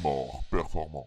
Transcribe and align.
Simard 0.00 0.42
Performance. 0.50 1.06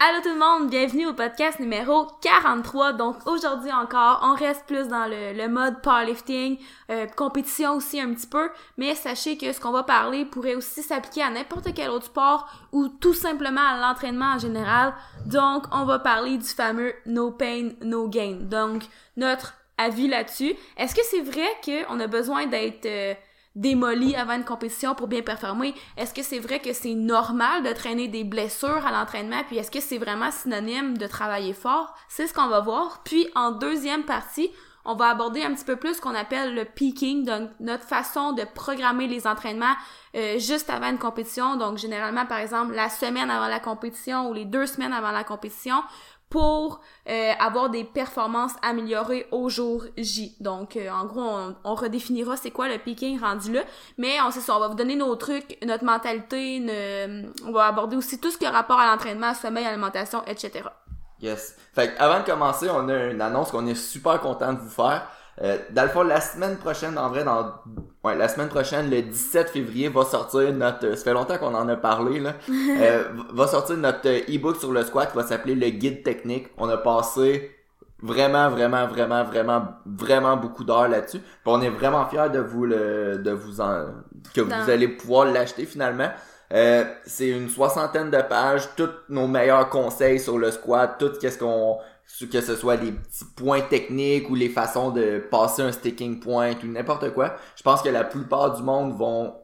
Allô 0.00 0.22
tout 0.22 0.28
le 0.28 0.38
monde, 0.38 0.70
bienvenue 0.70 1.06
au 1.06 1.12
podcast 1.12 1.58
numéro 1.58 2.06
43. 2.22 2.92
Donc 2.92 3.16
aujourd'hui 3.26 3.72
encore, 3.72 4.20
on 4.22 4.34
reste 4.34 4.64
plus 4.66 4.86
dans 4.86 5.06
le, 5.06 5.32
le 5.32 5.48
mode 5.48 5.82
powerlifting, 5.82 6.58
euh, 6.90 7.06
compétition 7.06 7.74
aussi 7.74 8.00
un 8.00 8.14
petit 8.14 8.28
peu, 8.28 8.50
mais 8.76 8.94
sachez 8.94 9.36
que 9.36 9.52
ce 9.52 9.60
qu'on 9.60 9.72
va 9.72 9.82
parler 9.82 10.24
pourrait 10.24 10.54
aussi 10.54 10.82
s'appliquer 10.82 11.22
à 11.22 11.30
n'importe 11.30 11.74
quel 11.74 11.90
autre 11.90 12.06
sport 12.06 12.48
ou 12.72 12.88
tout 12.88 13.14
simplement 13.14 13.60
à 13.60 13.80
l'entraînement 13.80 14.34
en 14.34 14.38
général. 14.38 14.94
Donc 15.26 15.64
on 15.72 15.84
va 15.84 15.98
parler 15.98 16.38
du 16.38 16.48
fameux 16.48 16.94
no 17.06 17.32
pain, 17.32 17.70
no 17.82 18.08
gain. 18.08 18.38
Donc 18.42 18.84
notre 19.16 19.54
avis 19.76 20.06
là-dessus. 20.08 20.54
Est-ce 20.76 20.94
que 20.94 21.04
c'est 21.04 21.22
vrai 21.22 21.48
qu'on 21.64 21.98
a 21.98 22.06
besoin 22.06 22.46
d'être... 22.46 22.86
euh, 22.86 23.14
démoli 23.58 24.14
avant 24.14 24.34
une 24.36 24.44
compétition 24.44 24.94
pour 24.94 25.08
bien 25.08 25.22
performer. 25.22 25.74
Est-ce 25.96 26.14
que 26.14 26.22
c'est 26.22 26.38
vrai 26.38 26.60
que 26.60 26.72
c'est 26.72 26.94
normal 26.94 27.64
de 27.64 27.72
traîner 27.72 28.08
des 28.08 28.24
blessures 28.24 28.86
à 28.86 28.92
l'entraînement? 28.92 29.42
Puis 29.46 29.58
est-ce 29.58 29.70
que 29.70 29.80
c'est 29.80 29.98
vraiment 29.98 30.30
synonyme 30.30 30.96
de 30.96 31.06
travailler 31.06 31.52
fort? 31.52 31.94
C'est 32.08 32.28
ce 32.28 32.34
qu'on 32.34 32.48
va 32.48 32.60
voir. 32.60 33.02
Puis 33.04 33.28
en 33.34 33.50
deuxième 33.50 34.04
partie, 34.04 34.50
on 34.84 34.94
va 34.94 35.08
aborder 35.08 35.42
un 35.42 35.52
petit 35.52 35.64
peu 35.64 35.76
plus 35.76 35.94
ce 35.94 36.00
qu'on 36.00 36.14
appelle 36.14 36.54
le 36.54 36.64
peaking, 36.64 37.24
donc 37.24 37.50
notre 37.60 37.84
façon 37.84 38.32
de 38.32 38.44
programmer 38.54 39.06
les 39.06 39.26
entraînements 39.26 39.74
euh, 40.16 40.38
juste 40.38 40.70
avant 40.70 40.88
une 40.88 40.98
compétition. 40.98 41.56
Donc 41.56 41.78
généralement, 41.78 42.26
par 42.26 42.38
exemple, 42.38 42.74
la 42.74 42.88
semaine 42.88 43.30
avant 43.30 43.48
la 43.48 43.60
compétition 43.60 44.30
ou 44.30 44.32
les 44.32 44.44
deux 44.44 44.66
semaines 44.66 44.92
avant 44.92 45.10
la 45.10 45.24
compétition 45.24 45.82
pour 46.30 46.80
euh, 47.08 47.32
avoir 47.38 47.70
des 47.70 47.84
performances 47.84 48.52
améliorées 48.62 49.26
au 49.30 49.48
jour 49.48 49.84
J. 49.96 50.36
Donc, 50.40 50.76
euh, 50.76 50.90
en 50.90 51.06
gros, 51.06 51.22
on, 51.22 51.56
on 51.64 51.74
redéfinira 51.74 52.36
c'est 52.36 52.50
quoi 52.50 52.68
le 52.68 52.78
peaking 52.78 53.18
rendu 53.20 53.52
là. 53.52 53.62
Mais 53.96 54.20
on 54.24 54.30
sait 54.30 54.40
ça, 54.40 54.56
on 54.56 54.60
va 54.60 54.68
vous 54.68 54.74
donner 54.74 54.96
nos 54.96 55.14
trucs, 55.16 55.58
notre 55.64 55.84
mentalité, 55.84 56.62
on 57.46 57.52
va 57.52 57.66
aborder 57.66 57.96
aussi 57.96 58.20
tout 58.20 58.30
ce 58.30 58.38
qui 58.38 58.46
a 58.46 58.50
rapport 58.50 58.78
à 58.78 58.90
l'entraînement, 58.90 59.34
sommeil, 59.34 59.64
alimentation, 59.64 60.22
etc. 60.26 60.64
Yes. 61.20 61.56
Fait 61.74 61.94
que 61.94 62.00
avant 62.00 62.20
de 62.20 62.24
commencer, 62.24 62.68
on 62.70 62.88
a 62.88 63.06
une 63.06 63.20
annonce 63.20 63.50
qu'on 63.50 63.66
est 63.66 63.74
super 63.74 64.20
content 64.20 64.52
de 64.52 64.58
vous 64.58 64.68
faire. 64.68 65.08
Euh, 65.42 65.58
dans 65.70 65.82
le 65.82 65.88
fond, 65.88 66.02
la 66.02 66.20
semaine 66.20 66.56
prochaine, 66.56 66.98
en 66.98 67.08
vrai, 67.08 67.24
dans 67.24 67.52
ouais, 68.04 68.16
la 68.16 68.28
semaine 68.28 68.48
prochaine, 68.48 68.90
le 68.90 69.02
17 69.02 69.50
février, 69.50 69.88
va 69.88 70.04
sortir 70.04 70.52
notre. 70.52 70.96
Ça 70.96 71.04
fait 71.04 71.12
longtemps 71.12 71.38
qu'on 71.38 71.54
en 71.54 71.68
a 71.68 71.76
parlé 71.76 72.20
là. 72.20 72.34
Euh, 72.80 73.04
va 73.32 73.46
sortir 73.46 73.76
notre 73.76 74.08
e-book 74.08 74.56
sur 74.56 74.72
le 74.72 74.82
squat 74.84 75.10
qui 75.10 75.16
va 75.16 75.24
s'appeler 75.24 75.54
le 75.54 75.68
guide 75.70 76.02
technique. 76.02 76.48
On 76.58 76.68
a 76.68 76.76
passé 76.76 77.50
vraiment, 78.02 78.50
vraiment, 78.50 78.86
vraiment, 78.86 79.24
vraiment, 79.24 79.64
vraiment 79.84 80.36
beaucoup 80.36 80.64
d'heures 80.64 80.88
là-dessus. 80.88 81.18
Puis 81.18 81.42
on 81.46 81.60
est 81.60 81.70
vraiment 81.70 82.06
fiers 82.06 82.30
de 82.32 82.38
vous 82.38 82.64
le, 82.64 83.18
de 83.18 83.30
vous 83.32 83.60
en, 83.60 83.86
que 84.34 84.40
vous 84.40 84.70
allez 84.70 84.88
pouvoir 84.88 85.26
l'acheter 85.26 85.66
finalement. 85.66 86.10
Euh, 86.52 86.84
c'est 87.04 87.28
une 87.28 87.48
soixantaine 87.48 88.10
de 88.10 88.22
pages, 88.22 88.68
tous 88.76 88.88
nos 89.10 89.26
meilleurs 89.26 89.68
conseils 89.68 90.18
sur 90.18 90.38
le 90.38 90.50
squat, 90.50 90.96
tout 90.98 91.12
qu'est-ce 91.20 91.38
qu'on 91.38 91.78
que 92.30 92.40
ce 92.40 92.56
soit 92.56 92.76
des 92.76 92.92
petits 92.92 93.24
points 93.36 93.60
techniques 93.60 94.28
ou 94.30 94.34
les 94.34 94.48
façons 94.48 94.90
de 94.90 95.18
passer 95.30 95.62
un 95.62 95.72
sticking 95.72 96.20
point 96.20 96.52
ou 96.64 96.66
n'importe 96.66 97.12
quoi. 97.14 97.34
Je 97.56 97.62
pense 97.62 97.82
que 97.82 97.88
la 97.88 98.04
plupart 98.04 98.56
du 98.56 98.62
monde 98.62 98.96
vont 98.96 99.34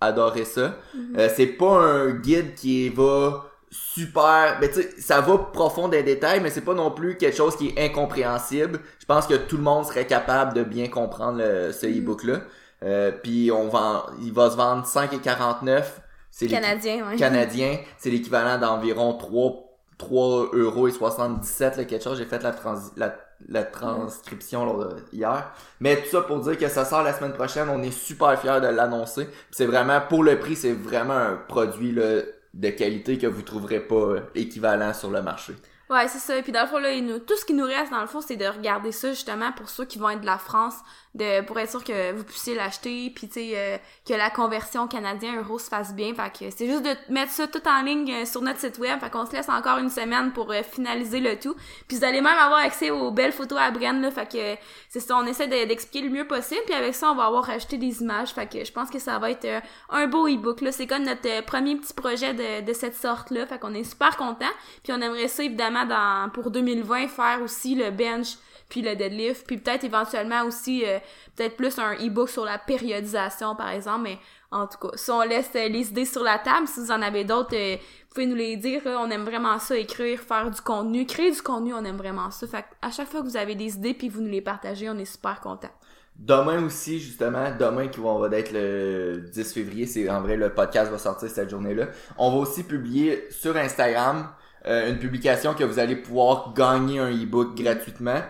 adorer 0.00 0.44
ça. 0.44 0.74
Euh, 1.16 1.28
c'est 1.34 1.46
pas 1.46 1.78
un 1.80 2.10
guide 2.12 2.54
qui 2.54 2.88
va 2.88 3.44
super, 3.70 4.58
mais 4.60 4.68
tu 4.70 4.82
sais, 4.82 4.90
ça 5.00 5.20
va 5.20 5.38
profond 5.38 5.88
des 5.88 6.02
détails, 6.02 6.40
mais 6.40 6.50
c'est 6.50 6.62
pas 6.64 6.74
non 6.74 6.90
plus 6.90 7.16
quelque 7.16 7.36
chose 7.36 7.56
qui 7.56 7.68
est 7.68 7.84
incompréhensible. 7.86 8.80
Je 8.98 9.04
pense 9.06 9.26
que 9.26 9.34
tout 9.34 9.56
le 9.56 9.62
monde 9.62 9.84
serait 9.86 10.06
capable 10.06 10.54
de 10.54 10.62
bien 10.62 10.88
comprendre 10.88 11.38
le- 11.38 11.72
ce 11.72 11.86
e-book 11.86 12.24
là. 12.24 12.40
Euh, 12.84 13.10
puis 13.10 13.50
on 13.50 13.68
vend, 13.68 14.04
il 14.22 14.32
va 14.32 14.50
se 14.50 14.56
vendre 14.56 14.86
5,49. 14.86 16.00
C'est 16.30 16.46
Canadien, 16.46 17.08
ouais. 17.08 17.16
canadien, 17.16 17.78
c'est 17.98 18.10
l'équivalent 18.10 18.58
d'environ 18.58 19.14
3 19.14 19.67
3 19.98 20.50
euros 20.54 20.88
et 20.88 20.92
77 20.92 21.76
là, 21.76 21.84
quelque 21.84 22.02
chose. 22.04 22.18
J'ai 22.18 22.24
fait 22.24 22.42
la, 22.42 22.52
transi- 22.52 22.92
la, 22.96 23.14
la 23.48 23.64
transcription 23.64 24.88
hier. 25.12 25.50
Mais 25.80 25.96
tout 26.02 26.08
ça 26.10 26.22
pour 26.22 26.38
dire 26.40 26.56
que 26.58 26.68
ça 26.68 26.84
sort 26.84 27.02
la 27.02 27.12
semaine 27.12 27.32
prochaine. 27.32 27.68
On 27.68 27.82
est 27.82 27.90
super 27.90 28.38
fiers 28.40 28.60
de 28.60 28.68
l'annoncer. 28.68 29.28
C'est 29.50 29.66
vraiment, 29.66 30.00
pour 30.00 30.22
le 30.22 30.38
prix, 30.38 30.56
c'est 30.56 30.72
vraiment 30.72 31.14
un 31.14 31.36
produit 31.36 31.92
là, 31.92 32.20
de 32.54 32.70
qualité 32.70 33.18
que 33.18 33.26
vous 33.26 33.42
trouverez 33.42 33.80
pas 33.80 33.94
euh, 33.96 34.20
équivalent 34.34 34.94
sur 34.94 35.10
le 35.10 35.22
marché. 35.22 35.54
Ouais, 35.90 36.06
c'est 36.06 36.18
ça. 36.18 36.40
Puis 36.42 36.52
dans 36.52 36.62
le 36.62 36.66
fond, 36.68 36.78
là, 36.78 36.98
nous- 37.00 37.18
tout 37.18 37.36
ce 37.36 37.44
qui 37.46 37.54
nous 37.54 37.64
reste, 37.64 37.90
dans 37.90 38.00
le 38.02 38.06
fond, 38.06 38.20
c'est 38.20 38.36
de 38.36 38.46
regarder 38.46 38.92
ça, 38.92 39.10
justement, 39.10 39.52
pour 39.52 39.68
ceux 39.70 39.84
qui 39.86 39.98
vont 39.98 40.10
être 40.10 40.20
de 40.20 40.26
la 40.26 40.36
France, 40.38 40.74
de 41.18 41.42
pour 41.44 41.58
être 41.58 41.70
sûr 41.70 41.84
que 41.84 42.12
vous 42.12 42.24
puissiez 42.24 42.54
l'acheter, 42.54 43.10
puis 43.14 43.28
tu 43.28 43.34
sais, 43.34 43.50
euh, 43.54 43.76
que 44.08 44.14
la 44.14 44.30
conversion 44.30 44.86
canadien-euro 44.88 45.58
se 45.58 45.68
fasse 45.68 45.92
bien. 45.94 46.14
Fait 46.14 46.30
que 46.30 46.50
c'est 46.56 46.66
juste 46.66 46.84
de 46.84 46.94
mettre 47.12 47.32
ça 47.32 47.46
tout 47.46 47.60
en 47.68 47.82
ligne 47.82 48.10
euh, 48.12 48.24
sur 48.24 48.40
notre 48.40 48.60
site 48.60 48.78
web. 48.78 48.98
Fait 49.00 49.10
qu'on 49.10 49.26
se 49.26 49.32
laisse 49.32 49.48
encore 49.48 49.78
une 49.78 49.90
semaine 49.90 50.32
pour 50.32 50.50
euh, 50.52 50.62
finaliser 50.62 51.20
le 51.20 51.38
tout. 51.38 51.54
Puis 51.88 51.98
vous 51.98 52.04
allez 52.04 52.20
même 52.20 52.38
avoir 52.38 52.60
accès 52.60 52.90
aux 52.90 53.10
belles 53.10 53.32
photos 53.32 53.58
à 53.60 53.70
Bren, 53.70 54.00
là. 54.00 54.10
Fait 54.10 54.30
que 54.30 54.60
c'est 54.88 55.00
ça, 55.00 55.16
on 55.16 55.26
essaie 55.26 55.46
de- 55.48 55.66
d'expliquer 55.68 56.06
le 56.06 56.10
mieux 56.14 56.26
possible. 56.26 56.60
Puis 56.66 56.74
avec 56.74 56.94
ça, 56.94 57.10
on 57.10 57.14
va 57.14 57.24
avoir 57.26 57.44
rajouté 57.44 57.76
des 57.76 58.00
images. 58.00 58.30
Fait 58.30 58.46
que 58.50 58.64
je 58.64 58.72
pense 58.72 58.88
que 58.88 58.98
ça 58.98 59.18
va 59.18 59.30
être 59.30 59.44
euh, 59.44 59.60
un 59.90 60.06
beau 60.06 60.28
e-book, 60.28 60.60
là. 60.60 60.72
C'est 60.72 60.86
comme 60.86 61.02
notre 61.02 61.44
premier 61.44 61.76
petit 61.76 61.92
projet 61.94 62.32
de, 62.34 62.64
de 62.64 62.72
cette 62.72 62.96
sorte-là. 62.96 63.46
Fait 63.46 63.58
qu'on 63.58 63.74
est 63.74 63.84
super 63.84 64.16
content. 64.16 64.46
Puis 64.84 64.92
on 64.92 65.00
aimerait 65.00 65.28
ça, 65.28 65.42
évidemment, 65.42 65.84
dans, 65.84 66.30
pour 66.30 66.50
2020, 66.50 67.08
faire 67.08 67.40
aussi 67.42 67.74
le 67.74 67.90
bench 67.90 68.36
puis 68.68 68.82
le 68.82 68.96
deadlift, 68.96 69.46
puis 69.46 69.58
peut-être 69.58 69.84
éventuellement 69.84 70.44
aussi 70.44 70.84
euh, 70.84 70.98
peut-être 71.36 71.56
plus 71.56 71.78
un 71.78 71.94
e-book 71.94 72.28
sur 72.28 72.44
la 72.44 72.58
périodisation 72.58 73.54
par 73.56 73.70
exemple, 73.70 74.02
mais 74.02 74.18
en 74.50 74.66
tout 74.66 74.78
cas, 74.78 74.96
si 74.96 75.10
on 75.10 75.22
laisse 75.22 75.50
euh, 75.56 75.68
les 75.68 75.88
idées 75.88 76.04
sur 76.04 76.22
la 76.22 76.38
table, 76.38 76.66
si 76.66 76.80
vous 76.80 76.90
en 76.90 77.02
avez 77.02 77.24
d'autres, 77.24 77.54
euh, 77.54 77.76
vous 77.76 78.14
pouvez 78.14 78.26
nous 78.26 78.34
les 78.34 78.56
dire, 78.56 78.82
on 78.84 79.10
aime 79.10 79.24
vraiment 79.24 79.58
ça, 79.58 79.76
écrire, 79.76 80.20
faire 80.20 80.50
du 80.50 80.60
contenu, 80.60 81.06
créer 81.06 81.30
du 81.30 81.42
contenu, 81.42 81.74
on 81.74 81.84
aime 81.84 81.96
vraiment 81.96 82.30
ça. 82.30 82.46
Fait 82.46 82.64
à 82.82 82.90
chaque 82.90 83.08
fois 83.08 83.20
que 83.20 83.26
vous 83.26 83.36
avez 83.36 83.54
des 83.54 83.74
idées 83.74 83.94
puis 83.94 84.08
vous 84.08 84.20
nous 84.20 84.30
les 84.30 84.42
partagez, 84.42 84.88
on 84.90 84.98
est 84.98 85.04
super 85.04 85.40
content. 85.40 85.70
Demain 86.16 86.64
aussi, 86.64 86.98
justement, 86.98 87.52
demain 87.58 87.86
qui 87.86 88.00
va, 88.00 88.18
va 88.18 88.36
être 88.36 88.52
le 88.52 89.22
10 89.32 89.52
février, 89.52 89.86
c'est 89.86 90.10
en 90.10 90.20
vrai 90.20 90.36
le 90.36 90.52
podcast 90.52 90.90
va 90.90 90.98
sortir 90.98 91.30
cette 91.30 91.48
journée-là. 91.48 91.86
On 92.16 92.32
va 92.32 92.38
aussi 92.38 92.64
publier 92.64 93.28
sur 93.30 93.56
Instagram 93.56 94.28
euh, 94.66 94.90
une 94.90 94.98
publication 94.98 95.54
que 95.54 95.62
vous 95.62 95.78
allez 95.78 95.96
pouvoir 95.96 96.52
gagner 96.54 96.98
un 96.98 97.10
e-book 97.10 97.56
gratuitement. 97.56 98.20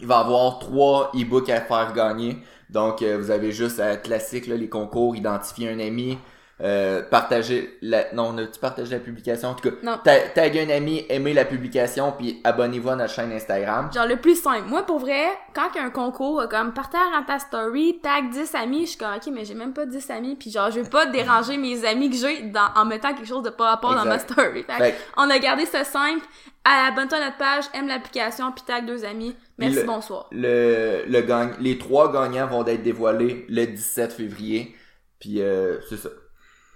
Il 0.00 0.06
va 0.06 0.18
avoir 0.18 0.58
trois 0.58 1.12
e-books 1.14 1.48
à 1.50 1.60
faire 1.60 1.92
gagner. 1.92 2.38
Donc 2.70 3.02
euh, 3.02 3.16
vous 3.18 3.30
avez 3.30 3.52
juste 3.52 3.78
à 3.78 3.96
classique 3.96 4.46
là, 4.46 4.56
les 4.56 4.68
concours, 4.68 5.14
identifier 5.14 5.70
un 5.70 5.78
ami, 5.78 6.18
euh, 6.60 7.02
partager 7.02 7.76
la. 7.82 8.12
Non, 8.14 8.32
on 8.32 8.38
a-tu 8.38 8.60
partagé 8.60 8.92
la 8.92 9.00
publication? 9.00 9.48
En 9.48 9.54
tout 9.54 9.68
cas, 9.70 9.76
Non. 9.82 9.98
ta- 10.02 10.20
taguer 10.28 10.62
un 10.62 10.70
ami, 10.70 11.04
aimer 11.08 11.34
la 11.34 11.44
publication, 11.44 12.12
puis 12.16 12.40
abonnez-vous 12.44 12.90
à 12.90 12.96
notre 12.96 13.12
chaîne 13.12 13.32
Instagram. 13.32 13.90
Genre 13.92 14.06
le 14.06 14.16
plus 14.16 14.40
simple. 14.40 14.68
Moi, 14.68 14.82
pour 14.86 15.00
vrai, 15.00 15.24
quand 15.52 15.68
il 15.74 15.78
y 15.78 15.80
a 15.80 15.84
un 15.84 15.90
concours, 15.90 16.42
euh, 16.42 16.46
comme 16.46 16.72
partage 16.72 17.10
dans 17.12 17.24
ta 17.24 17.40
story, 17.40 17.98
tag 18.02 18.30
10 18.30 18.54
amis, 18.54 18.82
je 18.82 18.90
suis 18.90 18.98
comme, 18.98 19.14
ok, 19.16 19.32
mais 19.32 19.44
j'ai 19.44 19.54
même 19.54 19.72
pas 19.72 19.84
10 19.84 20.08
amis, 20.10 20.36
puis 20.36 20.50
genre, 20.50 20.70
je 20.70 20.78
veux 20.80 20.88
pas 20.88 21.06
déranger 21.06 21.56
mes 21.56 21.84
amis 21.84 22.08
que 22.10 22.16
j'ai 22.16 22.42
dans, 22.42 22.68
en 22.76 22.84
mettant 22.84 23.14
quelque 23.14 23.26
chose 23.26 23.42
de 23.42 23.50
pas 23.50 23.70
rapport 23.70 23.94
dans 23.94 24.04
ma 24.04 24.14
Exact. 24.14 24.32
story. 24.32 24.62
Fait 24.62 24.94
on 25.16 25.28
a 25.30 25.38
gardé 25.40 25.66
ça 25.66 25.82
simple. 25.82 26.24
Abonne-toi 26.64 27.18
à 27.18 27.24
notre 27.26 27.36
page, 27.36 27.64
aime 27.74 27.88
l'application, 27.88 28.50
puis 28.52 28.64
tag 28.66 28.86
deux 28.86 29.04
amis. 29.04 29.34
Merci, 29.58 29.76
Le- 29.80 29.84
bonsoir. 29.84 30.28
le, 30.32 31.02
le 31.06 31.20
gagne, 31.20 31.50
les 31.60 31.78
trois 31.78 32.10
gagnants 32.12 32.46
vont 32.46 32.64
être 32.66 32.82
dévoilés 32.82 33.44
le 33.48 33.66
17 33.66 34.12
février. 34.12 34.74
Puis 35.20 35.40
euh, 35.42 35.78
c'est 35.88 35.96
ça. 35.96 36.08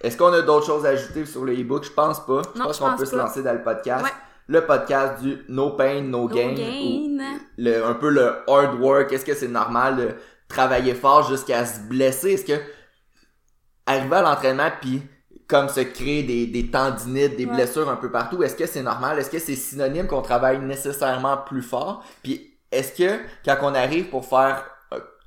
Est-ce 0.00 0.16
qu'on 0.16 0.32
a 0.32 0.42
d'autres 0.42 0.66
choses 0.66 0.86
à 0.86 0.90
ajouter 0.90 1.26
sur 1.26 1.44
le 1.44 1.52
e-book? 1.54 1.84
Je 1.84 1.90
pense 1.90 2.24
pas. 2.24 2.42
Je 2.54 2.58
Non, 2.58 2.66
pense 2.66 2.78
qu'on 2.78 2.96
peut 2.96 3.04
se 3.04 3.16
lancer 3.16 3.42
dans 3.42 3.52
le 3.52 3.62
podcast. 3.62 4.04
Ouais. 4.04 4.10
Le 4.46 4.64
podcast 4.64 5.20
du 5.22 5.38
No 5.48 5.70
Pain, 5.70 6.02
No, 6.02 6.22
No 6.22 6.28
Gain. 6.28 6.54
gain. 6.54 6.70
ou 6.82 7.18
le, 7.58 7.84
un 7.84 7.94
peu 7.94 8.08
le 8.10 8.32
hard 8.48 8.80
work. 8.80 9.12
Est-ce 9.12 9.24
que 9.24 9.34
c'est 9.34 9.48
normal 9.48 9.96
de 9.96 10.08
travailler 10.48 10.94
fort 10.94 11.28
jusqu'à 11.28 11.66
se 11.66 11.80
blesser? 11.80 12.32
Est-ce 12.32 12.44
que 12.46 12.60
arriver 13.86 14.16
à 14.16 14.22
l'entraînement 14.22 14.70
puis 14.80 15.02
comme 15.48 15.68
se 15.68 15.80
créer 15.80 16.22
des, 16.24 16.46
des 16.46 16.70
tendinites, 16.70 17.36
des 17.36 17.46
Ouais. 17.46 17.54
blessures 17.54 17.88
un 17.88 17.96
peu 17.96 18.10
partout, 18.10 18.42
est-ce 18.42 18.54
que 18.54 18.66
c'est 18.66 18.82
normal? 18.82 19.18
Est-ce 19.18 19.30
que 19.30 19.38
c'est 19.38 19.54
synonyme 19.56 20.06
qu'on 20.06 20.20
travaille 20.20 20.58
nécessairement 20.60 21.38
plus 21.38 21.62
fort? 21.62 22.04
Puis 22.22 22.58
est-ce 22.70 22.92
que 22.92 23.18
quand 23.46 23.56
on 23.62 23.74
arrive 23.74 24.10
pour 24.10 24.26
faire 24.26 24.62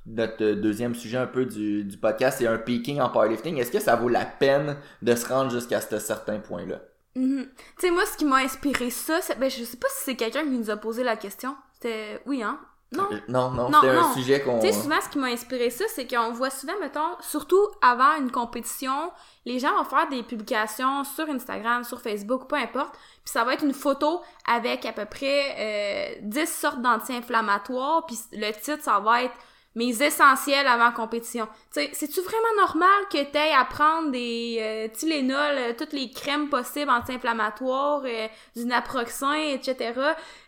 notre 0.06 0.42
euh, 0.42 0.54
deuxième 0.54 0.94
sujet 0.94 1.18
un 1.18 1.26
peu 1.26 1.44
du, 1.44 1.84
du 1.84 1.96
podcast, 1.96 2.38
c'est 2.38 2.46
un 2.46 2.58
peaking 2.58 3.00
en 3.00 3.08
powerlifting, 3.08 3.58
est-ce 3.58 3.70
que 3.70 3.80
ça 3.80 3.96
vaut 3.96 4.08
la 4.08 4.24
peine 4.24 4.76
de 5.02 5.14
se 5.14 5.26
rendre 5.26 5.50
jusqu'à 5.50 5.80
ce 5.80 5.98
certain 5.98 6.38
point-là? 6.38 6.80
Mhm. 7.14 7.46
Tu 7.78 7.86
sais, 7.86 7.90
moi, 7.90 8.04
ce 8.06 8.16
qui 8.16 8.24
m'a 8.24 8.36
inspiré 8.38 8.90
ça, 8.90 9.20
c'est, 9.20 9.38
ben, 9.38 9.50
je 9.50 9.64
sais 9.64 9.76
pas 9.76 9.88
si 9.90 10.04
c'est 10.04 10.16
quelqu'un 10.16 10.42
qui 10.44 10.50
nous 10.50 10.70
a 10.70 10.76
posé 10.76 11.04
la 11.04 11.16
question. 11.16 11.56
C'était, 11.74 12.22
oui, 12.26 12.42
hein? 12.42 12.58
Non? 12.90 13.08
Euh, 13.10 13.16
Non, 13.28 13.50
non, 13.50 13.70
Non, 13.70 13.80
c'était 13.80 13.96
un 13.96 14.12
sujet 14.12 14.40
qu'on... 14.42 14.60
Tu 14.60 14.66
sais, 14.66 14.72
souvent, 14.72 15.00
ce 15.00 15.08
qui 15.08 15.18
m'a 15.18 15.28
inspiré 15.28 15.70
ça, 15.70 15.84
c'est 15.88 16.06
qu'on 16.06 16.32
voit 16.32 16.50
souvent, 16.50 16.74
mettons, 16.80 17.16
surtout 17.20 17.60
avant 17.80 18.16
une 18.18 18.30
compétition, 18.30 19.10
les 19.46 19.58
gens 19.58 19.74
vont 19.76 19.84
faire 19.84 20.08
des 20.08 20.22
publications 20.22 21.04
sur 21.04 21.28
Instagram, 21.28 21.84
sur 21.84 22.00
Facebook, 22.00 22.48
peu 22.48 22.56
importe, 22.56 22.92
puis 22.92 23.32
ça 23.32 23.44
va 23.44 23.54
être 23.54 23.64
une 23.64 23.72
photo 23.72 24.20
avec 24.46 24.84
à 24.84 24.92
peu 24.92 25.06
près 25.06 26.16
euh, 26.18 26.20
10 26.22 26.46
sortes 26.46 26.82
d'anti-inflammatoires, 26.82 28.04
puis 28.06 28.18
le 28.32 28.50
titre, 28.52 28.82
ça 28.82 29.00
va 29.00 29.22
être 29.24 29.34
mes 29.74 30.02
essentiels 30.02 30.66
avant 30.66 30.92
compétition. 30.92 31.46
Tu 31.72 31.80
sais, 31.80 31.90
c'est-tu 31.92 32.20
vraiment 32.20 32.54
normal 32.58 33.08
que 33.10 33.22
t'aies 33.24 33.52
à 33.52 33.64
prendre 33.64 34.10
des 34.10 34.58
euh, 34.60 34.88
Tylenol, 34.94 35.56
euh, 35.56 35.72
toutes 35.76 35.92
les 35.92 36.10
crèmes 36.10 36.48
possibles 36.48 36.90
anti-inflammatoires, 36.90 38.02
euh, 38.04 38.28
du 38.54 38.66
naproxen, 38.66 39.32
etc. 39.34 39.94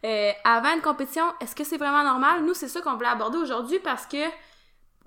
euh, 0.04 0.30
avant 0.44 0.74
une 0.74 0.82
compétition? 0.82 1.24
Est-ce 1.40 1.54
que 1.54 1.64
c'est 1.64 1.78
vraiment 1.78 2.04
normal? 2.04 2.44
Nous, 2.44 2.54
c'est 2.54 2.68
ça 2.68 2.80
qu'on 2.80 2.94
voulait 2.94 3.08
aborder 3.08 3.38
aujourd'hui 3.38 3.78
parce 3.78 4.06
que, 4.06 4.28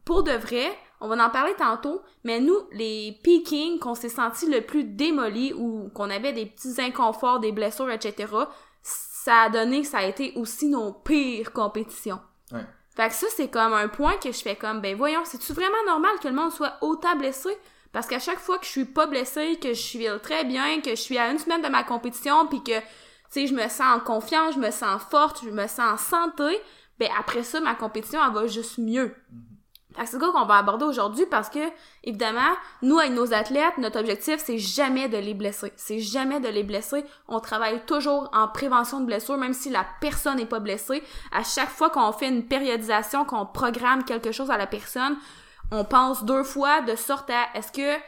pour 0.03 0.23
de 0.23 0.31
vrai, 0.31 0.75
on 0.99 1.07
va 1.07 1.23
en 1.23 1.29
parler 1.29 1.53
tantôt, 1.55 2.01
mais 2.23 2.39
nous, 2.39 2.57
les 2.71 3.19
peakings 3.23 3.77
qu'on 3.79 3.93
s'est 3.93 4.09
senti 4.09 4.49
le 4.49 4.61
plus 4.61 4.83
démolis 4.83 5.53
ou 5.53 5.89
qu'on 5.93 6.09
avait 6.09 6.33
des 6.33 6.47
petits 6.47 6.81
inconforts, 6.81 7.39
des 7.39 7.51
blessures, 7.51 7.91
etc., 7.91 8.33
ça 8.81 9.41
a 9.43 9.49
donné 9.49 9.81
que 9.81 9.87
ça 9.87 9.99
a 9.99 10.03
été 10.05 10.33
aussi 10.37 10.69
nos 10.69 10.93
pires 10.93 11.51
compétitions. 11.51 12.19
Ouais. 12.51 12.65
Fait 12.97 13.09
que 13.09 13.13
ça, 13.13 13.27
c'est 13.35 13.47
comme 13.47 13.73
un 13.73 13.89
point 13.89 14.17
que 14.17 14.31
je 14.31 14.41
fais 14.41 14.55
comme, 14.55 14.81
ben 14.81 14.97
voyons, 14.97 15.21
c'est-tu 15.23 15.53
vraiment 15.53 15.83
normal 15.85 16.13
que 16.19 16.27
le 16.27 16.33
monde 16.33 16.51
soit 16.51 16.77
autant 16.81 17.15
blessé? 17.15 17.55
Parce 17.91 18.07
qu'à 18.07 18.17
chaque 18.17 18.39
fois 18.39 18.57
que 18.57 18.65
je 18.65 18.71
suis 18.71 18.85
pas 18.85 19.05
blessée, 19.05 19.59
que 19.61 19.69
je 19.69 19.79
suis 19.79 20.07
très 20.23 20.43
bien, 20.45 20.81
que 20.81 20.89
je 20.89 20.95
suis 20.95 21.15
à 21.19 21.29
une 21.29 21.37
semaine 21.37 21.61
de 21.61 21.67
ma 21.67 21.83
compétition, 21.83 22.47
puis 22.47 22.63
que, 22.63 22.79
tu 23.31 23.45
je 23.45 23.53
me 23.53 23.67
sens 23.69 24.01
en 24.03 24.51
je 24.51 24.57
me 24.57 24.71
sens 24.71 24.99
forte, 25.11 25.43
je 25.43 25.51
me 25.51 25.67
sens 25.67 25.79
en 25.79 25.97
santé, 25.97 26.59
ben 26.97 27.09
après 27.19 27.43
ça, 27.43 27.59
ma 27.59 27.75
compétition, 27.75 28.19
elle 28.25 28.33
va 28.33 28.47
juste 28.47 28.79
mieux. 28.79 29.09
Que 29.09 29.56
c'est 30.05 30.19
ça 30.19 30.31
qu'on 30.31 30.45
va 30.45 30.57
aborder 30.57 30.85
aujourd'hui? 30.85 31.25
Parce 31.29 31.49
que, 31.49 31.59
évidemment, 32.03 32.55
nous, 32.81 32.99
avec 32.99 33.13
nos 33.13 33.33
athlètes, 33.33 33.77
notre 33.77 33.99
objectif, 33.99 34.37
c'est 34.37 34.59
jamais 34.59 35.09
de 35.09 35.17
les 35.17 35.33
blesser. 35.33 35.73
C'est 35.75 35.99
jamais 35.99 36.39
de 36.39 36.47
les 36.47 36.63
blesser. 36.63 37.03
On 37.27 37.39
travaille 37.39 37.83
toujours 37.85 38.29
en 38.33 38.47
prévention 38.47 38.99
de 38.99 39.05
blessures, 39.05 39.37
même 39.37 39.53
si 39.53 39.69
la 39.69 39.85
personne 39.99 40.37
n'est 40.37 40.45
pas 40.45 40.59
blessée. 40.59 41.01
À 41.31 41.43
chaque 41.43 41.69
fois 41.69 41.89
qu'on 41.89 42.11
fait 42.11 42.27
une 42.27 42.45
périodisation, 42.45 43.25
qu'on 43.25 43.45
programme 43.45 44.03
quelque 44.03 44.31
chose 44.31 44.51
à 44.51 44.57
la 44.57 44.67
personne, 44.67 45.17
on 45.71 45.83
pense 45.83 46.23
deux 46.23 46.43
fois 46.43 46.81
de 46.81 46.95
sorte 46.95 47.29
à 47.29 47.47
est-ce 47.55 47.71
que 47.71 47.99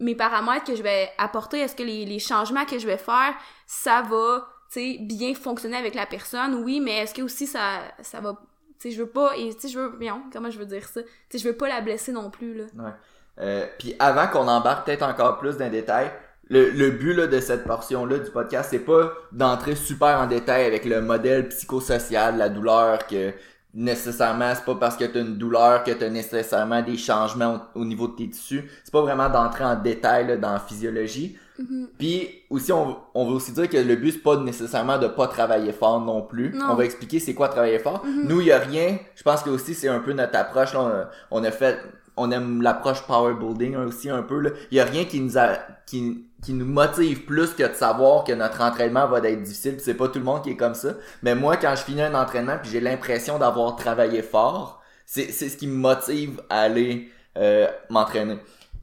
mes 0.00 0.14
paramètres 0.14 0.64
que 0.64 0.74
je 0.74 0.82
vais 0.82 1.10
apporter, 1.16 1.60
est-ce 1.60 1.76
que 1.76 1.82
les, 1.82 2.04
les 2.04 2.18
changements 2.18 2.64
que 2.64 2.78
je 2.78 2.86
vais 2.86 2.98
faire, 2.98 3.34
ça 3.66 4.02
va, 4.02 4.46
tu 4.70 4.80
sais, 4.80 4.98
bien 5.00 5.34
fonctionner 5.34 5.76
avec 5.76 5.94
la 5.94 6.06
personne, 6.06 6.56
oui, 6.56 6.80
mais 6.80 6.98
est-ce 6.98 7.14
que 7.14 7.22
aussi 7.22 7.46
ça, 7.46 7.80
ça 8.02 8.20
va 8.20 8.36
tu 8.80 8.90
sais, 8.90 8.96
je 8.96 9.02
veux 9.02 9.08
pas, 9.08 9.36
et 9.36 9.54
tu 9.54 9.60
sais, 9.60 9.68
je 9.68 9.78
veux, 9.78 9.88
voyons, 9.96 10.22
comment 10.32 10.50
je 10.50 10.58
veux 10.58 10.66
dire 10.66 10.86
ça? 10.86 11.02
Tu 11.02 11.08
sais, 11.30 11.38
je 11.38 11.48
veux 11.48 11.56
pas 11.56 11.68
la 11.68 11.80
blesser 11.80 12.12
non 12.12 12.30
plus, 12.30 12.54
là. 12.54 12.64
Ouais. 12.78 12.92
Euh, 13.38 13.66
puis 13.78 13.94
avant 13.98 14.28
qu'on 14.28 14.48
embarque 14.48 14.86
peut-être 14.86 15.02
encore 15.02 15.38
plus 15.38 15.56
dans 15.56 15.64
les 15.66 15.70
détails, 15.70 16.10
le, 16.48 16.70
le 16.70 16.90
but 16.90 17.14
là, 17.14 17.26
de 17.26 17.40
cette 17.40 17.64
portion-là 17.64 18.18
du 18.18 18.30
podcast, 18.30 18.68
c'est 18.70 18.78
pas 18.78 19.12
d'entrer 19.32 19.74
super 19.74 20.20
en 20.20 20.26
détail 20.26 20.64
avec 20.64 20.84
le 20.84 21.00
modèle 21.00 21.48
psychosocial, 21.48 22.38
la 22.38 22.48
douleur, 22.48 23.06
que 23.06 23.32
nécessairement, 23.76 24.54
c'est 24.54 24.64
pas 24.64 24.74
parce 24.74 24.96
que 24.96 25.04
t'as 25.04 25.20
une 25.20 25.36
douleur 25.36 25.84
que 25.84 25.90
t'as 25.92 26.08
nécessairement 26.08 26.82
des 26.82 26.96
changements 26.96 27.60
au, 27.74 27.82
au 27.82 27.84
niveau 27.84 28.08
de 28.08 28.16
tes 28.16 28.30
tissus. 28.30 28.68
C'est 28.82 28.92
pas 28.92 29.02
vraiment 29.02 29.28
d'entrer 29.28 29.64
en 29.64 29.76
détail 29.76 30.26
là, 30.26 30.36
dans 30.36 30.52
la 30.52 30.58
physiologie. 30.58 31.36
Mhm. 31.58 31.88
Puis 31.98 32.28
aussi, 32.50 32.72
on, 32.72 32.96
on 33.14 33.26
veut 33.28 33.34
aussi 33.34 33.52
dire 33.52 33.68
que 33.68 33.76
le 33.76 33.96
but, 33.96 34.12
c'est 34.12 34.22
pas 34.22 34.36
nécessairement 34.38 34.98
de 34.98 35.06
pas 35.06 35.28
travailler 35.28 35.72
fort 35.72 36.00
non 36.00 36.22
plus. 36.22 36.52
Non. 36.54 36.70
On 36.70 36.74
va 36.74 36.86
expliquer 36.86 37.20
c'est 37.20 37.34
quoi 37.34 37.48
travailler 37.48 37.78
fort. 37.78 38.04
Mhm. 38.04 38.26
Nous, 38.26 38.40
il 38.40 38.46
y 38.46 38.52
a 38.52 38.58
rien. 38.58 38.98
Je 39.14 39.22
pense 39.22 39.42
que 39.42 39.50
aussi, 39.50 39.74
c'est 39.74 39.88
un 39.88 40.00
peu 40.00 40.12
notre 40.12 40.38
approche. 40.38 40.72
Là, 40.72 40.80
on, 40.80 40.88
a, 40.88 41.10
on 41.30 41.44
a 41.44 41.50
fait... 41.50 41.78
On 42.18 42.30
aime 42.30 42.62
l'approche 42.62 43.02
power 43.02 43.34
building 43.34 43.76
aussi 43.76 44.08
un 44.08 44.22
peu. 44.22 44.40
Là. 44.40 44.50
Il 44.70 44.78
y 44.78 44.80
a 44.80 44.86
rien 44.86 45.04
qui 45.04 45.20
nous 45.20 45.36
a, 45.36 45.58
qui, 45.84 46.25
qui 46.42 46.52
nous 46.52 46.66
motive 46.66 47.24
plus 47.24 47.54
que 47.54 47.62
de 47.62 47.74
savoir 47.74 48.24
que 48.24 48.32
notre 48.32 48.60
entraînement 48.60 49.06
va 49.06 49.18
être 49.18 49.42
difficile. 49.42 49.76
C'est 49.80 49.94
pas 49.94 50.08
tout 50.08 50.18
le 50.18 50.24
monde 50.24 50.42
qui 50.42 50.50
est 50.50 50.56
comme 50.56 50.74
ça. 50.74 50.90
Mais 51.22 51.34
moi, 51.34 51.56
quand 51.56 51.74
je 51.74 51.82
finis 51.82 52.02
un 52.02 52.14
entraînement 52.14 52.58
puis 52.62 52.70
j'ai 52.70 52.80
l'impression 52.80 53.38
d'avoir 53.38 53.76
travaillé 53.76 54.22
fort, 54.22 54.82
c'est 55.06 55.30
ce 55.32 55.56
qui 55.56 55.66
me 55.66 55.76
motive 55.76 56.42
à 56.50 56.60
aller 56.60 57.10
euh, 57.36 57.68
m'entraîner. 57.90 58.38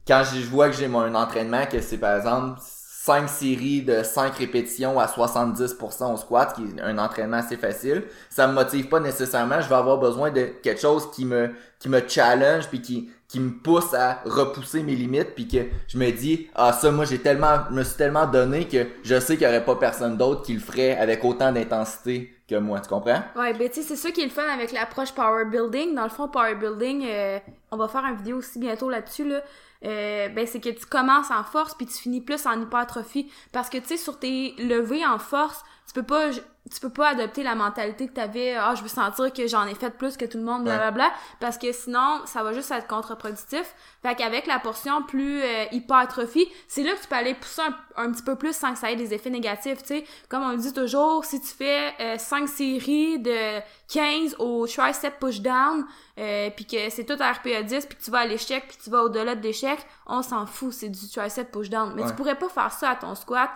Quand 0.06 0.22
je 0.24 0.40
je 0.40 0.46
vois 0.46 0.68
que 0.68 0.76
j'ai 0.76 0.88
mon 0.88 1.14
entraînement, 1.14 1.66
que 1.66 1.80
c'est 1.80 1.98
par 1.98 2.16
exemple 2.16 2.60
5 2.60 3.28
séries 3.28 3.82
de 3.82 4.02
5 4.02 4.34
répétitions 4.36 4.98
à 4.98 5.06
70% 5.06 6.14
au 6.14 6.16
squat, 6.16 6.54
qui 6.54 6.62
est 6.62 6.80
un 6.80 6.96
entraînement 6.98 7.36
assez 7.38 7.56
facile, 7.56 8.04
ça 8.30 8.46
me 8.46 8.54
motive 8.54 8.88
pas 8.88 9.00
nécessairement. 9.00 9.60
Je 9.60 9.68
vais 9.68 9.74
avoir 9.74 9.98
besoin 9.98 10.30
de 10.30 10.44
quelque 10.62 10.80
chose 10.80 11.10
qui 11.10 11.24
me 11.24 11.50
qui 11.78 11.90
me 11.90 12.00
challenge 12.06 12.68
puis 12.68 12.80
qui 12.80 13.10
qui 13.34 13.40
me 13.40 13.50
pousse 13.50 13.92
à 13.94 14.20
repousser 14.24 14.84
mes 14.84 14.94
limites 14.94 15.34
puis 15.34 15.48
que 15.48 15.58
je 15.88 15.98
me 15.98 16.08
dis 16.12 16.46
ah 16.54 16.72
ça 16.72 16.92
moi 16.92 17.04
j'ai 17.04 17.18
tellement 17.18 17.64
je 17.68 17.74
me 17.74 17.82
suis 17.82 17.96
tellement 17.96 18.26
donné 18.26 18.68
que 18.68 18.86
je 19.02 19.18
sais 19.18 19.36
qu'il 19.36 19.44
y 19.44 19.48
aurait 19.48 19.64
pas 19.64 19.74
personne 19.74 20.16
d'autre 20.16 20.42
qui 20.42 20.52
le 20.52 20.60
ferait 20.60 20.96
avec 20.96 21.24
autant 21.24 21.50
d'intensité 21.50 22.32
que 22.48 22.54
moi 22.54 22.78
tu 22.78 22.88
comprends? 22.88 23.24
Ouais, 23.34 23.52
ben 23.54 23.68
tu 23.68 23.76
sais, 23.76 23.82
c'est 23.82 23.96
ça 23.96 24.12
qui 24.12 24.20
est 24.20 24.26
le 24.26 24.30
fun 24.30 24.46
avec 24.46 24.70
l'approche 24.70 25.12
power 25.12 25.46
building. 25.46 25.94
Dans 25.94 26.04
le 26.04 26.10
fond, 26.10 26.28
power 26.28 26.54
building, 26.54 27.06
euh, 27.06 27.38
on 27.70 27.78
va 27.78 27.88
faire 27.88 28.04
une 28.04 28.16
vidéo 28.16 28.36
aussi 28.36 28.58
bientôt 28.58 28.90
là-dessus, 28.90 29.26
là. 29.26 29.40
Euh, 29.84 30.28
ben 30.28 30.46
c'est 30.46 30.60
que 30.60 30.68
tu 30.68 30.84
commences 30.84 31.30
en 31.30 31.42
force 31.42 31.74
puis 31.74 31.86
tu 31.86 31.94
finis 31.94 32.20
plus 32.20 32.46
en 32.46 32.60
hypertrophie 32.60 33.30
parce 33.50 33.68
que 33.68 33.78
tu 33.78 33.86
sais 33.86 33.96
sur 33.96 34.18
tes 34.18 34.54
levées 34.58 35.04
en 35.04 35.18
force 35.18 35.62
tu 35.86 35.92
peux 35.92 36.02
pas 36.02 36.30
tu 36.72 36.80
peux 36.80 36.88
pas 36.88 37.08
adopter 37.08 37.42
la 37.42 37.54
mentalité 37.54 38.08
que 38.08 38.14
t'avais 38.14 38.54
ah 38.54 38.74
je 38.74 38.82
veux 38.82 38.88
sentir 38.88 39.30
que 39.34 39.46
j'en 39.46 39.66
ai 39.66 39.74
fait 39.74 39.90
plus 39.90 40.16
que 40.16 40.24
tout 40.24 40.38
le 40.38 40.44
monde 40.44 40.64
blablabla 40.64 41.12
parce 41.38 41.58
que 41.58 41.70
sinon 41.72 42.22
ça 42.24 42.42
va 42.42 42.54
juste 42.54 42.70
être 42.70 42.86
contre-productif. 42.86 43.74
Fait 44.02 44.14
qu'avec 44.14 44.46
la 44.46 44.58
portion 44.58 45.02
plus 45.02 45.42
euh, 45.42 45.64
hypertrophie 45.72 46.48
c'est 46.66 46.82
là 46.82 46.92
que 46.94 47.02
tu 47.02 47.06
peux 47.08 47.16
aller 47.16 47.34
pousser 47.34 47.60
un, 47.96 48.02
un 48.04 48.10
petit 48.12 48.22
peu 48.22 48.36
plus 48.36 48.56
sans 48.56 48.72
que 48.72 48.78
ça 48.78 48.90
ait 48.90 48.96
des 48.96 49.12
effets 49.12 49.28
négatifs 49.30 49.82
tu 49.82 49.88
sais. 49.88 50.04
Comme 50.30 50.42
on 50.42 50.52
le 50.52 50.56
dit 50.56 50.72
toujours 50.72 51.24
si 51.26 51.38
tu 51.40 51.48
fais 51.48 51.92
euh, 52.00 52.16
5 52.18 52.48
séries 52.48 53.18
de 53.18 53.60
15 53.92 54.36
au 54.38 54.66
tricep 54.66 55.18
push 55.20 55.40
down 55.40 55.84
euh, 56.18 56.48
puis 56.56 56.64
que 56.66 56.88
c'est 56.88 57.04
tout 57.04 57.20
à 57.22 57.32
RPA 57.32 57.62
10 57.62 57.84
puis 57.86 57.98
que 57.98 58.02
tu 58.02 58.10
vas 58.10 58.20
à 58.20 58.26
l'échec 58.26 58.64
puis 58.68 58.78
tu 58.82 58.88
vas 58.88 59.02
au-delà 59.04 59.34
de 59.34 59.42
l'échec 59.42 59.78
on 60.06 60.22
s'en 60.22 60.46
fout 60.46 60.72
c'est 60.72 60.88
du 60.88 61.08
tricep 61.10 61.50
push 61.50 61.68
down. 61.68 61.92
Mais 61.94 62.02
Ouais. 62.02 62.08
tu 62.08 62.14
pourrais 62.14 62.38
pas 62.38 62.48
faire 62.48 62.72
ça 62.72 62.90
à 62.90 62.96
ton 62.96 63.14
squat 63.14 63.50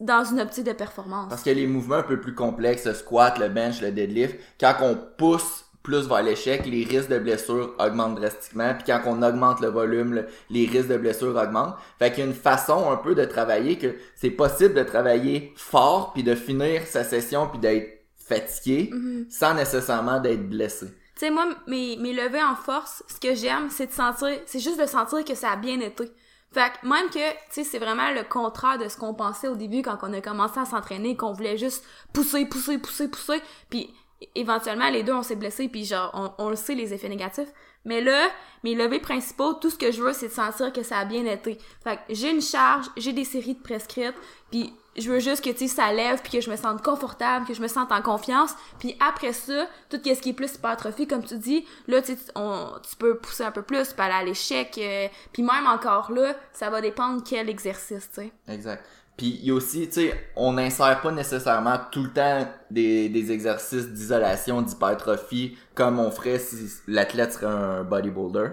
dans 0.00 0.24
une 0.24 0.40
optique 0.40 0.64
de 0.64 0.72
performance 0.72 1.28
parce 1.28 1.42
que 1.42 1.50
les 1.50 1.66
mouvements 1.66 1.96
un 1.96 2.02
peu 2.02 2.20
plus 2.20 2.34
complexes 2.34 2.84
le 2.86 2.94
squat 2.94 3.38
le 3.38 3.48
bench 3.48 3.80
le 3.80 3.90
deadlift 3.92 4.36
quand 4.60 4.74
on 4.82 4.96
pousse 5.16 5.64
plus 5.82 6.06
vers 6.06 6.22
l'échec, 6.22 6.66
les 6.66 6.84
risques 6.84 7.08
de 7.08 7.18
blessure 7.18 7.74
augmentent 7.78 8.16
drastiquement. 8.16 8.74
Puis 8.74 8.82
quand 8.86 9.00
on 9.06 9.22
augmente 9.22 9.60
le 9.60 9.68
volume, 9.68 10.12
le- 10.12 10.26
les 10.50 10.66
risques 10.66 10.88
de 10.88 10.98
blessure 10.98 11.34
augmentent. 11.34 11.76
Fait 11.98 12.10
qu'il 12.10 12.18
y 12.18 12.26
a 12.26 12.26
une 12.26 12.34
façon 12.36 12.90
un 12.90 12.96
peu 12.96 13.14
de 13.14 13.24
travailler 13.24 13.78
que 13.78 13.94
c'est 14.14 14.28
possible 14.30 14.74
de 14.74 14.82
travailler 14.82 15.54
fort 15.56 16.12
puis 16.12 16.22
de 16.24 16.34
finir 16.34 16.82
sa 16.86 17.04
session 17.04 17.48
puis 17.48 17.58
d'être 17.58 17.88
fatigué 18.16 18.90
Mhm. 18.92 19.26
sans 19.30 19.54
nécessairement 19.54 20.20
d'être 20.20 20.46
blessé. 20.48 20.86
Tu 21.14 21.26
sais, 21.26 21.30
moi, 21.30 21.46
mes, 21.66 21.96
mes 21.96 22.12
levées 22.12 22.42
en 22.42 22.54
force, 22.54 23.02
ce 23.08 23.18
que 23.18 23.34
j'aime, 23.34 23.70
c'est 23.70 23.86
de 23.86 23.92
sentir, 23.92 24.28
c'est 24.44 24.60
juste 24.60 24.78
de 24.80 24.86
sentir 24.86 25.24
que 25.24 25.34
ça 25.34 25.52
a 25.52 25.56
bien 25.56 25.80
été. 25.80 26.04
Fait 26.52 26.72
que 26.72 26.86
même 26.86 27.10
que, 27.10 27.30
tu 27.30 27.36
sais, 27.50 27.64
c'est 27.64 27.78
vraiment 27.78 28.10
le 28.12 28.24
contraire 28.24 28.78
de 28.78 28.88
ce 28.88 28.96
qu'on 28.96 29.14
pensait 29.14 29.48
au 29.48 29.56
début 29.56 29.82
quand 29.82 29.98
on 30.02 30.12
a 30.12 30.20
commencé 30.20 30.58
à 30.58 30.64
s'entraîner, 30.64 31.16
qu'on 31.16 31.32
voulait 31.32 31.58
juste 31.58 31.84
pousser, 32.12 32.46
pousser, 32.46 32.78
pousser, 32.78 33.08
pousser, 33.08 33.42
puis 33.68 33.94
éventuellement, 34.34 34.88
les 34.88 35.02
deux, 35.02 35.12
on 35.12 35.22
s'est 35.22 35.36
blessés, 35.36 35.68
puis 35.68 35.84
genre, 35.84 36.10
on, 36.14 36.44
on 36.44 36.50
le 36.50 36.56
sait, 36.56 36.74
les 36.74 36.94
effets 36.94 37.08
négatifs. 37.08 37.52
Mais 37.84 38.00
là, 38.00 38.28
mes 38.64 38.74
levées 38.74 38.98
principaux, 38.98 39.54
tout 39.54 39.70
ce 39.70 39.78
que 39.78 39.92
je 39.92 40.02
veux, 40.02 40.12
c'est 40.12 40.28
de 40.28 40.32
sentir 40.32 40.72
que 40.72 40.82
ça 40.82 40.98
a 40.98 41.04
bien 41.04 41.24
été. 41.26 41.58
Fait 41.84 41.96
que 41.96 42.02
j'ai 42.14 42.30
une 42.30 42.42
charge, 42.42 42.86
j'ai 42.96 43.12
des 43.12 43.24
séries 43.24 43.54
de 43.54 43.62
prescrites, 43.62 44.16
puis 44.50 44.72
je 44.96 45.10
veux 45.10 45.20
juste 45.20 45.44
que, 45.44 45.50
tu 45.50 45.68
ça 45.68 45.92
lève, 45.92 46.20
puis 46.22 46.32
que 46.32 46.40
je 46.40 46.50
me 46.50 46.56
sente 46.56 46.82
confortable, 46.82 47.46
que 47.46 47.54
je 47.54 47.62
me 47.62 47.68
sente 47.68 47.92
en 47.92 48.02
confiance. 48.02 48.50
Puis 48.78 48.96
après 49.00 49.32
ça, 49.32 49.66
tout 49.90 49.98
ce 50.04 50.20
qui 50.20 50.30
est 50.30 50.32
plus 50.32 50.54
hypertrophie, 50.54 51.06
comme 51.06 51.24
tu 51.24 51.38
dis, 51.38 51.64
là, 51.86 52.02
tu 52.02 52.16
on- 52.34 52.72
tu 52.88 52.96
peux 52.96 53.16
pousser 53.18 53.44
un 53.44 53.50
peu 53.52 53.62
plus, 53.62 53.92
peux 53.92 54.02
aller 54.02 54.14
à 54.14 54.24
l'échec. 54.24 54.76
euh, 54.78 55.08
puis 55.32 55.42
même 55.42 55.66
encore 55.66 56.10
là, 56.12 56.34
ça 56.52 56.70
va 56.70 56.80
dépendre 56.80 57.22
quel 57.24 57.48
exercice, 57.48 58.08
tu 58.12 58.22
sais. 58.22 58.32
Exact. 58.48 58.84
Puis 59.16 59.38
il 59.42 59.46
y 59.46 59.50
a 59.50 59.54
aussi, 59.54 59.86
tu 59.88 59.94
sais, 59.94 60.30
on 60.36 60.52
n'insère 60.52 61.00
pas 61.00 61.10
nécessairement 61.10 61.76
tout 61.90 62.04
le 62.04 62.12
temps 62.12 62.46
des, 62.70 63.08
des 63.08 63.32
exercices 63.32 63.88
d'isolation, 63.88 64.62
d'hypertrophie, 64.62 65.58
comme 65.74 65.98
on 65.98 66.10
ferait 66.12 66.38
si 66.38 66.68
l'athlète 66.86 67.32
serait 67.32 67.46
un 67.46 67.82
bodybuilder. 67.82 68.50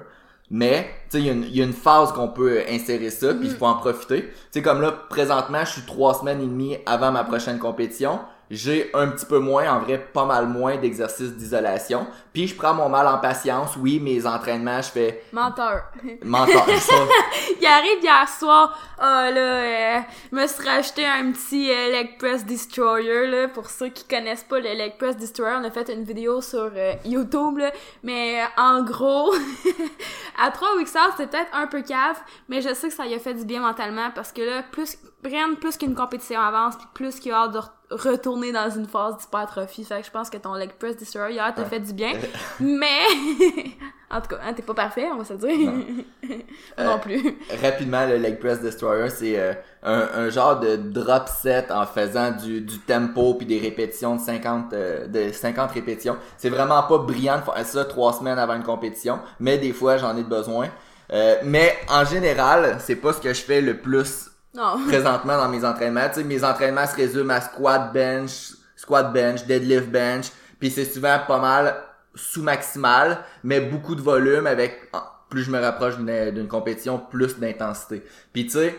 Mais, 0.51 0.87
tu 1.09 1.17
sais, 1.17 1.19
il 1.19 1.25
y 1.25 1.29
a 1.29 1.33
une- 1.33 1.43
il 1.43 1.55
y, 1.57 1.61
a 1.61 1.65
une 1.65 1.73
phase 1.73 2.11
qu'on 2.11 2.27
peut 2.27 2.61
insérer 2.69 3.09
ça, 3.09 3.33
puis 3.33 3.47
il 3.47 3.53
faut 3.55 3.65
en 3.65 3.75
profiter. 3.75 4.25
Tu 4.25 4.31
sais, 4.51 4.61
comme 4.61 4.79
là, 4.81 4.91
présentement, 5.09 5.65
je 5.65 5.71
suis 5.71 5.81
trois 5.81 6.13
semaines 6.13 6.39
et 6.41 6.45
demie 6.45 6.77
avant 6.85 7.11
ma 7.11 7.23
prochaine 7.23 7.57
compétition. 7.57 8.19
J'ai 8.51 8.91
un 8.93 9.07
petit 9.07 9.25
peu 9.25 9.39
moins, 9.39 9.71
en 9.73 9.79
vrai, 9.79 9.97
pas 9.97 10.25
mal 10.25 10.47
moins 10.47 10.77
d'exercices 10.77 11.33
d'isolation. 11.33 12.05
Puis 12.31 12.47
je 12.47 12.55
prends 12.55 12.73
mon 12.73 12.89
mal 12.89 13.07
en 13.07 13.17
patience. 13.17 13.75
Oui, 13.77 13.99
mes 13.99 14.27
entraînements, 14.27 14.81
je 14.81 14.89
fais 14.89 15.23
Menteur. 15.31 15.85
mental. 16.23 16.79
ça, 16.79 16.93
il 17.59 17.65
arrive 17.65 18.03
hier 18.03 18.29
soir, 18.29 18.77
ah 18.99 19.31
là, 19.31 19.39
euh, 19.39 19.99
me 20.31 20.45
suis 20.45 20.63
racheté 20.67 21.05
un 21.05 21.31
petit 21.31 21.71
euh, 21.71 21.91
leg 21.91 22.17
press 22.17 22.45
destroyer 22.45 23.27
là. 23.27 23.47
Pour 23.47 23.69
ceux 23.69 23.89
qui 23.89 24.05
connaissent 24.05 24.43
pas 24.43 24.59
le 24.59 24.69
leg 24.69 24.97
press 24.97 25.17
destroyer, 25.17 25.55
on 25.59 25.63
a 25.63 25.71
fait 25.71 25.89
une 25.89 26.03
vidéo 26.03 26.41
sur 26.41 26.71
euh, 26.75 26.93
YouTube 27.03 27.57
là. 27.57 27.71
Mais 28.03 28.41
euh, 28.41 28.61
en 28.61 28.83
gros, 28.83 29.33
à 30.39 30.51
3 30.51 30.75
weeks 30.77 30.89
out, 30.89 31.13
c'était 31.17 31.27
peut-être 31.27 31.55
un 31.55 31.67
peu 31.67 31.81
cave, 31.81 32.19
mais 32.47 32.61
je 32.61 32.73
sais 32.73 32.89
que 32.89 32.93
ça 32.93 33.05
lui 33.05 33.15
a 33.15 33.19
fait 33.19 33.33
du 33.33 33.45
bien 33.45 33.61
mentalement 33.61 34.11
parce 34.13 34.31
que 34.31 34.41
là, 34.41 34.63
plus 34.71 34.97
Brian, 35.23 35.55
plus 35.59 35.77
qu'une 35.77 35.95
compétition 35.95 36.39
avance, 36.39 36.75
puis 36.75 36.87
plus 36.93 37.19
qu'il 37.19 37.31
a 37.31 37.43
hâte 37.43 37.53
de 37.53 37.59
retourner 37.91 38.51
dans 38.51 38.69
une 38.69 38.87
phase 38.87 39.17
d'hypertrophie. 39.17 39.83
Fait 39.85 40.01
que 40.01 40.05
je 40.07 40.11
pense 40.11 40.29
que 40.29 40.37
ton 40.37 40.53
leg 40.55 40.71
press 40.79 40.97
destroyer 40.97 41.35
hier 41.35 41.53
t'a 41.53 41.61
Ouais. 41.63 41.67
fait 41.69 41.79
du 41.79 41.93
bien. 41.93 42.13
mais 42.59 43.01
En 44.11 44.21
tout 44.21 44.27
cas, 44.29 44.37
hein, 44.45 44.53
t'es 44.53 44.61
pas 44.61 44.75
parfait, 44.75 45.07
on 45.11 45.17
va 45.17 45.25
se 45.25 45.33
dire. 45.33 45.49
Non, 46.77 46.93
Euh, 46.93 46.97
plus. 46.97 47.37
Rapidement, 47.61 48.05
le 48.05 48.17
leg 48.17 48.39
press 48.39 48.61
destroyer, 48.61 49.09
c'est 49.09 49.37
euh, 49.39 49.53
un, 49.83 50.07
un 50.15 50.29
genre 50.29 50.59
de 50.59 50.75
drop 50.75 51.27
set 51.27 51.71
en 51.71 51.85
faisant 51.85 52.31
du, 52.31 52.61
du 52.61 52.79
tempo 52.79 53.33
puis 53.33 53.45
des 53.47 53.59
répétitions 53.59 54.15
de 54.15 54.21
50 54.21 54.73
euh, 54.73 55.07
de 55.07 55.31
50 55.31 55.71
répétitions. 55.71 56.17
C'est 56.37 56.49
vraiment 56.49 56.83
pas 56.83 56.99
brillant 56.99 57.39
de 57.39 57.43
faire 57.43 57.65
ça 57.65 57.83
trois 57.85 58.13
semaines 58.13 58.37
avant 58.39 58.55
une 58.55 58.63
compétition, 58.63 59.19
mais 59.39 59.57
des 59.57 59.73
fois 59.73 59.97
j'en 59.97 60.15
ai 60.15 60.23
besoin. 60.23 60.69
Euh, 61.11 61.35
mais 61.43 61.75
en 61.89 62.05
général, 62.05 62.77
c'est 62.79 62.95
pas 62.95 63.11
ce 63.13 63.19
que 63.21 63.33
je 63.33 63.41
fais 63.41 63.61
le 63.61 63.77
plus 63.77 64.29
Non. 64.55 64.79
présentement 64.87 65.37
dans 65.37 65.49
mes 65.49 65.63
entraînements. 65.65 66.07
Tu 66.09 66.15
sais, 66.15 66.23
mes 66.23 66.43
entraînements 66.43 66.87
se 66.87 66.95
résument 66.95 67.33
à 67.33 67.41
squat 67.41 67.91
bench, 67.93 68.53
squat 68.75 69.11
bench, 69.13 69.45
deadlift 69.45 69.89
bench, 69.89 70.25
puis 70.59 70.71
c'est 70.71 70.85
souvent 70.85 71.19
pas 71.27 71.39
mal 71.39 71.75
sous 72.15 72.41
maximal, 72.41 73.19
mais 73.43 73.59
beaucoup 73.59 73.95
de 73.95 74.01
volume 74.01 74.47
avec 74.47 74.89
plus 75.29 75.43
je 75.43 75.51
me 75.51 75.59
rapproche 75.59 75.97
d'une 75.97 76.47
compétition, 76.47 76.97
plus 76.99 77.37
d'intensité. 77.39 78.03
Puis 78.31 78.45
tu 78.45 78.51
sais, 78.51 78.75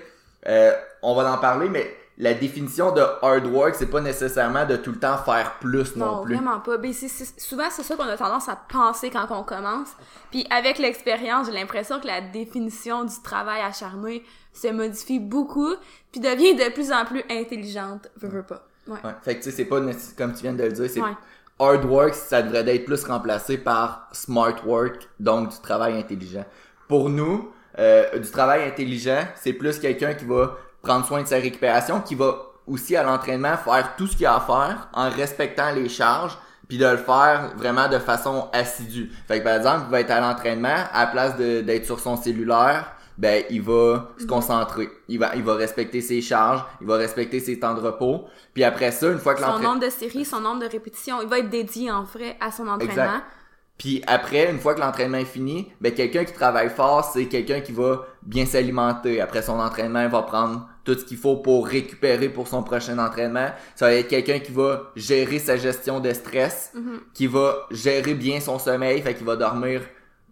euh, 0.47 0.73
on 1.03 1.15
va 1.15 1.31
en 1.33 1.39
parler, 1.39 1.69
mais 1.69 1.95
la 2.19 2.33
définition 2.33 2.93
de 2.93 3.03
hard 3.21 3.45
work, 3.47 3.75
c'est 3.75 3.91
pas 3.91 4.01
nécessairement 4.01 4.65
de 4.65 4.77
tout 4.77 4.93
le 4.93 4.99
temps 4.99 5.19
faire 5.19 5.57
plus 5.61 5.95
non, 5.97 6.07
Non, 6.17 6.23
plus. 6.25 6.35
vraiment 6.37 6.61
pas. 6.61 6.79
Ben, 6.79 6.91
c'est- 6.95 7.09
c'est- 7.09 7.39
souvent, 7.39 7.69
c'est 7.71 7.83
ça 7.83 7.95
qu'on 7.95 8.09
a 8.09 8.17
tendance 8.17 8.49
à 8.49 8.57
penser 8.57 9.11
quand 9.11 9.27
on 9.31 9.43
commence. 9.43 9.89
Puis 10.31 10.47
avec 10.49 10.79
l'expérience, 10.79 11.47
j'ai 11.49 11.53
l'impression 11.53 12.01
que 12.01 12.07
la 12.07 12.23
définition 12.23 13.05
du 13.05 13.21
travail 13.23 13.61
acharné 13.61 14.25
se 14.59 14.69
modifie 14.69 15.19
beaucoup, 15.21 15.75
puis 16.13 16.21
devient 16.21 16.55
de 16.55 16.73
plus 16.73 16.93
en 16.93 17.05
plus 17.05 17.23
intelligente. 17.31 18.09
Veux, 18.17 18.29
veux 18.29 18.43
pas. 18.43 18.67
Ouais. 18.87 18.99
Ouais. 19.05 19.11
Fait 19.23 19.35
que 19.35 19.43
tu 19.43 19.51
sais, 19.51 19.57
c'est 19.57 19.65
pas 19.65 19.81
comme 20.17 20.33
tu 20.35 20.43
viens 20.43 20.53
de 20.53 20.63
le 20.63 20.73
dire, 20.73 20.89
c'est 20.89 21.01
Ouais. 21.01 21.17
hard 21.59 21.85
work, 21.85 22.15
ça 22.15 22.43
devrait 22.43 22.75
être 22.77 22.85
plus 22.85 23.05
remplacé 23.05 23.59
par 23.59 24.09
smart 24.13 24.55
work, 24.65 25.09
donc 25.19 25.51
du 25.51 25.61
travail 25.61 25.99
intelligent. 25.99 26.45
Pour 26.89 27.09
nous, 27.11 27.51
euh, 27.79 28.19
du 28.19 28.31
travail 28.31 28.65
intelligent, 28.65 29.25
c'est 29.35 29.53
plus 29.53 29.79
quelqu'un 29.79 30.15
qui 30.15 30.25
va 30.25 30.57
prendre 30.83 31.05
soin 31.05 31.23
de 31.23 31.27
sa 31.27 31.37
récupération, 31.37 32.01
qui 32.01 32.15
va 32.15 32.37
aussi 32.67 32.97
à 32.97 33.03
l'entraînement 33.03 33.57
faire 33.57 33.95
tout 33.97 34.07
ce 34.07 34.13
qu'il 34.13 34.23
y 34.23 34.27
a 34.27 34.37
à 34.37 34.41
faire 34.41 34.89
en 34.93 35.11
respectant 35.11 35.73
les 35.73 35.89
charges, 35.89 36.39
puis 36.69 36.79
de 36.79 36.87
le 36.87 36.97
faire 36.97 37.53
vraiment 37.57 37.89
de 37.89 37.99
façon 37.99 38.49
assidue. 38.53 39.11
Fait 39.29 39.39
que 39.41 39.45
par 39.45 39.55
exemple, 39.57 39.83
il 39.89 39.91
va 39.91 40.01
être 40.01 40.11
à 40.11 40.21
l'entraînement, 40.21 40.75
à 40.93 41.05
la 41.05 41.07
place 41.09 41.37
d'être 41.37 41.85
sur 41.85 42.01
son 42.01 42.17
cellulaire, 42.17 42.93
ben 43.19 43.45
il 43.51 43.63
va 43.63 44.11
se 44.19 44.27
concentrer. 44.27 44.89
Il 45.09 45.19
va, 45.19 45.35
il 45.37 45.43
va 45.43 45.55
respecter 45.55 46.01
ses 46.01 46.21
charges, 46.21 46.63
il 46.81 46.87
va 46.87 46.97
respecter 46.97 47.41
ses 47.41 47.59
temps 47.59 47.75
de 47.75 47.81
repos. 47.81 48.25
Puis 48.55 48.65
après 48.65 48.93
ça, 48.93 49.09
une 49.11 49.19
fois 49.19 49.35
que 49.35 49.41
Son 49.41 49.59
nombre 49.59 49.81
de 49.81 49.91
séries, 49.91 50.25
son 50.25 50.41
nombre 50.41 50.61
de 50.63 50.69
répétitions, 50.71 51.23
il 51.23 51.29
va 51.29 51.39
être 51.39 51.49
dédié 51.51 51.91
en 51.91 52.03
vrai 52.03 52.37
à 52.41 52.51
son 52.51 52.69
entraînement. 52.69 52.93
Exact. 52.93 53.25
Puis 53.79 54.03
après, 54.07 54.51
une 54.51 54.59
fois 54.59 54.75
que 54.75 54.81
l'entraînement 54.81 55.19
est 55.19 55.27
fini, 55.27 55.71
ben 55.83 55.93
quelqu'un 55.93 56.25
qui 56.25 56.33
travaille 56.33 56.71
fort, 56.71 57.05
c'est 57.05 57.27
quelqu'un 57.27 57.61
qui 57.61 57.73
va 57.73 58.07
bien 58.23 58.47
s'alimenter. 58.47 59.21
Après 59.21 59.43
son 59.43 59.61
entraînement, 59.61 60.01
il 60.03 60.09
va 60.09 60.23
prendre 60.23 60.67
tout 60.85 60.95
ce 60.95 61.05
qu'il 61.05 61.19
faut 61.19 61.37
pour 61.37 61.67
récupérer 61.67 62.31
pour 62.31 62.49
son 62.49 62.63
prochain 62.63 62.99
entraînement. 62.99 63.49
Ça 63.75 63.87
va 63.87 63.93
être 63.95 64.09
quelqu'un 64.09 64.39
qui 64.39 64.53
va 64.53 64.93
gérer 64.97 65.39
sa 65.39 65.59
gestion 65.59 66.01
de 66.01 66.11
stress, 66.15 66.71
Mhm. 66.75 67.01
qui 67.13 67.27
va 67.27 67.67
gérer 67.71 68.15
bien 68.15 68.41
son 68.41 68.59
sommeil, 68.59 69.03
fait 69.03 69.15
qu'il 69.15 69.27
va 69.27 69.37
dormir. 69.37 69.83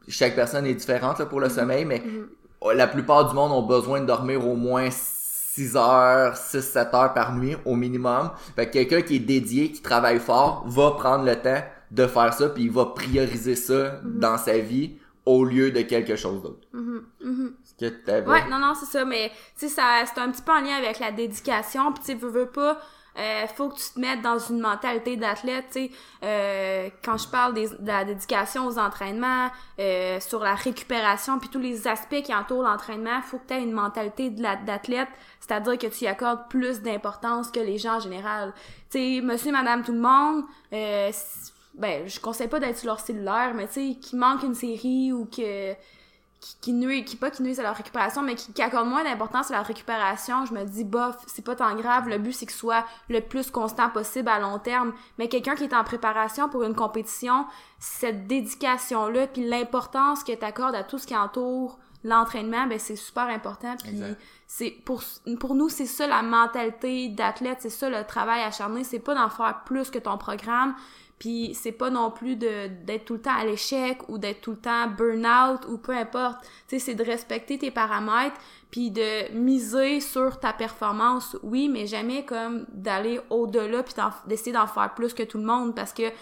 Chaque 0.09 0.35
personne 0.35 0.65
est 0.67 0.75
différente 0.75 1.19
là, 1.19 1.27
pour 1.27 1.41
le 1.41 1.51
sommeil, 1.51 1.85
mais 1.85 1.99
Mhm. 2.05 2.27
La 2.73 2.87
plupart 2.87 3.29
du 3.29 3.35
monde 3.35 3.53
ont 3.53 3.63
besoin 3.63 4.01
de 4.01 4.07
dormir 4.07 4.47
au 4.47 4.57
moins 4.57 4.89
6 4.91 5.77
heures, 5.77 6.35
6-7 6.35 6.97
heures 6.97 7.15
par 7.15 7.35
nuit 7.35 7.57
au 7.65 7.75
minimum. 7.77 8.31
Fait 8.57 8.67
que 8.67 8.73
quelqu'un 8.73 9.03
qui 9.03 9.17
est 9.17 9.21
dédié, 9.21 9.71
qui 9.71 9.83
travaille 9.83 10.19
fort, 10.19 10.65
va 10.67 10.93
prendre 10.93 11.25
le 11.25 11.37
temps 11.37 11.63
de 11.91 12.07
faire 12.07 12.33
ça, 12.33 12.49
puis 12.49 12.65
il 12.65 12.71
va 12.71 12.87
prioriser 12.87 13.55
ça 13.55 14.01
dans 14.05 14.37
sa 14.37 14.59
vie 14.59 14.97
au 15.27 15.45
lieu 15.45 15.71
de 15.71 15.83
quelque 15.83 16.17
chose 16.17 16.43
d'autre. 16.43 16.67
Mhm, 16.73 17.03
mhm. 17.23 17.55
Est-ce 17.63 17.75
que 17.75 17.95
t'avais... 18.05 18.29
Ouais, 18.29 18.49
non, 18.49 18.59
non, 18.59 18.75
c'est 18.75 18.87
ça, 18.87 19.05
mais 19.05 19.31
tu 19.59 19.69
sais, 19.69 19.69
ça, 19.69 20.05
c'est 20.13 20.21
un 20.21 20.31
petit 20.31 20.43
peu 20.43 20.53
en 20.53 20.61
lien 20.61 20.77
avec 20.77 20.99
la 20.99 21.13
dédication, 21.13 21.93
puis 21.93 22.03
tu 22.05 22.13
sais, 22.13 22.15
veux, 22.15 22.31
veux 22.31 22.47
pas, 22.51 22.79
euh, 23.19 23.47
faut 23.47 23.69
que 23.69 23.77
tu 23.77 23.95
te 23.95 24.01
mettes 24.01 24.23
dans 24.23 24.39
une 24.39 24.61
mentalité 24.61 25.17
d'athlète, 25.17 25.67
tu 25.73 25.85
sais, 25.85 25.91
euh, 26.23 26.89
quand 27.05 27.17
je 27.17 27.29
parle 27.29 27.55
des, 27.55 27.69
de 27.69 27.87
la 27.87 28.05
dédication 28.05 28.67
aux 28.67 28.79
entraînements, 28.79 29.51
euh, 29.79 30.19
sur 30.21 30.41
la 30.41 30.55
récupération, 30.55 31.39
puis 31.39 31.49
tous 31.49 31.61
les 31.61 31.87
aspects 31.87 32.23
qui 32.23 32.35
entourent 32.35 32.65
l'entraînement, 32.65 33.23
faut 33.23 33.39
que 33.39 33.47
tu 33.49 33.55
aies 33.55 33.63
une 33.63 33.73
mentalité 33.73 34.31
d'athlète, 34.31 35.09
c'est-à-dire 35.41 35.79
que 35.79 35.87
tu 35.87 36.05
y 36.05 36.07
accordes 36.09 36.49
plus 36.49 36.83
d'importance 36.83 37.51
que 37.51 37.61
les 37.61 37.79
gens 37.79 37.97
en 37.97 38.01
général. 38.01 38.53
Tu 38.91 38.99
sais, 38.99 39.21
monsieur, 39.23 39.53
madame, 39.53 39.83
tout 39.83 39.93
le 39.93 40.01
monde, 40.01 40.45
euh, 40.73 41.13
ben, 41.75 42.09
je 42.09 42.19
conseille 42.21 42.49
pas 42.49 42.61
d'être 42.61 42.79
sur 42.79 42.87
leur 42.87 43.01
cellulaire, 43.01 43.53
mais 43.55 43.67
tu 43.69 43.75
sais, 43.75 43.99
qu'il 44.01 44.19
manque 44.19 44.43
une 44.43 44.55
série 44.55 45.13
ou 45.13 45.27
que 45.27 45.75
qui, 46.45 46.57
qui 46.61 46.73
nuit, 46.75 47.05
qui 47.07 47.17
pas 47.17 47.31
qui 47.31 47.43
nuisent 47.43 47.59
à 47.59 47.63
leur 47.63 47.75
récupération, 47.75 48.21
mais 48.21 48.35
qui, 48.35 48.53
qui 48.53 48.61
accordent 48.61 48.89
moins 48.89 49.03
d'importance 49.03 49.51
à 49.51 49.55
leur 49.55 49.65
récupération, 49.65 50.45
je 50.45 50.53
me 50.53 50.65
dis, 50.65 50.85
bof, 50.85 51.17
c'est 51.27 51.45
pas 51.45 51.57
tant 51.57 51.75
grave. 51.75 52.09
Le 52.09 52.19
but, 52.19 52.33
c'est 52.33 52.45
que 52.45 52.53
ce 52.53 52.59
soit 52.59 52.85
le 53.09 53.21
plus 53.21 53.51
constant 53.51 53.89
possible 53.89 54.29
à 54.29 54.39
long 54.39 54.59
terme. 54.59 54.93
Mais 55.19 55.29
quelqu'un 55.29 55.55
qui 55.55 55.65
est 55.65 55.75
en 55.75 55.85
préparation 55.85 56.51
pour 56.51 56.63
une 56.65 56.75
compétition, 56.75 57.47
cette 57.79 58.27
dédication-là, 58.27 59.27
puis 59.29 59.49
l'importance 59.49 60.23
que 60.23 60.33
tu 60.33 60.45
accordes 60.45 60.75
à 60.75 60.85
tout 60.85 60.99
ce 60.99 61.07
qui 61.07 61.17
entoure 61.17 61.79
l'entraînement, 62.05 62.67
ben 62.67 62.79
c'est 62.79 62.97
super 62.97 63.29
important. 63.29 63.75
Puis 63.83 63.99
c'est 64.47 64.71
pour 64.71 65.03
pour 65.41 65.55
nous, 65.55 65.71
c'est 65.71 65.87
ça 65.87 66.07
la 66.07 66.21
mentalité 66.21 67.09
d'athlète, 67.09 67.59
c'est 67.61 67.71
ça 67.71 67.89
le 67.89 68.05
travail 68.05 68.43
acharné, 68.43 68.85
c'est 68.85 68.99
pas 68.99 69.15
d'en 69.15 69.31
faire 69.31 69.63
plus 69.65 69.91
que 69.91 69.99
ton 69.99 70.19
programme. 70.19 70.75
Puis 71.25 71.55
c'est 71.55 71.73
pas 71.73 71.89
non 71.89 72.11
plus 72.11 72.37
de 72.37 72.69
d'être 72.85 73.07
tout 73.07 73.15
le 73.15 73.23
temps 73.23 73.35
à 73.35 73.47
l'échec 73.47 74.07
ou 74.11 74.19
d'être 74.19 74.43
tout 74.43 74.51
le 74.51 74.59
temps 74.59 74.89
burn-out 74.89 75.65
ou 75.71 75.79
peu 75.79 75.97
importe. 75.97 76.43
Tu 76.69 76.79
sais, 76.79 76.79
c'est 76.79 76.95
de 76.95 77.03
respecter 77.03 77.57
tes 77.57 77.71
paramètres 77.71 78.37
puis 78.71 78.91
de 78.91 79.33
miser 79.33 80.01
sur 80.01 80.39
ta 80.39 80.53
performance, 80.53 81.35
oui, 81.43 81.71
mais 81.71 81.87
jamais 81.87 82.27
comme 82.27 82.67
d'aller 82.69 83.23
au-delà 83.31 83.83
puis 83.83 83.95
d'essayer 84.27 84.53
d'en 84.53 84.67
faire 84.67 84.93
plus 84.93 85.15
que 85.15 85.23
tout 85.23 85.39
le 85.39 85.45
monde 85.45 85.75
parce 85.75 85.95
que 85.95 86.09
à 86.09 86.13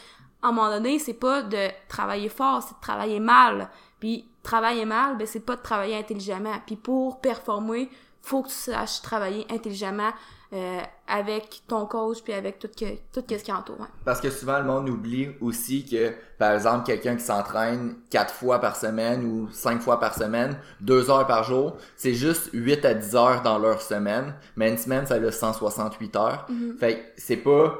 un 0.51 0.53
moment 0.53 0.71
donné, 0.71 1.01
c'est 1.01 1.15
pas 1.15 1.43
de 1.43 1.69
travailler 1.89 2.29
fort, 2.29 2.63
c'est 2.63 2.77
de 2.77 2.81
travailler 2.81 3.19
mal. 3.19 3.71
Puis 3.99 4.29
travailler 4.45 4.85
mal, 4.85 5.17
ben 5.17 5.27
c'est 5.27 5.45
pas 5.45 5.57
de 5.57 5.63
travailler 5.63 5.97
intelligemment. 5.97 6.63
Puis 6.65 6.77
pour 6.77 7.21
performer, 7.21 7.91
faut 8.21 8.43
que 8.43 8.51
tu 8.51 8.55
saches 8.55 9.03
travailler 9.03 9.47
intelligemment 9.51 10.13
euh, 10.53 10.81
avec 11.09 11.63
ton 11.67 11.87
coach 11.87 12.19
puis 12.23 12.35
avec 12.35 12.59
tout 12.59 12.69
que 12.69 12.85
tout 13.13 13.25
ce 13.27 13.43
qui 13.43 13.51
entoure. 13.51 13.81
ouais. 13.81 13.87
Parce 14.05 14.21
que 14.21 14.29
souvent, 14.29 14.59
le 14.59 14.65
monde 14.65 14.89
oublie 14.91 15.31
aussi 15.41 15.87
que, 15.87 16.13
par 16.39 16.53
exemple, 16.53 16.85
quelqu'un 16.85 17.17
qui 17.17 17.25
s'entraîne 17.25 17.95
quatre 18.11 18.35
fois 18.35 18.59
par 18.59 18.77
semaine 18.77 19.25
ou 19.25 19.49
cinq 19.51 19.81
fois 19.81 19.99
par 19.99 20.15
semaine, 20.15 20.59
deux 20.81 21.11
heures 21.11 21.27
par 21.27 21.45
jour, 21.45 21.77
c'est 21.97 22.13
juste 22.13 22.51
8 22.53 22.85
à 22.85 22.93
10 22.93 23.17
heures 23.17 23.43
dans 23.43 23.59
leur 23.59 23.81
semaine. 23.81 24.35
Mais 24.57 24.69
une 24.69 24.77
semaine, 24.77 25.07
ça 25.07 25.15
a 25.15 25.33
168 25.33 26.17
heures. 26.17 26.47
Fait 26.79 26.97
que 26.97 27.01
c'est 27.17 27.37
pas... 27.37 27.79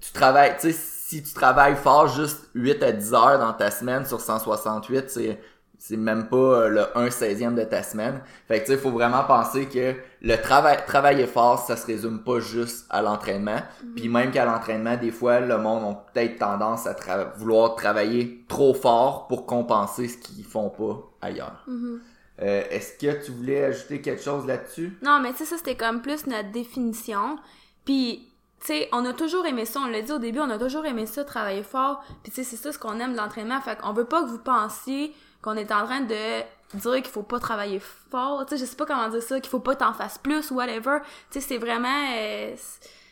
Tu 0.00 0.12
travailles... 0.12 0.54
Tu 0.60 0.70
sais, 0.70 0.78
si 0.78 1.22
tu 1.22 1.34
travailles 1.34 1.76
fort 1.76 2.06
juste 2.06 2.48
8 2.54 2.82
à 2.84 2.92
10 2.92 3.14
heures 3.14 3.38
dans 3.40 3.52
ta 3.52 3.70
semaine 3.72 4.06
sur 4.06 4.20
168, 4.20 5.10
c'est... 5.10 5.40
C'est 5.84 5.96
même 5.96 6.28
pas 6.28 6.36
euh, 6.36 6.68
le 6.68 6.96
1 6.96 7.08
16e 7.08 7.54
de 7.56 7.64
ta 7.64 7.82
semaine. 7.82 8.20
Fait 8.46 8.60
que 8.60 8.66
tu 8.66 8.70
sais, 8.72 8.78
faut 8.78 8.92
vraiment 8.92 9.24
penser 9.24 9.66
que 9.66 9.96
le 10.20 10.36
travail, 10.36 10.78
travailler 10.86 11.26
fort, 11.26 11.58
ça 11.58 11.76
se 11.76 11.84
résume 11.86 12.22
pas 12.22 12.38
juste 12.38 12.86
à 12.88 13.02
l'entraînement. 13.02 13.58
Puis 13.96 14.08
même 14.08 14.30
qu'à 14.30 14.44
l'entraînement, 14.44 14.96
des 14.96 15.10
fois, 15.10 15.40
le 15.40 15.58
monde 15.58 15.82
a 15.82 16.12
peut-être 16.12 16.38
tendance 16.38 16.86
à 16.86 16.92
tra- 16.92 17.36
vouloir 17.36 17.74
travailler 17.74 18.44
trop 18.46 18.74
fort 18.74 19.26
pour 19.26 19.44
compenser 19.44 20.06
ce 20.06 20.18
qu'ils 20.18 20.44
font 20.44 20.70
pas 20.70 21.02
ailleurs. 21.20 21.64
Euh, 22.40 22.62
Est-ce 22.70 22.92
que 23.04 23.24
tu 23.24 23.32
voulais 23.32 23.64
ajouter 23.64 24.00
quelque 24.00 24.22
chose 24.22 24.46
là-dessus? 24.46 24.96
Non, 25.02 25.18
mais 25.20 25.32
tu 25.32 25.38
sais, 25.38 25.46
ça, 25.46 25.56
c'était 25.56 25.74
comme 25.76 26.00
plus 26.00 26.28
notre 26.28 26.52
définition. 26.52 27.38
Puis, 27.84 28.28
tu 28.60 28.68
sais, 28.68 28.88
on 28.92 29.04
a 29.04 29.12
toujours 29.12 29.46
aimé 29.46 29.64
ça. 29.64 29.80
On 29.80 29.88
l'a 29.88 30.00
dit 30.02 30.12
au 30.12 30.18
début, 30.20 30.38
on 30.38 30.48
a 30.50 30.58
toujours 30.58 30.86
aimé 30.86 31.06
ça, 31.06 31.24
travailler 31.24 31.64
fort. 31.64 32.04
Puis, 32.22 32.30
tu 32.30 32.36
sais, 32.36 32.44
c'est 32.44 32.56
ça 32.62 32.70
ce 32.70 32.78
qu'on 32.78 33.00
aime 33.00 33.12
de 33.14 33.16
l'entraînement. 33.16 33.60
Fait 33.60 33.76
qu'on 33.76 33.92
veut 33.92 34.04
pas 34.04 34.22
que 34.22 34.28
vous 34.28 34.38
pensiez 34.38 35.12
qu'on 35.42 35.56
est 35.56 35.70
en 35.72 35.84
train 35.84 36.00
de 36.00 36.40
dire 36.74 36.94
qu'il 36.94 37.06
faut 37.06 37.22
pas 37.22 37.38
travailler 37.38 37.80
fort. 38.10 38.46
Tu 38.46 38.56
sais, 38.56 38.64
je 38.64 38.70
sais 38.70 38.76
pas 38.76 38.86
comment 38.86 39.08
dire 39.08 39.22
ça, 39.22 39.40
qu'il 39.40 39.50
faut 39.50 39.60
pas 39.60 39.74
t'en 39.76 39.92
fasses 39.92 40.18
plus 40.18 40.50
whatever. 40.50 40.98
Tu 41.30 41.40
sais, 41.40 41.46
c'est 41.46 41.58
vraiment... 41.58 42.06
euh, 42.16 42.54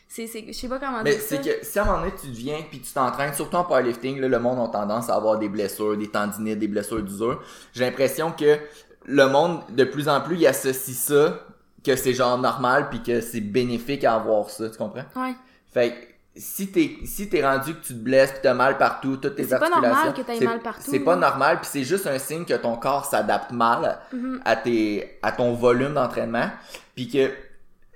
c'est, 0.07 0.27
c'est, 0.27 0.45
je 0.47 0.51
sais 0.51 0.67
pas 0.67 0.79
comment 0.79 1.03
Mais 1.03 1.11
dire 1.11 1.21
ça. 1.21 1.27
c'est 1.37 1.41
que 1.41 1.65
si 1.65 1.79
à 1.79 1.83
un 1.83 1.85
moment 1.85 1.99
donné 1.99 2.11
tu 2.19 2.27
viens 2.27 2.61
puis 2.69 2.81
tu 2.81 2.91
t'entraînes, 2.91 3.33
surtout 3.33 3.55
en 3.55 3.63
powerlifting, 3.63 4.19
là, 4.19 4.27
le 4.27 4.39
monde 4.39 4.59
a 4.59 4.67
tendance 4.67 5.09
à 5.09 5.15
avoir 5.15 5.37
des 5.37 5.47
blessures, 5.47 5.95
des 5.95 6.09
tendinites, 6.09 6.59
des 6.59 6.67
blessures 6.67 7.01
d'usure. 7.01 7.41
J'ai 7.73 7.85
l'impression 7.85 8.31
que 8.31 8.57
le 9.05 9.27
monde, 9.27 9.61
de 9.69 9.83
plus 9.85 10.09
en 10.09 10.19
plus, 10.21 10.35
il 10.37 10.47
associe 10.47 10.97
ça, 10.97 11.39
que 11.83 11.95
c'est 11.95 12.13
genre 12.13 12.37
normal 12.37 12.89
puis 12.89 13.01
que 13.01 13.21
c'est 13.21 13.41
bénéfique 13.41 14.03
à 14.03 14.15
avoir 14.15 14.49
ça, 14.49 14.69
tu 14.69 14.77
comprends? 14.77 15.05
Ouais. 15.15 15.33
Fait 15.73 15.91
que 15.91 15.95
si 16.35 16.71
t'es 16.71 16.97
si 17.05 17.27
t'es 17.29 17.45
rendu 17.45 17.73
que 17.75 17.81
tu 17.85 17.93
te 17.93 17.99
blesses, 17.99 18.31
que 18.31 18.41
t'as 18.41 18.53
mal 18.53 18.77
partout, 18.77 19.17
toutes 19.17 19.35
tes 19.35 19.43
C'est 19.43 19.49
pas 19.49 19.65
articulations, 19.65 19.95
normal 19.95 20.13
que 20.13 20.21
t'aies 20.21 20.37
c'est- 20.39 20.45
mal 20.45 20.59
partout, 20.61 20.81
C'est 20.91 20.99
pas 20.99 21.15
normal, 21.17 21.57
puis 21.59 21.69
c'est 21.71 21.83
juste 21.83 22.07
un 22.07 22.17
signe 22.19 22.45
que 22.45 22.53
ton 22.53 22.75
corps 22.77 23.05
s'adapte 23.05 23.51
mal 23.51 23.99
Mhm. 24.13 24.41
à 24.45 24.55
tes 24.55 25.19
à 25.21 25.31
ton 25.33 25.53
volume 25.53 25.93
d'entraînement, 25.93 26.49
puis 26.95 27.09
que 27.09 27.31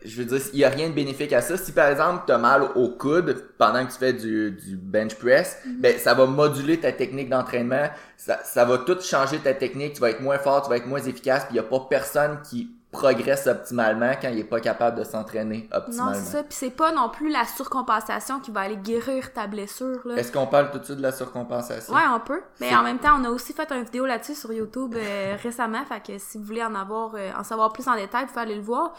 je 0.04 0.18
veux 0.22 0.25
dire, 0.25 0.39
il 0.54 0.60
y 0.60 0.63
a 0.65 0.70
rien 0.70 0.89
de 0.89 0.94
bénéfique 0.94 1.34
à 1.34 1.42
ça. 1.42 1.58
Si 1.58 1.72
par 1.72 1.88
exemple, 1.88 2.25
tu 2.27 2.32
as 2.34 2.38
mal 2.38 2.62
au 2.75 2.89
coude 2.89 3.48
pendant 3.58 3.84
que 3.86 3.92
tu 3.92 3.98
fais 3.98 4.13
du, 4.13 4.51
du 4.51 4.75
bench 4.75 5.15
press, 5.15 5.58
Mhm. 5.65 5.77
ben 5.82 5.98
ça 5.98 6.13
va 6.13 6.25
moduler 6.27 6.80
ta 6.80 6.92
technique 6.92 7.30
d'entraînement, 7.30 7.89
ça, 8.18 8.39
ça 8.44 8.65
va 8.65 8.80
tout 8.80 9.00
changer 9.01 9.39
ta 9.39 9.54
technique, 9.54 9.94
tu 9.94 10.01
vas 10.01 10.10
être 10.12 10.22
moins 10.22 10.38
fort, 10.38 10.62
tu 10.62 10.70
vas 10.70 10.77
être 10.77 10.86
moins 10.88 11.00
efficace, 11.01 11.46
puis 11.46 11.54
il 11.54 11.56
y 11.56 11.60
a 11.60 11.63
pas 11.63 11.80
personne 11.89 12.38
qui 12.48 12.70
progresse 12.95 13.47
optimalement 13.47 14.11
quand 14.21 14.29
il 14.29 14.39
est 14.39 14.43
pas 14.43 14.59
capable 14.59 14.97
de 14.99 15.03
s'entraîner 15.03 15.67
Non, 15.71 15.77
optimalement. 15.77 16.13
c'est 16.15 16.31
ça. 16.37 16.43
Puis 16.43 16.53
c'est 16.53 16.69
pas 16.69 16.91
non 16.91 17.09
plus 17.09 17.29
la 17.29 17.45
surcompensation 17.45 18.39
qui 18.39 18.51
va 18.51 18.61
aller 18.61 18.77
guérir 18.77 19.33
ta 19.33 19.47
blessure, 19.47 19.99
là. 20.05 20.15
Est-ce 20.15 20.31
qu'on 20.31 20.47
parle 20.47 20.71
tout 20.71 20.79
de 20.79 20.85
suite 20.85 20.97
de 20.97 21.01
la 21.01 21.11
surcompensation? 21.11 21.93
Ouais, 21.93 22.01
on 22.13 22.19
peut. 22.19 22.41
Mais 22.59 22.75
en 22.75 22.83
même 22.83 22.99
temps, 22.99 23.19
on 23.19 23.23
a 23.25 23.29
aussi 23.29 23.53
fait 23.53 23.71
une 23.71 23.83
vidéo 23.83 24.05
là-dessus 24.05 24.35
sur 24.35 24.51
YouTube 24.53 24.95
euh, 24.97 25.35
récemment. 25.41 25.83
Fait 25.85 26.01
que 26.05 26.17
si 26.17 26.37
vous 26.37 26.43
voulez 26.45 26.63
en 26.63 26.75
avoir, 26.75 27.11
euh, 27.15 27.31
en 27.37 27.43
savoir 27.43 27.71
plus 27.73 27.87
en 27.87 27.95
détail, 27.95 28.23
vous 28.25 28.29
pouvez 28.31 28.41
aller 28.41 28.55
le 28.55 28.61
voir. 28.61 28.93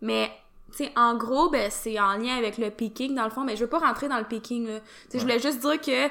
Mais, 0.00 0.30
tu 0.70 0.84
sais, 0.84 0.92
en 0.96 1.14
gros, 1.16 1.50
ben, 1.50 1.70
c'est 1.70 2.00
en 2.00 2.14
lien 2.16 2.36
avec 2.36 2.58
le 2.58 2.70
peaking, 2.70 3.14
dans 3.14 3.24
le 3.24 3.30
fond. 3.30 3.44
Mais 3.44 3.56
je 3.56 3.62
veux 3.64 3.70
pas 3.70 3.78
rentrer 3.78 4.08
dans 4.08 4.18
le 4.18 4.24
peaking, 4.24 4.66
là. 4.66 4.80
Tu 4.80 4.86
sais, 5.10 5.18
je 5.18 5.22
voulais 5.22 5.38
juste 5.38 5.60
dire 5.60 5.80
que 5.80 6.08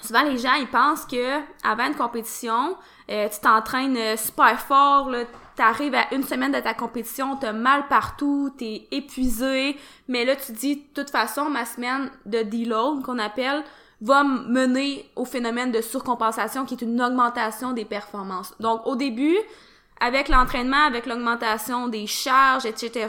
souvent 0.00 0.22
les 0.22 0.38
gens, 0.38 0.54
ils 0.54 0.68
pensent 0.68 1.04
que 1.04 1.40
avant 1.62 1.86
une 1.86 1.94
compétition, 1.94 2.76
euh, 3.10 3.28
tu 3.28 3.40
t'entraînes 3.40 3.96
euh, 3.96 4.16
super 4.16 4.60
fort, 4.60 5.10
là. 5.10 5.24
T'arrives 5.54 5.94
à 5.94 6.14
une 6.14 6.22
semaine 6.22 6.50
de 6.50 6.60
ta 6.60 6.72
compétition, 6.72 7.36
t'as 7.36 7.52
mal 7.52 7.86
partout, 7.88 8.50
t'es 8.56 8.88
épuisé, 8.90 9.76
mais 10.08 10.24
là 10.24 10.34
tu 10.34 10.52
dis, 10.52 10.76
de 10.76 11.02
toute 11.02 11.10
façon, 11.10 11.50
ma 11.50 11.66
semaine 11.66 12.10
de 12.24 12.42
deload, 12.42 13.02
qu'on 13.02 13.18
appelle, 13.18 13.62
va 14.00 14.24
mener 14.24 15.08
au 15.14 15.26
phénomène 15.26 15.70
de 15.70 15.82
surcompensation 15.82 16.64
qui 16.64 16.74
est 16.74 16.82
une 16.82 17.00
augmentation 17.02 17.72
des 17.72 17.84
performances. 17.84 18.54
Donc 18.60 18.86
au 18.86 18.96
début, 18.96 19.36
avec 20.00 20.28
l'entraînement, 20.28 20.84
avec 20.86 21.06
l'augmentation 21.06 21.86
des 21.86 22.06
charges, 22.06 22.64
etc., 22.66 23.08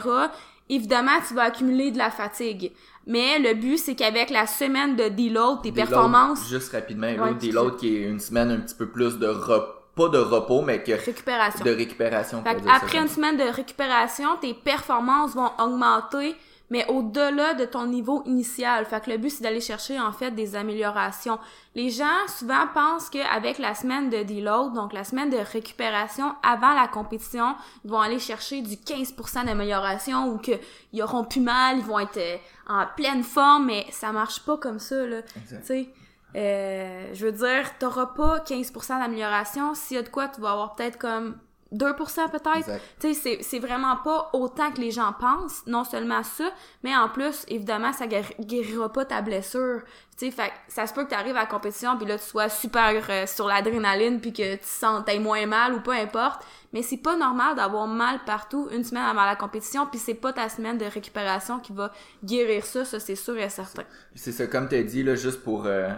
évidemment, 0.68 1.18
tu 1.26 1.34
vas 1.34 1.44
accumuler 1.44 1.90
de 1.90 1.98
la 1.98 2.10
fatigue. 2.10 2.72
Mais 3.06 3.38
le 3.38 3.54
but, 3.54 3.76
c'est 3.78 3.94
qu'avec 3.94 4.30
la 4.30 4.46
semaine 4.46 4.96
de 4.96 5.08
deload, 5.08 5.62
tes 5.62 5.70
Deload, 5.70 5.88
performances, 5.88 6.48
Juste 6.48 6.72
rapidement, 6.72 7.06
Ouais, 7.08 7.34
deload 7.34 7.76
qui 7.76 7.96
est 7.96 8.02
une 8.08 8.20
semaine 8.20 8.50
un 8.50 8.60
petit 8.60 8.74
peu 8.74 8.86
plus 8.86 9.18
de 9.18 9.26
repos, 9.26 9.72
pas 9.94 10.08
de 10.08 10.18
repos, 10.18 10.62
mais 10.62 10.82
que 10.82 10.92
récupération. 10.92 11.64
de 11.64 11.70
récupération. 11.70 12.42
Fait 12.42 12.56
après 12.68 12.98
une 12.98 13.08
semaine 13.08 13.36
de 13.36 13.44
récupération, 13.44 14.36
tes 14.40 14.54
performances 14.54 15.34
vont 15.34 15.50
augmenter, 15.58 16.34
mais 16.70 16.86
au-delà 16.88 17.54
de 17.54 17.64
ton 17.64 17.86
niveau 17.86 18.22
initial. 18.26 18.84
Fait 18.86 19.04
que 19.04 19.10
le 19.10 19.18
but, 19.18 19.30
c'est 19.30 19.42
d'aller 19.42 19.60
chercher, 19.60 20.00
en 20.00 20.12
fait, 20.12 20.30
des 20.30 20.56
améliorations. 20.56 21.38
Les 21.74 21.90
gens, 21.90 22.26
souvent, 22.26 22.66
pensent 22.72 23.10
qu'avec 23.10 23.58
la 23.58 23.74
semaine 23.74 24.10
de 24.10 24.22
deload, 24.22 24.72
donc 24.72 24.92
la 24.92 25.04
semaine 25.04 25.30
de 25.30 25.36
récupération 25.36 26.34
avant 26.42 26.72
la 26.74 26.88
compétition, 26.88 27.54
ils 27.84 27.90
vont 27.90 28.00
aller 28.00 28.18
chercher 28.18 28.62
du 28.62 28.76
15% 28.76 29.44
d'amélioration 29.44 30.28
ou 30.28 30.38
qu'ils 30.38 31.02
auront 31.02 31.24
plus 31.24 31.40
mal, 31.40 31.78
ils 31.78 31.84
vont 31.84 31.98
être 31.98 32.16
euh, 32.16 32.36
en 32.68 32.86
pleine 32.96 33.22
forme, 33.22 33.66
mais 33.66 33.86
ça 33.90 34.12
marche 34.12 34.40
pas 34.40 34.56
comme 34.56 34.78
ça, 34.78 35.06
là. 35.06 35.22
Tu 35.22 35.56
sais, 35.62 35.88
euh, 36.36 37.10
je 37.12 37.26
veux 37.26 37.32
dire, 37.32 37.78
t'auras 37.78 38.06
pas 38.06 38.38
15% 38.38 38.98
d'amélioration. 39.00 39.74
S'il 39.74 39.96
y 39.96 40.00
a 40.00 40.02
de 40.02 40.08
quoi, 40.08 40.28
tu 40.28 40.40
vas 40.40 40.52
avoir 40.52 40.74
peut-être 40.74 40.98
comme 40.98 41.36
2% 41.74 42.28
peut-être. 42.30 42.70
Tu 43.00 43.14
sais, 43.14 43.38
c'est- 43.42 43.58
vraiment 43.58 43.96
pas 43.96 44.30
autant 44.32 44.70
que 44.72 44.80
les 44.80 44.90
gens 44.90 45.12
pensent. 45.18 45.62
Non 45.66 45.84
seulement 45.84 46.22
ça, 46.22 46.44
mais 46.82 46.94
en 46.96 47.08
plus, 47.08 47.44
évidemment, 47.48 47.92
ça 47.92 48.06
guéri- 48.06 48.34
guérira 48.40 48.92
pas 48.92 49.04
ta 49.04 49.22
blessure. 49.22 49.80
Tu 50.16 50.26
sais, 50.26 50.30
fait 50.30 50.48
que 50.48 50.54
ça 50.68 50.86
se 50.86 50.94
peut 50.94 51.04
que 51.04 51.10
t'arrives 51.10 51.36
à 51.36 51.40
la 51.40 51.46
compétition 51.46 51.96
puis 51.96 52.06
là, 52.06 52.18
tu 52.18 52.24
sois 52.24 52.48
super 52.48 53.04
euh, 53.10 53.26
sur 53.26 53.46
l'adrénaline 53.48 54.20
puis 54.20 54.32
que 54.32 54.54
tu 54.56 54.60
sens 54.66 55.04
t'aies 55.04 55.18
moins 55.18 55.46
mal 55.46 55.74
ou 55.74 55.80
peu 55.80 55.90
importe. 55.92 56.42
Mais 56.72 56.82
c'est 56.82 56.98
pas 56.98 57.16
normal 57.16 57.56
d'avoir 57.56 57.86
mal 57.86 58.20
partout 58.24 58.68
une 58.70 58.84
semaine 58.84 59.04
avant 59.04 59.24
la 59.24 59.34
compétition 59.36 59.86
puis 59.86 59.98
c'est 59.98 60.14
pas 60.14 60.32
ta 60.32 60.48
semaine 60.48 60.78
de 60.78 60.84
récupération 60.84 61.58
qui 61.58 61.72
va 61.72 61.90
guérir 62.22 62.64
ça, 62.64 62.84
ça 62.84 63.00
c'est 63.00 63.16
sûr 63.16 63.36
et 63.38 63.48
certain. 63.48 63.82
C'est 64.14 64.32
ça, 64.32 64.46
comme 64.46 64.68
tu 64.68 64.76
as 64.76 64.82
dit, 64.82 65.02
là, 65.02 65.14
juste 65.16 65.42
pour 65.42 65.66
euh, 65.66 65.88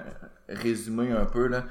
résumer 0.49 1.13
un 1.13 1.25
peu, 1.27 1.47
là, 1.49 1.65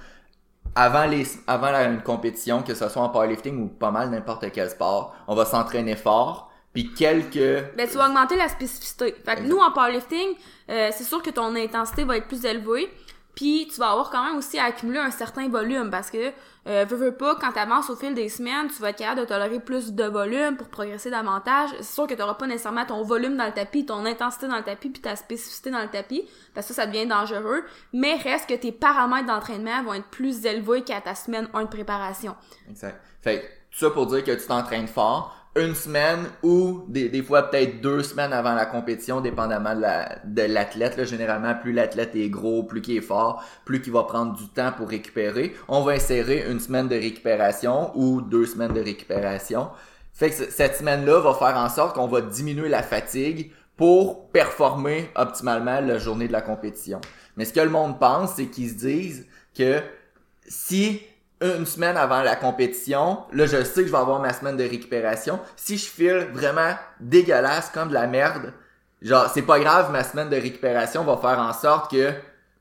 avant, 0.73 1.05
les, 1.05 1.25
avant 1.47 1.71
la, 1.71 1.83
une 1.85 2.01
compétition, 2.01 2.63
que 2.63 2.73
ce 2.73 2.89
soit 2.89 3.01
en 3.01 3.09
powerlifting 3.09 3.63
ou 3.63 3.67
pas 3.67 3.91
mal 3.91 4.09
n'importe 4.09 4.51
quel 4.51 4.69
sport, 4.69 5.15
on 5.27 5.35
va 5.35 5.45
s'entraîner 5.45 5.95
fort, 5.95 6.51
puis 6.73 6.93
quelques... 6.93 7.75
Ben, 7.77 7.87
tu 7.89 7.97
vas 7.97 8.07
augmenter 8.07 8.35
la 8.35 8.49
spécificité. 8.49 9.15
Fait 9.25 9.37
que 9.37 9.41
nous, 9.43 9.57
en 9.57 9.71
powerlifting, 9.71 10.35
euh, 10.69 10.89
c'est 10.91 11.05
sûr 11.05 11.21
que 11.21 11.29
ton 11.29 11.55
intensité 11.55 12.03
va 12.03 12.17
être 12.17 12.27
plus 12.27 12.43
élevée. 12.45 12.91
Puis 13.35 13.67
tu 13.71 13.79
vas 13.79 13.91
avoir 13.91 14.09
quand 14.09 14.23
même 14.23 14.37
aussi 14.37 14.57
à 14.57 14.65
accumuler 14.65 14.99
un 14.99 15.11
certain 15.11 15.49
volume 15.49 15.89
parce 15.89 16.09
que 16.09 16.31
euh, 16.67 16.83
veux, 16.87 16.95
veux 16.97 17.11
pas, 17.11 17.35
quand 17.35 17.51
tu 17.51 17.59
avances 17.59 17.89
au 17.91 17.95
fil 17.95 18.15
des 18.15 18.29
semaines, 18.29 18.67
tu 18.67 18.81
vas 18.81 18.89
être 18.89 18.97
capable 18.97 19.21
de 19.21 19.25
tolérer 19.25 19.59
plus 19.59 19.93
de 19.93 20.03
volume 20.05 20.57
pour 20.57 20.67
progresser 20.67 21.11
davantage. 21.11 21.69
C'est 21.77 21.93
sûr 21.93 22.07
que 22.07 22.15
tu 22.15 22.21
pas 22.21 22.47
nécessairement 22.47 22.85
ton 22.85 23.03
volume 23.03 23.37
dans 23.37 23.45
le 23.45 23.51
tapis, 23.51 23.85
ton 23.85 24.03
intensité 24.05 24.47
dans 24.47 24.57
le 24.57 24.63
tapis, 24.63 24.89
puis 24.89 25.01
ta 25.01 25.15
spécificité 25.15 25.69
dans 25.69 25.81
le 25.81 25.89
tapis, 25.89 26.27
parce 26.55 26.67
que 26.67 26.73
ça, 26.73 26.83
ça 26.83 26.87
devient 26.87 27.05
dangereux. 27.05 27.63
Mais 27.93 28.15
reste 28.15 28.49
que 28.49 28.55
tes 28.55 28.71
paramètres 28.71 29.27
d'entraînement 29.27 29.83
vont 29.83 29.93
être 29.93 30.07
plus 30.07 30.45
élevés 30.45 30.81
qu'à 30.81 31.01
ta 31.01 31.13
semaine 31.13 31.47
1 31.53 31.63
de 31.63 31.67
préparation. 31.67 32.35
Exact. 32.67 32.99
Fait 33.21 33.41
tout 33.69 33.79
ça 33.79 33.91
pour 33.91 34.07
dire 34.07 34.23
que 34.23 34.31
tu 34.31 34.47
t'entraînes 34.47 34.87
fort, 34.87 35.35
une 35.57 35.73
semaine 35.73 36.25
ou 36.43 36.83
des, 36.89 37.23
fois 37.23 37.43
peut-être 37.43 37.79
deux 37.79 38.03
semaines 38.03 38.33
avant 38.33 38.53
la 38.53 38.65
compétition, 38.65 39.21
dépendamment 39.21 39.73
de 39.73 39.81
la- 39.81 40.19
de 40.25 40.41
l'athlète. 40.41 41.05
Généralement, 41.05 41.55
plus 41.55 41.71
l'athlète 41.71 42.15
est 42.15 42.29
gros, 42.29 42.63
plus 42.63 42.81
qu'il 42.81 42.97
est 42.97 43.01
fort, 43.01 43.43
plus 43.63 43.81
qu'il 43.81 43.93
va 43.93 44.03
prendre 44.03 44.33
du 44.33 44.47
temps 44.49 44.73
pour 44.75 44.89
récupérer. 44.89 45.55
On 45.69 45.81
va 45.81 45.93
insérer 45.93 46.45
une 46.49 46.59
semaine 46.59 46.89
de 46.89 46.95
récupération 46.95 47.91
ou 47.95 48.21
deux 48.21 48.45
semaines 48.45 48.73
de 48.73 48.81
récupération. 48.81 49.69
Fait 50.13 50.29
que 50.29 50.35
cette 50.35 50.75
semaine-là 50.77 51.19
va 51.21 51.33
faire 51.33 51.57
en 51.57 51.69
sorte 51.69 51.95
qu'on 51.95 52.07
va 52.07 52.21
diminuer 52.21 52.69
la 52.69 52.83
fatigue 52.83 53.51
pour 53.77 54.29
performer 54.29 55.09
optimalement 55.15 55.79
la 55.79 55.97
journée 55.97 56.27
de 56.27 56.33
la 56.33 56.41
compétition. 56.41 56.99
Mais 57.37 57.45
ce 57.45 57.53
que 57.53 57.59
le 57.61 57.69
monde 57.69 57.99
pense, 57.99 58.35
c'est 58.35 58.47
qu'ils 58.47 58.69
se 58.69 58.75
disent 58.75 59.27
que 59.57 59.81
si 60.47 61.01
une 61.57 61.65
semaine 61.65 61.97
avant 61.97 62.21
la 62.21 62.35
compétition, 62.35 63.19
là 63.31 63.45
je 63.45 63.63
sais 63.63 63.81
que 63.81 63.87
je 63.87 63.91
vais 63.91 63.97
avoir 63.97 64.19
ma 64.19 64.33
semaine 64.33 64.57
de 64.57 64.63
récupération. 64.63 65.39
Si 65.55 65.77
je 65.77 65.85
file 65.85 66.27
vraiment 66.33 66.73
dégueulasse 66.99 67.69
comme 67.69 67.89
de 67.89 67.93
la 67.93 68.07
merde, 68.07 68.53
genre 69.01 69.29
c'est 69.33 69.41
pas 69.41 69.59
grave, 69.59 69.91
ma 69.91 70.03
semaine 70.03 70.29
de 70.29 70.35
récupération 70.35 71.03
va 71.03 71.17
faire 71.17 71.39
en 71.39 71.53
sorte 71.53 71.91
que 71.91 72.11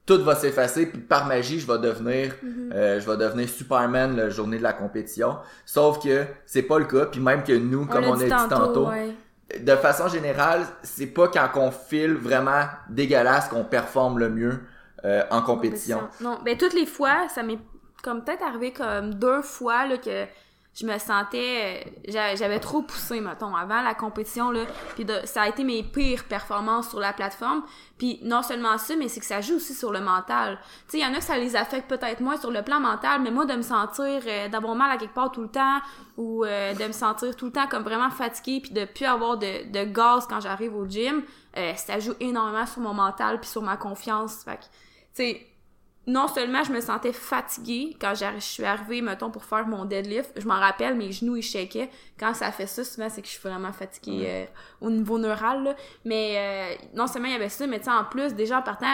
tout 0.06 0.22
va 0.22 0.34
s'effacer 0.34 0.86
puis 0.86 1.00
par 1.00 1.26
magie 1.26 1.60
je 1.60 1.66
vais 1.66 1.78
devenir 1.78 2.34
euh, 2.74 3.00
je 3.00 3.10
vais 3.10 3.16
devenir 3.16 3.48
Superman 3.48 4.16
la 4.16 4.28
journée 4.28 4.58
de 4.58 4.62
la 4.62 4.72
compétition. 4.72 5.38
Sauf 5.64 6.02
que 6.02 6.24
c'est 6.46 6.62
pas 6.62 6.78
le 6.78 6.84
cas 6.84 7.06
puis 7.06 7.20
même 7.20 7.42
que 7.42 7.52
nous 7.52 7.86
comme 7.86 8.04
on 8.04 8.20
a 8.20 8.24
dit 8.24 8.48
tantôt, 8.48 8.88
ouais. 8.88 9.14
de 9.58 9.76
façon 9.76 10.08
générale, 10.08 10.66
c'est 10.82 11.06
pas 11.06 11.28
quand 11.28 11.48
on 11.56 11.70
file 11.70 12.14
vraiment 12.14 12.64
dégueulasse 12.88 13.48
qu'on 13.48 13.64
performe 13.64 14.18
le 14.18 14.28
mieux 14.28 14.60
euh, 15.04 15.22
en 15.30 15.42
compétition. 15.42 16.00
Non, 16.20 16.38
ben 16.42 16.56
toutes 16.56 16.72
les 16.72 16.86
fois, 16.86 17.28
ça 17.28 17.42
m'est 17.42 17.58
comme 18.04 18.22
peut-être 18.24 18.42
arrivé 18.44 18.72
comme 18.72 19.14
deux 19.14 19.42
fois 19.42 19.86
là 19.86 19.96
que 19.98 20.26
je 20.76 20.84
me 20.86 20.98
sentais 20.98 21.84
j'a- 22.08 22.34
j'avais 22.34 22.58
trop 22.58 22.82
poussé 22.82 23.20
mettons 23.20 23.54
avant 23.54 23.80
la 23.82 23.94
compétition 23.94 24.50
là. 24.50 24.62
Puis 24.96 25.04
de- 25.04 25.20
ça 25.24 25.42
a 25.42 25.48
été 25.48 25.62
mes 25.62 25.84
pires 25.84 26.24
performances 26.24 26.88
sur 26.90 26.98
la 26.98 27.12
plateforme. 27.12 27.62
Puis 27.96 28.18
non 28.22 28.42
seulement 28.42 28.76
ça 28.76 28.96
mais 28.96 29.06
c'est 29.08 29.20
que 29.20 29.26
ça 29.26 29.40
joue 29.40 29.54
aussi 29.54 29.72
sur 29.72 29.92
le 29.92 30.00
mental. 30.00 30.58
Tu 30.88 30.92
sais 30.92 30.98
il 30.98 31.02
y 31.02 31.06
en 31.06 31.14
a 31.14 31.18
que 31.18 31.22
ça 31.24 31.38
les 31.38 31.54
affecte 31.54 31.88
peut-être 31.88 32.18
moins 32.20 32.36
sur 32.38 32.50
le 32.50 32.62
plan 32.62 32.80
mental 32.80 33.22
mais 33.22 33.30
moi 33.30 33.44
de 33.46 33.54
me 33.54 33.62
sentir 33.62 34.20
euh, 34.26 34.48
d'avoir 34.48 34.74
mal 34.74 34.90
à 34.90 34.96
quelque 34.96 35.14
part 35.14 35.30
tout 35.30 35.42
le 35.42 35.48
temps 35.48 35.78
ou 36.16 36.44
euh, 36.44 36.74
de 36.74 36.84
me 36.88 36.92
sentir 36.92 37.36
tout 37.36 37.46
le 37.46 37.52
temps 37.52 37.68
comme 37.68 37.84
vraiment 37.84 38.10
fatiguée 38.10 38.58
puis 38.60 38.72
de 38.72 38.84
plus 38.84 39.04
avoir 39.06 39.36
de, 39.38 39.70
de 39.70 39.84
gaz 39.84 40.26
quand 40.28 40.40
j'arrive 40.40 40.74
au 40.74 40.86
gym 40.86 41.22
euh, 41.56 41.72
ça 41.76 42.00
joue 42.00 42.14
énormément 42.18 42.66
sur 42.66 42.82
mon 42.82 42.94
mental 42.94 43.38
puis 43.38 43.48
sur 43.48 43.62
ma 43.62 43.76
confiance. 43.76 44.42
Fait 44.44 44.56
que 44.56 44.62
tu 44.64 44.68
sais 45.12 45.46
non 46.06 46.28
seulement 46.28 46.62
je 46.62 46.72
me 46.72 46.80
sentais 46.80 47.12
fatiguée 47.12 47.96
quand 47.98 48.12
je 48.14 48.40
suis 48.40 48.64
arrivée, 48.64 49.00
mettons, 49.00 49.30
pour 49.30 49.44
faire 49.44 49.66
mon 49.66 49.84
deadlift, 49.84 50.32
je 50.36 50.46
m'en 50.46 50.58
rappelle, 50.58 50.96
mes 50.96 51.12
genoux, 51.12 51.36
ils 51.36 51.42
shakaient. 51.42 51.90
Quand 52.18 52.34
ça 52.34 52.52
fait 52.52 52.66
ça, 52.66 52.84
souvent, 52.84 53.08
c'est 53.08 53.22
que 53.22 53.26
je 53.26 53.32
suis 53.32 53.48
vraiment 53.48 53.72
fatiguée 53.72 54.24
euh, 54.26 54.44
au 54.80 54.90
niveau 54.90 55.18
neural, 55.18 55.64
là. 55.64 55.74
Mais 56.04 56.34
euh, 56.36 56.86
non 56.94 57.06
seulement 57.06 57.28
il 57.28 57.32
y 57.32 57.36
avait 57.36 57.48
ça, 57.48 57.66
mais 57.66 57.78
tu 57.78 57.86
sais, 57.86 57.90
en 57.90 58.04
plus, 58.04 58.34
déjà, 58.34 58.58
en 58.58 58.62
partant, 58.62 58.86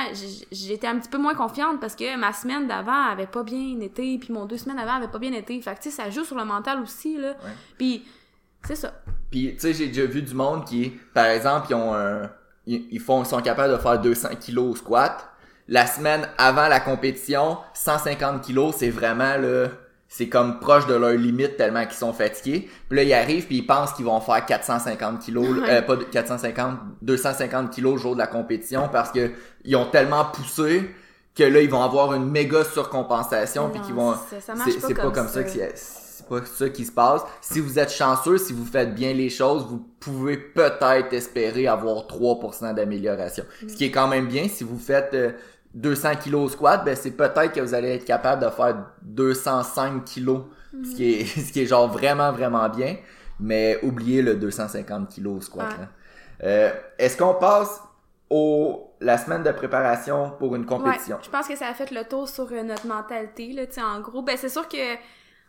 j'étais 0.52 0.86
un 0.86 0.98
petit 0.98 1.08
peu 1.08 1.18
moins 1.18 1.34
confiante 1.34 1.80
parce 1.80 1.96
que 1.96 2.16
ma 2.16 2.32
semaine 2.32 2.68
d'avant 2.68 3.08
avait 3.10 3.26
pas 3.26 3.42
bien 3.42 3.80
été, 3.80 4.16
puis 4.18 4.32
mon 4.32 4.46
deux 4.46 4.58
semaines 4.58 4.78
avant 4.78 4.94
avait 4.94 5.08
pas 5.08 5.18
bien 5.18 5.32
été. 5.32 5.60
Fait 5.60 5.74
que, 5.74 5.82
tu 5.82 5.90
sais, 5.90 6.02
ça 6.02 6.10
joue 6.10 6.24
sur 6.24 6.36
le 6.36 6.44
mental 6.44 6.80
aussi, 6.80 7.16
là. 7.16 7.30
Ouais. 7.30 7.50
Puis, 7.76 8.04
c'est 8.64 8.76
ça. 8.76 8.92
Puis, 9.30 9.54
tu 9.54 9.60
sais, 9.60 9.72
j'ai 9.72 9.88
déjà 9.88 10.06
vu 10.06 10.22
du 10.22 10.34
monde 10.34 10.64
qui, 10.64 10.90
par 11.12 11.26
exemple, 11.26 11.66
ils 11.70 11.74
ont 11.74 11.94
un, 11.94 12.30
ils 12.66 13.00
font, 13.00 13.22
ils 13.22 13.26
sont 13.26 13.40
capables 13.40 13.72
de 13.72 13.78
faire 13.78 14.00
200 14.00 14.28
kilos 14.40 14.72
au 14.72 14.76
squat. 14.76 15.29
La 15.70 15.86
semaine 15.86 16.28
avant 16.36 16.68
la 16.68 16.80
compétition, 16.80 17.56
150 17.74 18.42
kilos, 18.42 18.74
c'est 18.78 18.90
vraiment, 18.90 19.36
là, 19.38 19.68
c'est 20.08 20.28
comme 20.28 20.58
proche 20.58 20.86
de 20.88 20.94
leur 20.94 21.12
limite 21.12 21.56
tellement 21.56 21.84
qu'ils 21.84 21.94
sont 21.96 22.12
fatigués. 22.12 22.68
Puis 22.88 22.96
là, 22.96 23.02
ils 23.04 23.12
arrivent 23.14 23.46
puis 23.46 23.58
ils 23.58 23.66
pensent 23.66 23.92
qu'ils 23.92 24.04
vont 24.04 24.20
faire 24.20 24.44
450 24.44 25.20
kilos, 25.20 25.46
Ouais. 25.48 25.70
euh, 25.70 25.82
pas 25.82 25.94
de- 25.96 26.02
450, 26.04 26.76
250 27.02 27.70
kilos 27.70 27.94
le 27.94 27.98
jour 28.00 28.14
de 28.14 28.18
la 28.18 28.26
compétition 28.26 28.88
parce 28.90 29.10
que 29.12 29.30
ils 29.64 29.76
ont 29.76 29.86
tellement 29.86 30.24
poussé 30.24 30.90
que 31.36 31.44
là, 31.44 31.60
ils 31.60 31.70
vont 31.70 31.82
avoir 31.84 32.12
une 32.14 32.28
méga 32.28 32.64
surcompensation, 32.64 33.70
puis 33.70 33.78
Non, 33.80 33.86
qu'ils 33.86 33.94
vont... 33.94 34.14
c'est 34.28 34.94
pas 34.94 35.10
comme 35.10 35.28
ça, 35.28 35.34
ça. 35.34 35.42
que 35.44 35.50
c'est 35.76 36.28
pas 36.28 36.40
ça 36.44 36.68
qui 36.68 36.84
se 36.84 36.92
passe. 36.92 37.22
Si 37.40 37.60
vous 37.60 37.78
êtes 37.78 37.90
chanceux, 37.92 38.36
si 38.38 38.52
vous 38.52 38.64
faites 38.66 38.94
bien 38.94 39.12
les 39.12 39.30
choses, 39.30 39.64
vous 39.68 39.78
pouvez 40.00 40.36
peut-être 40.36 41.12
espérer 41.12 41.68
avoir 41.68 42.06
3% 42.08 42.74
d'amélioration. 42.74 43.44
Ce 43.68 43.74
qui 43.74 43.84
est 43.84 43.90
quand 43.92 44.08
même 44.08 44.26
bien. 44.26 44.48
Si 44.48 44.64
vous 44.64 44.78
faites 44.78 45.14
euh, 45.14 45.30
200 45.74 46.16
kilos 46.16 46.46
au 46.46 46.48
squat, 46.48 46.84
ben 46.84 46.96
c'est 46.96 47.12
peut-être 47.12 47.52
que 47.52 47.60
vous 47.60 47.74
allez 47.74 47.94
être 47.94 48.04
capable 48.04 48.44
de 48.44 48.50
faire 48.50 48.76
205 49.02 50.04
kilos, 50.04 50.42
ce 50.84 50.94
qui 50.96 51.12
est 51.12 51.24
ce 51.46 51.52
qui 51.52 51.60
est 51.62 51.66
genre 51.66 51.88
vraiment 51.88 52.32
vraiment 52.32 52.68
bien. 52.68 52.96
Mais 53.38 53.78
oubliez 53.82 54.20
le 54.20 54.34
250 54.34 55.08
kilos 55.08 55.38
au 55.38 55.40
squat. 55.40 55.70
Ouais. 55.72 55.78
là. 55.78 55.88
Euh, 56.42 56.70
Est-ce 56.98 57.16
qu'on 57.16 57.34
passe 57.34 57.80
au 58.28 58.86
la 59.00 59.16
semaine 59.16 59.42
de 59.42 59.50
préparation 59.50 60.32
pour 60.38 60.54
une 60.56 60.66
compétition? 60.66 61.16
Ouais, 61.16 61.22
je 61.24 61.30
pense 61.30 61.48
que 61.48 61.56
ça 61.56 61.68
a 61.68 61.74
fait 61.74 61.90
le 61.90 62.04
tour 62.04 62.28
sur 62.28 62.48
euh, 62.52 62.62
notre 62.62 62.86
mentalité, 62.86 63.52
là, 63.52 63.62
en 63.84 64.00
gros. 64.00 64.22
Ben, 64.22 64.36
c'est 64.36 64.48
sûr 64.50 64.68
que 64.68 64.96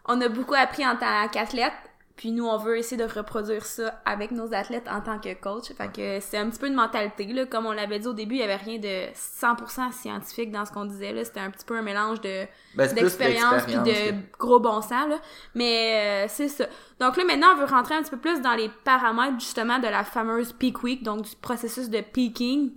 on 0.05 0.19
a 0.21 0.29
beaucoup 0.29 0.55
appris 0.55 0.85
en 0.85 0.95
tant 0.95 1.27
qu'athlète, 1.31 1.73
puis 2.15 2.31
nous, 2.31 2.45
on 2.45 2.57
veut 2.57 2.77
essayer 2.77 2.97
de 2.97 3.11
reproduire 3.11 3.65
ça 3.65 4.01
avec 4.05 4.31
nos 4.31 4.53
athlètes 4.53 4.87
en 4.89 5.01
tant 5.01 5.19
que 5.19 5.33
coach. 5.33 5.71
Fait 5.77 5.91
que 5.91 6.19
c'est 6.19 6.37
un 6.37 6.49
petit 6.49 6.59
peu 6.59 6.67
une 6.67 6.75
mentalité, 6.75 7.25
là. 7.25 7.45
Comme 7.45 7.65
on 7.65 7.71
l'avait 7.71 7.99
dit 7.99 8.07
au 8.07 8.13
début, 8.13 8.35
il 8.35 8.41
y 8.41 8.43
avait 8.43 8.55
rien 8.55 8.79
de 8.79 9.11
100% 9.13 9.91
scientifique 9.91 10.51
dans 10.51 10.65
ce 10.65 10.71
qu'on 10.71 10.85
disait, 10.85 11.13
là. 11.13 11.23
C'était 11.25 11.39
un 11.39 11.49
petit 11.49 11.65
peu 11.65 11.77
un 11.77 11.81
mélange 11.81 12.21
de 12.21 12.45
Ben, 12.75 12.93
d'expérience 12.93 13.63
puis 13.63 13.75
de 13.75 14.13
gros 14.39 14.59
bon 14.61 14.81
sens 14.81 15.09
là 15.09 15.19
mais 15.55 16.25
euh, 16.25 16.27
c'est 16.29 16.47
ça 16.47 16.65
donc 17.01 17.17
là 17.17 17.25
maintenant 17.25 17.47
on 17.53 17.57
veut 17.57 17.65
rentrer 17.65 17.95
un 17.95 18.01
petit 18.01 18.11
peu 18.11 18.17
plus 18.17 18.39
dans 18.41 18.53
les 18.53 18.69
paramètres 18.85 19.39
justement 19.39 19.77
de 19.79 19.87
la 19.87 20.05
fameuse 20.05 20.53
peak 20.53 20.81
week 20.81 21.03
donc 21.03 21.23
du 21.23 21.35
processus 21.35 21.89
de 21.89 21.99
peaking 21.99 22.71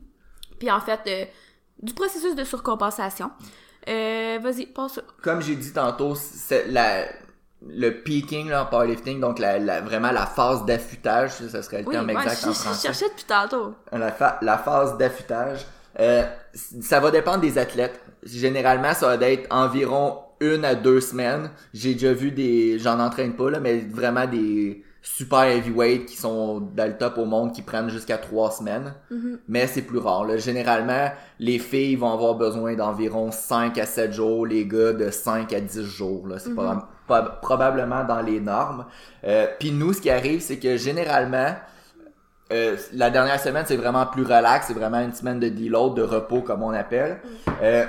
puis 0.58 0.68
en 0.68 0.80
fait 0.80 1.00
euh, 1.06 1.24
du 1.80 1.94
processus 1.94 2.34
de 2.34 2.42
surcompensation 2.42 3.30
euh, 3.88 4.38
vas-y 4.42 4.66
passe 4.66 5.00
comme 5.22 5.40
j'ai 5.40 5.54
dit 5.54 5.72
tantôt, 5.72 6.16
c'est 6.16 6.66
la 6.66 7.06
le 7.68 7.90
peaking 8.02 8.48
là, 8.50 8.62
en 8.64 8.66
powerlifting, 8.66 9.20
donc 9.20 9.38
la, 9.38 9.58
la- 9.58 9.80
vraiment 9.80 10.12
la 10.12 10.26
phase 10.26 10.64
d'affûtage, 10.66 11.32
ça 11.32 11.62
serait 11.62 11.82
le 11.82 11.88
oui 11.88 11.92
terme 11.92 12.10
ouais, 12.12 12.12
exact 12.12 12.42
je, 12.42 12.46
en 12.46 12.52
je 12.52 12.58
français. 12.58 12.88
cherchais 12.88 13.08
depuis 13.08 13.24
tantôt 13.24 13.74
La, 13.92 14.12
fa- 14.12 14.38
la 14.42 14.58
phase 14.58 14.96
d'affûtage, 14.98 15.66
euh, 16.00 16.24
ça 16.82 17.00
va 17.00 17.10
dépendre 17.10 17.40
des 17.40 17.58
athlètes. 17.58 18.00
Généralement, 18.24 18.94
ça 18.94 19.16
va 19.16 19.28
être 19.30 19.46
environ 19.52 20.18
une 20.40 20.64
à 20.64 20.74
deux 20.74 21.00
semaines. 21.00 21.50
J'ai 21.72 21.94
déjà 21.94 22.12
vu 22.12 22.30
des, 22.32 22.78
j'en 22.78 23.00
entraîne 23.00 23.34
pas 23.34 23.50
là, 23.50 23.60
mais 23.60 23.80
vraiment 23.90 24.26
des 24.26 24.83
super 25.06 25.42
heavyweight 25.44 26.06
qui 26.06 26.16
sont 26.16 26.60
dans 26.60 26.86
le 26.86 26.96
top 26.96 27.18
au 27.18 27.26
monde 27.26 27.52
qui 27.52 27.60
prennent 27.60 27.90
jusqu'à 27.90 28.16
trois 28.16 28.50
semaines. 28.50 28.94
Mhm. 29.10 29.38
Mais 29.48 29.66
c'est 29.66 29.82
plus 29.82 29.98
rare. 29.98 30.24
Là. 30.24 30.38
Généralement, 30.38 31.10
les 31.38 31.58
filles 31.58 31.94
vont 31.96 32.10
avoir 32.14 32.34
besoin 32.36 32.74
d'environ 32.74 33.30
5 33.30 33.76
à 33.76 33.84
7 33.84 34.12
jours, 34.14 34.46
les 34.46 34.66
gars 34.66 34.94
de 34.94 35.10
5 35.10 35.52
à 35.52 35.60
10 35.60 35.84
jours. 35.84 36.26
Là. 36.26 36.38
C'est 36.38 36.54
pas- 36.54 36.88
pas- 37.06 37.20
probablement 37.42 38.02
dans 38.04 38.22
les 38.22 38.40
normes. 38.40 38.86
Euh, 39.24 39.46
Puis 39.60 39.72
nous, 39.72 39.92
ce 39.92 40.00
qui 40.00 40.08
arrive, 40.10 40.40
c'est 40.40 40.58
que 40.58 40.78
généralement, 40.78 41.54
euh, 42.50 42.74
la 42.94 43.10
dernière 43.10 43.38
semaine, 43.38 43.64
c'est 43.66 43.76
vraiment 43.76 44.06
plus 44.06 44.22
relax. 44.22 44.68
C'est 44.68 44.74
vraiment 44.74 45.00
une 45.00 45.12
semaine 45.12 45.38
de 45.38 45.50
deload, 45.50 45.94
de 45.96 46.02
repos, 46.02 46.40
comme 46.40 46.62
on 46.62 46.72
appelle. 46.72 47.20
Euh, 47.62 47.84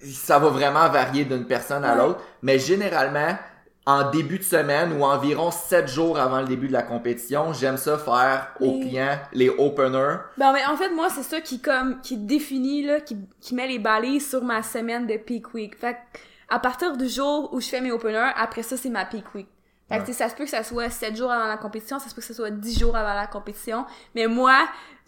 ça 0.00 0.38
va 0.38 0.48
vraiment 0.48 0.88
varier 0.88 1.26
d'une 1.26 1.44
personne 1.46 1.84
à 1.84 1.94
l'autre. 1.94 2.20
Mais 2.40 2.58
généralement, 2.58 3.36
en 3.84 4.10
début 4.10 4.38
de 4.38 4.44
semaine 4.44 4.92
ou 4.92 5.04
environ 5.04 5.50
7 5.50 5.88
jours 5.88 6.18
avant 6.18 6.40
le 6.40 6.46
début 6.46 6.68
de 6.68 6.72
la 6.72 6.82
compétition, 6.84 7.52
j'aime 7.52 7.76
ça 7.76 7.98
faire 7.98 8.54
aux 8.60 8.78
clients 8.80 9.18
les 9.32 9.48
openers. 9.48 10.18
Ben, 10.38 10.52
mais 10.52 10.64
en 10.66 10.76
fait, 10.76 10.90
moi, 10.90 11.08
c'est 11.10 11.24
ça 11.24 11.40
qui, 11.40 11.60
comme, 11.60 12.00
qui 12.00 12.16
définit, 12.16 12.84
là, 12.84 13.00
qui, 13.00 13.16
qui 13.40 13.54
met 13.56 13.66
les 13.66 13.80
balises 13.80 14.28
sur 14.30 14.42
ma 14.44 14.62
semaine 14.62 15.06
de 15.06 15.16
peak 15.16 15.52
week. 15.54 15.76
Fait 15.76 15.94
que, 15.94 16.18
à 16.48 16.58
partir 16.60 16.96
du 16.96 17.08
jour 17.08 17.52
où 17.52 17.60
je 17.60 17.68
fais 17.68 17.80
mes 17.80 17.90
openers, 17.90 18.30
après 18.36 18.62
ça, 18.62 18.76
c'est 18.76 18.90
ma 18.90 19.04
peak 19.04 19.34
week. 19.34 19.48
Fait 19.88 19.98
que, 19.98 20.06
Ouais. 20.06 20.12
ça 20.12 20.28
se 20.28 20.34
peut 20.36 20.44
que 20.44 20.50
ça 20.50 20.62
soit 20.62 20.88
7 20.88 21.16
jours 21.16 21.32
avant 21.32 21.48
la 21.48 21.56
compétition, 21.56 21.98
ça 21.98 22.08
se 22.08 22.14
peut 22.14 22.20
que 22.20 22.26
ça 22.26 22.34
soit 22.34 22.50
10 22.52 22.78
jours 22.78 22.94
avant 22.96 23.14
la 23.14 23.26
compétition. 23.26 23.84
Mais 24.14 24.26
moi, 24.28 24.56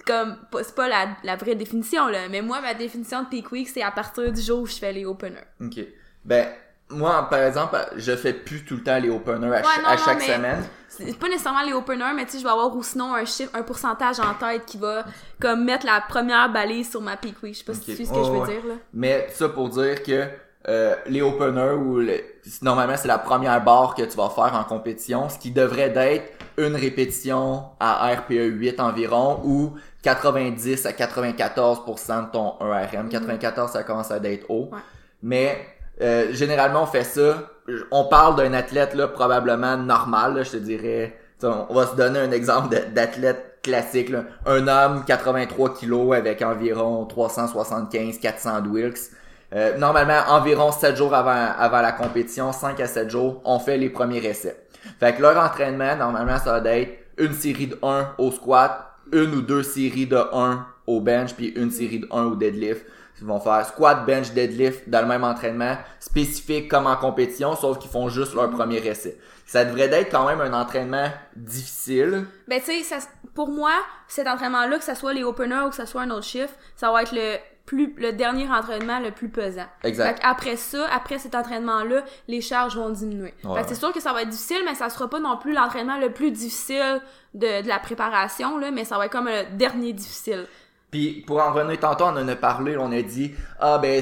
comme, 0.05 0.37
c'est 0.63 0.75
pas 0.75 0.89
la, 0.89 1.07
la 1.23 1.37
vraie 1.37 1.55
définition, 1.55 2.09
là. 2.09 2.29
Mais 2.29 2.43
moi, 2.43 2.61
ma 2.61 2.75
définition 2.75 3.23
de 3.23 3.29
peak 3.29 3.53
week, 3.53 3.69
c'est 3.69 3.83
à 3.83 3.93
partir 3.93 4.33
du 4.33 4.41
jour 4.43 4.63
où 4.63 4.67
je 4.67 4.75
fais 4.77 4.93
les 4.93 5.07
openers. 5.07 5.45
Ok. 5.61 5.79
Ben, 6.25 6.49
moi, 6.91 7.27
par 7.31 7.41
exemple, 7.41 7.77
je 7.97 8.15
fais 8.15 8.33
plus 8.33 8.65
tout 8.65 8.77
le 8.77 8.83
temps 8.83 8.99
les 8.99 9.11
openers 9.11 9.47
à, 9.47 9.51
Ouais, 9.51 9.63
ch- 9.63 9.83
non, 9.83 9.89
à 9.89 9.97
non, 9.97 10.03
chaque 10.05 10.23
semaine. 10.23 10.65
C'est 10.89 11.19
pas 11.19 11.29
nécessairement 11.29 11.63
les 11.63 11.73
openers, 11.73 12.13
mais 12.15 12.25
tu 12.25 12.33
sais, 12.33 12.39
je 12.39 12.45
vais 12.45 12.51
avoir 12.51 12.75
ou 12.77 12.83
sinon 12.83 13.15
un 13.15 13.25
chiffre, 13.25 13.51
un 13.55 13.63
pourcentage 13.63 14.21
en 14.21 14.35
tête 14.35 14.65
qui 14.67 14.79
va, 14.79 15.05
comme, 15.41 15.65
mettre 15.65 15.87
la 15.87 16.01
première 16.09 16.53
balise 16.53 16.91
sur 16.91 17.01
ma 17.01 17.13
week. 17.23 17.35
Je 17.43 17.53
sais 17.59 17.65
pas 17.65 17.75
si 17.75 17.81
tu 17.81 17.97
sais 17.97 18.05
ce 18.05 18.11
que 18.11 18.17
je 18.25 18.31
veux 18.31 18.39
ouais. 18.39 18.47
dire, 18.47 18.67
là. 18.67 18.75
Mais 18.93 19.27
ça 19.33 19.49
pour 19.49 19.71
dire 19.71 20.03
que 20.05 20.27
euh, 20.69 20.95
les 21.07 21.21
openers 21.21 21.73
ou 21.75 21.99
le- 21.99 22.21
normalement 22.63 22.97
c'est 22.97 23.09
la 23.09 23.19
première 23.19 23.63
barre 23.63 23.95
que 23.95 24.03
tu 24.03 24.17
vas 24.17 24.31
faire 24.31 24.55
en 24.55 24.65
compétition, 24.65 25.29
ce 25.29 25.39
qui 25.39 25.51
devrait 25.51 25.91
d'être 25.91 26.33
une 26.57 26.77
répétition 26.77 27.65
à 27.81 28.15
RPE 28.15 28.31
8 28.53 28.79
environ 28.81 29.41
ou 29.45 29.73
90 30.03 30.87
à 30.87 30.93
94% 30.93 32.27
de 32.27 32.31
ton 32.31 32.55
1RM. 32.61 33.09
94 33.09 33.73
ça 33.73 33.83
commence 33.83 34.11
à 34.11 34.17
être 34.19 34.47
haut. 34.49 34.69
Ouais. 34.73 34.79
Mais 35.23 35.67
euh, 36.01 36.33
généralement 36.33 36.83
on 36.83 36.87
fait 36.87 37.05
ça. 37.05 37.51
On 37.91 38.05
parle 38.05 38.37
d'un 38.37 38.53
athlète 38.53 38.95
là 38.95 39.09
probablement 39.09 39.77
normal, 39.77 40.35
là, 40.35 40.43
je 40.43 40.51
te 40.53 40.57
dirais. 40.57 41.19
On 41.43 41.75
va 41.75 41.87
se 41.87 41.97
donner 41.97 42.21
un 42.21 42.31
exemple 42.31 42.75
d'athlète 42.95 43.55
classique. 43.63 44.11
là. 44.11 44.25
Un 44.47 44.69
homme 44.69 45.05
83 45.07 45.75
kilos 45.75 46.15
avec 46.15 46.43
environ 46.43 47.07
375-400 47.07 48.63
de 48.63 48.69
Wilks. 48.69 49.11
Euh, 49.55 49.77
normalement, 49.79 50.21
environ 50.29 50.73
7 50.73 50.97
jours 50.97 51.15
avant, 51.15 51.53
avant 51.59 51.81
la 51.81 51.93
compétition, 51.93 52.53
5 52.53 52.79
à 52.81 52.87
7 52.87 53.11
jours, 53.11 53.41
on 53.45 53.59
fait 53.59 53.79
les 53.79 53.89
premiers 53.89 54.25
essais. 54.25 54.57
Fait 55.01 55.15
que 55.15 55.23
leur 55.23 55.43
entraînement, 55.43 55.97
normalement, 55.97 56.39
ça 56.39 56.59
va 56.59 56.77
être 56.77 56.93
une 57.19 57.33
série 57.33 57.69
de 57.69 57.79
1 57.83 58.15
au 58.19 58.31
squat, 58.33 58.95
une 59.13 59.35
ou 59.35 59.43
deux 59.43 59.63
séries 59.63 60.07
de 60.07 60.19
1 60.33 60.67
au 60.87 61.01
bench, 61.01 61.35
puis 61.35 61.49
une 61.49 61.71
série 61.71 62.01
de 62.01 62.09
1 62.11 62.25
au 62.25 62.35
deadlift. 62.35 62.85
Ils 63.21 63.27
vont 63.27 63.41
faire 63.41 63.65
squat, 63.67 64.05
bench, 64.07 64.33
deadlift 64.33 64.89
dans 64.89 65.01
le 65.01 65.07
même 65.07 65.25
entraînement, 65.25 65.77
spécifique 66.01 66.69
comme 66.69 66.87
en 66.87 66.97
compétition, 66.97 67.55
sauf 67.55 67.79
qu'ils 67.79 67.91
font 67.91 68.09
juste 68.09 68.35
leur 68.35 68.51
premier 68.51 68.79
essai. 68.87 69.19
Ça 69.47 69.65
devrait 69.65 69.93
être 69.93 70.11
quand 70.11 70.27
même 70.27 70.41
un 70.41 70.53
entraînement 70.53 71.09
difficile. 71.37 72.27
Ben, 72.49 72.61
tu 72.61 72.83
sais, 72.83 72.99
pour 73.35 73.49
moi, 73.49 73.73
cet 74.09 74.27
entraînement-là, 74.27 74.79
que 74.79 74.85
ça 74.85 74.95
soit 74.95 75.13
les 75.13 75.23
openers 75.23 75.65
ou 75.67 75.71
que 75.71 75.77
ça 75.77 75.87
soit 75.87 76.03
un 76.03 76.11
autre 76.11 76.25
chiffre, 76.25 76.55
ça 76.77 76.91
va 76.91 77.03
être 77.03 77.13
le 77.13 77.37
plus, 77.67 77.95
le 77.97 78.13
dernier 78.13 78.49
entraînement 78.49 79.01
le 79.01 79.11
plus 79.11 79.29
pesant. 79.29 79.67
Exact. 79.83 80.19
Fait 80.19 80.27
après 80.27 80.57
ça, 80.57 80.87
après 80.95 81.19
cet 81.19 81.35
entraînement-là, 81.35 82.05
les 82.29 82.41
charges 82.41 82.77
vont 82.77 82.91
diminuer. 82.91 83.33
Ouais, 83.43 83.57
fait 83.57 83.63
que 83.63 83.69
c'est 83.71 83.75
sûr 83.81 83.93
que 83.93 84.01
ça 84.01 84.13
va 84.13 84.23
être 84.23 84.29
difficile, 84.29 84.61
mais 84.67 84.75
ça 84.75 84.91
sera 84.91 85.09
pas 85.09 85.21
non 85.21 85.39
plus 85.39 85.53
l'entraînement 85.53 85.99
le 85.99 86.13
plus 86.13 86.31
difficile 86.31 87.01
de, 87.33 87.63
de 87.63 87.69
la 87.69 87.79
préparation, 87.79 88.59
là, 88.59 88.71
mais 88.71 88.85
ça 88.85 88.99
va 88.99 89.07
être 89.07 89.13
comme 89.13 89.29
le 89.29 89.57
dernier 89.57 89.93
difficile. 89.93 90.47
Puis 90.95 91.25
pour 91.27 91.43
en 91.43 91.53
revenir 91.53 91.81
tantôt, 91.81 92.05
on 92.05 92.17
en 92.17 92.29
a 92.29 92.37
parlé, 92.37 92.77
on 92.77 92.93
a 92.93 93.03
dit 93.03 93.33
ah 93.59 93.79
ben 93.83 94.01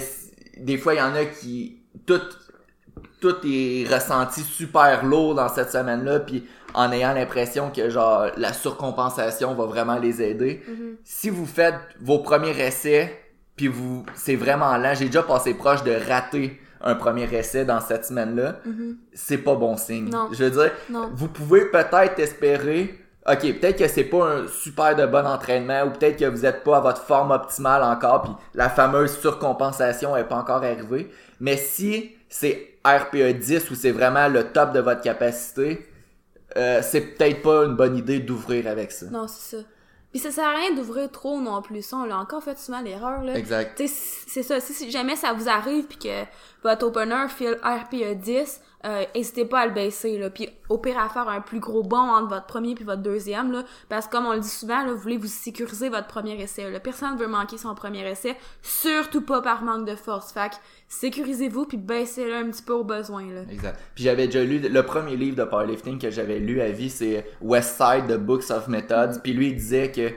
des 0.58 0.76
fois 0.76 0.92
il 0.92 0.98
y 0.98 1.02
en 1.02 1.14
a 1.14 1.24
qui 1.24 1.78
tout 2.04 2.20
tout 3.18 3.36
est 3.46 3.86
ressenti 3.90 4.42
super 4.42 5.02
lourd 5.02 5.34
dans 5.34 5.48
cette 5.48 5.70
semaine-là, 5.70 6.20
puis 6.20 6.44
en 6.74 6.92
ayant 6.92 7.14
l'impression 7.14 7.70
que 7.70 7.88
genre 7.88 8.26
la 8.36 8.52
surcompensation 8.52 9.54
va 9.54 9.64
vraiment 9.64 9.96
les 9.98 10.20
aider. 10.20 10.62
Si 11.02 11.30
vous 11.30 11.46
faites 11.46 11.76
vos 11.98 12.18
premiers 12.18 12.60
essais, 12.60 13.18
puis 13.56 13.68
vous 13.68 14.04
c'est 14.14 14.36
vraiment 14.36 14.76
lent, 14.76 14.92
j'ai 14.94 15.06
déjà 15.06 15.22
passé 15.22 15.54
proche 15.54 15.82
de 15.84 15.92
rater 16.10 16.60
un 16.82 16.94
premier 16.94 17.32
essai 17.32 17.64
dans 17.64 17.80
cette 17.80 18.04
semaine-là, 18.04 18.58
c'est 19.14 19.38
pas 19.38 19.54
bon 19.54 19.78
signe. 19.78 20.10
Non. 20.10 20.28
Je 20.30 20.44
veux 20.44 20.50
dire, 20.50 20.72
Non. 20.90 21.08
vous 21.14 21.28
pouvez 21.28 21.64
peut-être 21.70 22.18
espérer 22.18 22.98
OK, 23.26 23.40
peut-être 23.60 23.78
que 23.78 23.86
c'est 23.86 24.04
pas 24.04 24.26
un 24.26 24.48
super 24.48 24.96
de 24.96 25.06
bon 25.06 25.24
entraînement 25.24 25.84
ou 25.84 25.90
peut-être 25.90 26.18
que 26.18 26.24
vous 26.24 26.44
êtes 26.44 26.64
pas 26.64 26.78
à 26.78 26.80
votre 26.80 27.02
forme 27.02 27.30
optimale 27.30 27.82
encore 27.84 28.22
puis 28.22 28.32
la 28.54 28.68
fameuse 28.68 29.16
surcompensation 29.16 30.16
est 30.16 30.24
pas 30.24 30.36
encore 30.36 30.64
arrivée, 30.64 31.08
mais 31.38 31.56
si 31.56 32.16
c'est 32.28 32.78
RPE 32.84 33.38
10 33.38 33.70
ou 33.70 33.74
c'est 33.76 33.92
vraiment 33.92 34.26
le 34.26 34.44
top 34.48 34.72
de 34.72 34.80
votre 34.80 35.02
capacité, 35.02 35.86
euh, 36.56 36.80
c'est 36.82 37.00
peut-être 37.00 37.42
pas 37.42 37.64
une 37.64 37.76
bonne 37.76 37.96
idée 37.96 38.18
d'ouvrir 38.18 38.66
avec 38.66 38.90
ça. 38.90 39.06
Non, 39.06 39.28
c'est 39.28 39.56
ça. 39.56 39.62
Puis 40.10 40.20
ça 40.20 40.30
sert 40.30 40.44
à 40.44 40.54
rien 40.54 40.74
d'ouvrir 40.74 41.10
trop 41.10 41.40
non 41.40 41.62
plus. 41.62 41.80
Ça, 41.80 41.96
on 41.96 42.04
l'a 42.04 42.18
encore 42.18 42.42
fait 42.42 42.58
souvent 42.58 42.82
l'erreur, 42.82 43.22
là. 43.22 43.34
Exact. 43.34 43.80
C'est 43.86 44.42
ça. 44.42 44.60
Si, 44.60 44.74
si 44.74 44.90
jamais 44.90 45.16
ça 45.16 45.32
vous 45.32 45.48
arrive 45.48 45.86
puis 45.86 45.96
que 45.96 46.24
votre 46.62 46.86
opener 46.86 47.28
file 47.28 47.56
RPE 47.62 48.20
10, 48.20 48.60
euh, 48.84 49.04
n'hésitez 49.14 49.44
pas 49.44 49.60
à 49.60 49.66
le 49.66 49.72
baisser, 49.72 50.18
là. 50.18 50.30
Puis 50.30 50.48
au 50.68 50.78
pire 50.78 50.98
à 50.98 51.08
faire 51.08 51.28
un 51.28 51.40
plus 51.40 51.60
gros 51.60 51.82
bond 51.82 51.96
entre 51.96 52.28
votre 52.28 52.46
premier 52.46 52.74
puis 52.74 52.84
votre 52.84 53.02
deuxième, 53.02 53.52
là. 53.52 53.62
Parce 53.88 54.06
que 54.06 54.12
comme 54.12 54.26
on 54.26 54.32
le 54.32 54.40
dit 54.40 54.48
souvent, 54.48 54.84
là, 54.84 54.92
vous 54.92 54.98
voulez 54.98 55.18
vous 55.18 55.28
sécuriser 55.28 55.88
votre 55.88 56.08
premier 56.08 56.40
essai, 56.40 56.70
là. 56.70 56.80
Personne 56.80 57.16
veut 57.16 57.28
manquer 57.28 57.58
son 57.58 57.74
premier 57.74 58.08
essai. 58.08 58.36
Surtout 58.62 59.22
pas 59.22 59.40
par 59.40 59.62
manque 59.62 59.86
de 59.86 59.94
force. 59.94 60.32
Que 60.32 60.40
sécurisez-vous 60.88 61.66
puis 61.66 61.76
baissez-le 61.76 62.34
un 62.34 62.50
petit 62.50 62.62
peu 62.62 62.72
au 62.72 62.84
besoin, 62.84 63.24
là. 63.32 63.42
Exact. 63.50 63.78
Puis 63.94 64.04
j'avais 64.04 64.26
déjà 64.26 64.42
lu 64.42 64.58
le 64.58 64.82
premier 64.82 65.16
livre 65.16 65.36
de 65.36 65.44
powerlifting 65.44 65.98
que 65.98 66.10
j'avais 66.10 66.38
lu 66.38 66.60
à 66.60 66.70
vie, 66.70 66.90
c'est 66.90 67.24
West 67.40 67.76
Side 67.76 68.08
The 68.08 68.18
Books 68.18 68.50
of 68.50 68.68
Methods. 68.68 69.20
Puis 69.22 69.32
lui 69.32 69.48
il 69.48 69.54
disait 69.54 69.92
que 69.92 70.10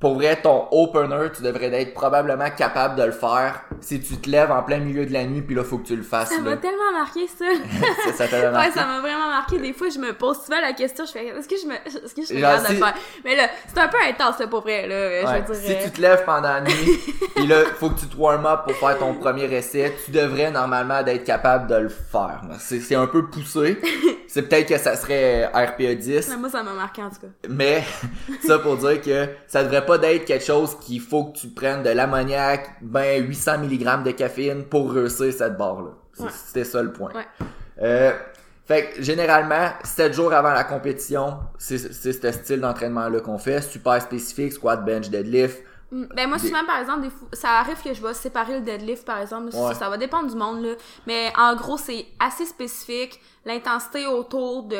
pour 0.00 0.14
vrai, 0.14 0.40
ton 0.40 0.68
opener, 0.70 1.28
tu 1.36 1.42
devrais 1.42 1.72
être 1.82 1.92
probablement 1.92 2.48
capable 2.56 2.94
de 2.94 3.02
le 3.02 3.10
faire 3.10 3.62
si 3.80 4.00
tu 4.00 4.16
te 4.16 4.30
lèves 4.30 4.52
en 4.52 4.62
plein 4.62 4.78
milieu 4.78 5.04
de 5.04 5.12
la 5.12 5.24
nuit, 5.24 5.42
puis 5.42 5.56
là, 5.56 5.64
faut 5.64 5.78
que 5.78 5.88
tu 5.88 5.96
le 5.96 6.04
fasses. 6.04 6.28
Ça 6.30 6.40
m'a 6.40 6.56
tellement 6.56 6.92
marqué, 6.92 7.26
ça. 7.26 7.44
ça, 8.06 8.12
ça 8.12 8.28
t'a 8.28 8.38
Ouais, 8.46 8.50
marqué? 8.52 8.70
ça 8.78 8.86
m'a 8.86 9.00
vraiment 9.00 9.26
marqué. 9.28 9.58
Des 9.58 9.72
fois, 9.72 9.88
je 9.88 9.98
me 9.98 10.12
pose 10.12 10.36
souvent 10.44 10.60
la 10.60 10.72
question, 10.72 11.04
je 11.04 11.10
fais, 11.10 11.26
est-ce 11.26 11.48
que 11.48 11.56
je 11.60 11.66
me, 11.66 11.74
est-ce 11.74 12.14
que 12.14 12.22
je 12.22 12.26
suis 12.26 12.36
de 12.36 12.40
le 12.40 12.76
faire? 12.78 12.94
Mais 13.24 13.34
là, 13.34 13.48
c'est 13.66 13.78
un 13.80 13.88
peu 13.88 13.98
intense, 14.08 14.38
là, 14.38 14.46
pour 14.46 14.60
vrai, 14.60 14.86
là. 14.86 14.94
Ouais, 15.32 15.42
Je 15.46 15.52
veux 15.52 15.58
Si 15.58 15.66
dire. 15.66 15.78
tu 15.84 15.90
te 15.90 16.00
lèves 16.00 16.24
pendant 16.24 16.48
la 16.48 16.60
nuit, 16.60 16.98
puis 17.34 17.46
là, 17.48 17.64
faut 17.80 17.90
que 17.90 17.98
tu 17.98 18.06
te 18.06 18.16
warm 18.16 18.46
up 18.46 18.60
pour 18.66 18.76
faire 18.76 18.98
ton 18.98 19.14
premier 19.14 19.52
essai, 19.52 19.92
tu 20.04 20.12
devrais 20.12 20.50
normalement 20.52 21.02
d'être 21.02 21.24
capable 21.24 21.66
de 21.68 21.74
le 21.76 21.88
faire. 21.88 22.40
C'est 22.60 22.78
c'est 22.80 22.94
un 22.94 23.06
peu 23.08 23.26
poussé. 23.26 23.78
C'est 24.28 24.42
peut-être 24.42 24.68
que 24.68 24.78
ça 24.78 24.94
serait 24.94 25.46
RPA 25.46 25.94
10, 25.94 26.28
Mais 26.28 26.36
moi, 26.36 26.50
ça 26.50 26.62
m'a 26.62 26.74
marqué, 26.74 27.02
en 27.02 27.08
tout 27.10 27.20
cas. 27.22 27.48
mais 27.48 27.82
ça 28.46 28.58
pour 28.58 28.76
dire 28.76 29.00
que 29.00 29.26
ça 29.46 29.64
devrait 29.64 29.86
pas 29.86 29.98
d'être 29.98 30.26
quelque 30.26 30.44
chose 30.44 30.76
qu'il 30.80 31.00
faut 31.00 31.24
que 31.24 31.38
tu 31.38 31.48
prennes 31.48 31.82
de 31.82 31.90
l'ammoniac, 31.90 32.76
ben 32.82 33.24
800 33.26 33.58
mg 33.64 34.02
de 34.04 34.10
caféine 34.10 34.64
pour 34.64 34.92
réussir 34.92 35.32
cette 35.32 35.56
barre-là. 35.56 35.90
Ouais. 36.20 36.28
C'était 36.30 36.64
ça 36.64 36.82
le 36.82 36.92
point. 36.92 37.12
Ouais. 37.14 37.26
Euh, 37.80 38.12
fait 38.66 38.90
que 38.90 39.02
généralement, 39.02 39.70
7 39.82 40.12
jours 40.12 40.34
avant 40.34 40.52
la 40.52 40.64
compétition, 40.64 41.38
c'est 41.56 41.78
c'est 41.78 42.12
ce 42.12 42.32
style 42.32 42.60
d'entraînement-là 42.60 43.20
qu'on 43.20 43.38
fait. 43.38 43.62
Super 43.62 44.00
spécifique, 44.02 44.52
squat, 44.52 44.84
bench, 44.84 45.08
deadlift. 45.08 45.62
Mm, 45.90 46.04
Ben 46.14 46.28
moi 46.28 46.38
Des- 46.38 46.48
souvent 46.48 46.64
par 46.66 46.78
exemple 46.78 47.02
des 47.02 47.10
fois, 47.10 47.28
ça 47.32 47.50
arrive 47.60 47.82
que 47.82 47.94
je 47.94 48.02
vais 48.02 48.12
séparer 48.14 48.54
le 48.54 48.60
deadlift 48.60 49.04
par 49.06 49.18
exemple 49.20 49.46
Ouais. 49.56 49.72
ça, 49.72 49.74
ça 49.74 49.88
va 49.88 49.96
dépendre 49.96 50.28
du 50.28 50.36
monde 50.36 50.62
là. 50.62 50.74
Mais 51.06 51.32
en 51.36 51.54
gros 51.56 51.78
c'est 51.78 52.06
assez 52.20 52.44
spécifique. 52.46 53.20
L'intensité 53.46 54.06
autour 54.06 54.64
de 54.64 54.76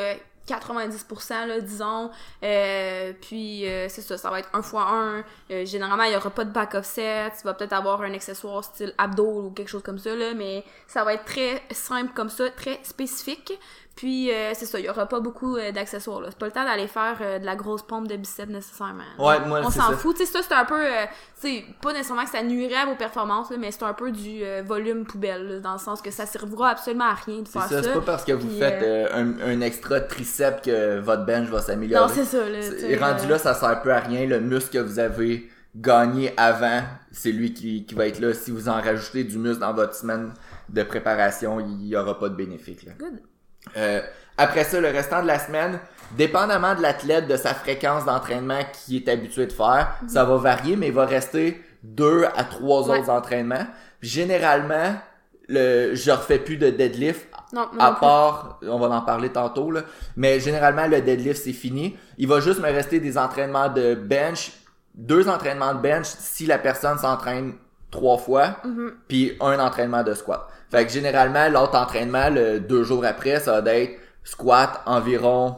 90% 0.46 1.46
là 1.46 1.60
disons. 1.60 2.10
Euh, 2.42 3.12
puis 3.20 3.66
euh, 3.68 3.86
c'est 3.88 4.00
ça 4.02 4.16
ça 4.16 4.30
va 4.30 4.40
être 4.40 4.48
un 4.54 4.62
fois 4.62 4.82
un. 4.90 5.24
Euh, 5.50 5.64
généralement 5.66 6.04
il 6.04 6.12
y 6.12 6.16
aura 6.16 6.30
pas 6.30 6.44
de 6.44 6.50
back 6.52 6.74
offset. 6.74 7.30
Tu 7.38 7.44
vas 7.44 7.54
peut-être 7.54 7.72
avoir 7.74 8.02
un 8.02 8.12
accessoire 8.14 8.64
style 8.64 8.94
abdos 8.98 9.42
ou 9.46 9.50
quelque 9.50 9.68
chose 9.68 9.82
comme 9.82 9.98
ça 9.98 10.14
là. 10.14 10.34
Mais 10.34 10.64
ça 10.86 11.04
va 11.04 11.14
être 11.14 11.24
très 11.24 11.62
simple 11.70 12.12
comme 12.14 12.28
ça 12.30 12.48
très 12.50 12.80
spécifique 12.82 13.52
puis 13.98 14.30
euh, 14.32 14.52
c'est 14.54 14.64
ça 14.66 14.78
il 14.78 14.84
y 14.84 14.88
aura 14.88 15.06
pas 15.06 15.18
beaucoup 15.18 15.56
euh, 15.56 15.72
d'accessoires 15.72 16.22
c'est 16.26 16.38
pas 16.38 16.46
le 16.46 16.52
temps 16.52 16.64
d'aller 16.64 16.86
faire 16.86 17.18
euh, 17.20 17.38
de 17.40 17.44
la 17.44 17.56
grosse 17.56 17.82
pompe 17.82 18.06
de 18.06 18.16
biceps 18.16 18.48
nécessairement 18.48 19.02
Ouais, 19.18 19.40
moi, 19.46 19.60
on 19.64 19.70
c'est 19.70 19.80
s'en 19.80 19.90
fout. 19.92 20.16
Tu 20.16 20.24
sais, 20.24 20.32
ça, 20.32 20.38
c'est 20.46 20.54
un 20.54 20.64
peu... 20.64 20.80
euh, 20.80 21.04
tu 21.40 21.48
sais, 21.48 21.64
pas 21.82 21.92
nécessairement 21.92 22.24
que 22.24 22.30
ça 22.30 22.42
nuirait 22.42 22.76
à 22.76 22.86
vos 22.86 22.94
performances, 22.94 23.50
là, 23.50 23.56
mais 23.58 23.72
c'est 23.72 23.82
un 23.82 23.92
peu 23.94 24.12
du 24.12 24.44
euh, 24.44 24.62
volume 24.64 25.04
poubelle, 25.04 25.48
là, 25.48 25.58
dans 25.60 25.72
le 25.72 25.78
sens 25.78 26.00
que 26.00 26.10
ça 26.12 26.26
servira 26.26 26.70
absolument 26.70 27.06
à 27.06 27.14
rien 27.14 27.40
de 27.42 27.46
C'est 27.48 27.58
faire 27.58 27.68
ça, 27.68 27.82
c'est 27.82 27.92
pas 27.92 28.00
parce 28.02 28.24
que 28.24 28.32
vous 28.32 28.46
Puis, 28.46 28.58
faites 28.58 28.82
euh, 28.82 29.08
un, 29.12 29.40
un 29.40 29.60
extra 29.60 30.00
triceps 30.00 30.62
que 30.62 31.00
votre 31.00 31.24
bench 31.26 31.48
va 31.48 31.60
s'améliorer. 31.60 32.00
Non, 32.06 32.08
c'est 32.12 32.24
ça, 32.24 32.48
là. 32.48 32.62
C'est- 32.62 32.96
rendu 32.96 33.24
euh, 33.26 33.30
là, 33.30 33.38
ça 33.38 33.54
sert 33.54 33.82
peu 33.82 33.92
à 33.92 33.98
rien. 33.98 34.26
Le 34.26 34.38
muscle 34.40 34.70
que 34.78 34.78
vous 34.78 34.98
avez 35.00 35.48
gagné 35.74 36.32
avant, 36.36 36.82
c'est 37.10 37.32
lui 37.32 37.52
qui, 37.52 37.84
qui 37.84 37.94
va 37.96 38.06
être 38.06 38.20
là. 38.20 38.32
Si 38.34 38.50
vous 38.52 38.68
en 38.68 38.80
rajoutez 38.80 39.24
du 39.24 39.38
muscle 39.38 39.60
dans 39.60 39.74
votre 39.74 39.94
semaine 39.94 40.32
de 40.68 40.82
préparation, 40.82 41.58
il 41.60 41.86
y 41.86 41.96
aura 41.96 42.18
pas 42.18 42.28
de 42.28 42.34
bénéfice. 42.36 42.84
Là. 42.84 42.92
Good. 42.98 43.20
Euh, 43.76 44.00
après 44.36 44.64
ça, 44.64 44.80
le 44.80 44.88
restant 44.88 45.22
de 45.22 45.26
la 45.26 45.38
semaine, 45.38 45.78
dépendamment 46.16 46.74
de 46.74 46.82
l'athlète, 46.82 47.26
de 47.26 47.36
sa 47.36 47.54
fréquence 47.54 48.04
d'entraînement 48.04 48.60
qu'il 48.72 48.96
est 48.96 49.08
habitué 49.08 49.46
de 49.46 49.52
faire, 49.52 49.94
ça 50.06 50.24
va 50.24 50.36
varier, 50.36 50.76
mais 50.76 50.88
il 50.88 50.92
va 50.94 51.04
rester 51.06 51.62
deux 51.82 52.24
à 52.36 52.44
trois 52.44 52.82
Mhm. 52.84 52.90
Ouais. 52.90 52.98
autres 53.00 53.10
entraînements. 53.10 53.66
Généralement, 54.00 54.94
le, 55.48 55.94
je 55.94 56.10
refais 56.10 56.38
plus 56.38 56.56
de 56.56 56.70
deadlift 56.70 57.26
Non, 57.52 57.68
à 57.78 57.92
part, 57.92 58.58
on 58.62 58.78
va 58.78 58.88
en 58.94 59.00
parler 59.02 59.30
tantôt, 59.30 59.70
là, 59.70 59.82
mais 60.16 60.40
généralement, 60.40 60.86
le 60.86 61.00
deadlift, 61.00 61.42
c'est 61.42 61.52
fini. 61.52 61.96
Il 62.18 62.28
va 62.28 62.40
juste 62.40 62.60
me 62.60 62.66
rester 62.70 63.00
des 63.00 63.16
entraînements 63.16 63.68
de 63.68 63.94
bench, 63.94 64.52
deux 64.94 65.28
entraînements 65.28 65.74
de 65.74 65.80
bench 65.80 66.06
si 66.06 66.46
la 66.46 66.58
personne 66.58 66.98
s'entraîne 66.98 67.54
trois 67.90 68.18
fois, 68.18 68.56
Mhm. 68.64 68.92
puis 69.08 69.36
un 69.40 69.58
entraînement 69.58 70.02
de 70.02 70.14
squat. 70.14 70.46
Fait 70.70 70.84
que 70.84 70.92
généralement, 70.92 71.48
l'autre 71.48 71.76
entraînement, 71.76 72.28
le 72.30 72.60
deux 72.60 72.84
jours 72.84 73.04
après, 73.04 73.40
ça 73.40 73.60
va 73.60 73.74
être 73.74 73.98
squat 74.24 74.82
environ 74.86 75.56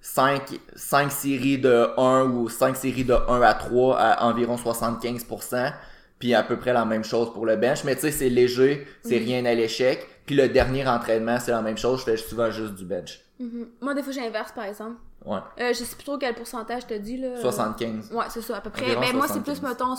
5, 0.00 0.58
5 0.74 1.12
séries 1.12 1.58
de 1.58 1.88
1 1.98 2.24
ou 2.30 2.48
5 2.48 2.74
séries 2.76 3.04
de 3.04 3.14
1 3.28 3.42
à 3.42 3.52
3 3.54 3.98
à 3.98 4.24
environ 4.26 4.56
75%. 4.56 5.72
Puis 6.18 6.34
à 6.34 6.42
peu 6.42 6.58
près 6.58 6.72
la 6.74 6.84
même 6.84 7.04
chose 7.04 7.32
pour 7.32 7.46
le 7.46 7.56
bench. 7.56 7.84
Mais 7.84 7.94
tu 7.94 8.02
sais, 8.02 8.10
c'est 8.10 8.28
léger, 8.28 8.86
c'est 9.02 9.18
Mhm. 9.20 9.24
rien 9.26 9.44
à 9.46 9.54
l'échec. 9.54 10.06
Puis 10.26 10.34
le 10.36 10.48
dernier 10.48 10.86
entraînement, 10.86 11.38
c'est 11.40 11.50
la 11.50 11.62
même 11.62 11.78
chose. 11.78 12.00
Je 12.00 12.04
fais 12.04 12.16
souvent 12.18 12.50
juste 12.50 12.74
du 12.74 12.84
bench. 12.84 13.20
Mhm. 13.38 13.68
Moi, 13.80 13.94
des 13.94 14.02
fois, 14.02 14.12
j'inverse, 14.12 14.52
par 14.52 14.64
exemple. 14.64 14.96
Ouais. 15.24 15.38
Euh, 15.60 15.68
je 15.68 15.84
sais 15.84 15.96
plus 15.96 16.04
trop 16.04 16.18
quel 16.18 16.34
pourcentage 16.34 16.86
t'as 16.86 16.98
dit, 16.98 17.18
là. 17.18 17.40
75. 17.40 18.10
Ouais, 18.12 18.24
c'est 18.30 18.40
ça, 18.40 18.56
à 18.56 18.60
peu 18.60 18.70
près. 18.70 18.96
Mais 18.96 19.12
moi, 19.12 19.26
c'est 19.28 19.44
75. 19.44 19.44
plus, 19.44 19.68
mettons, 19.68 19.94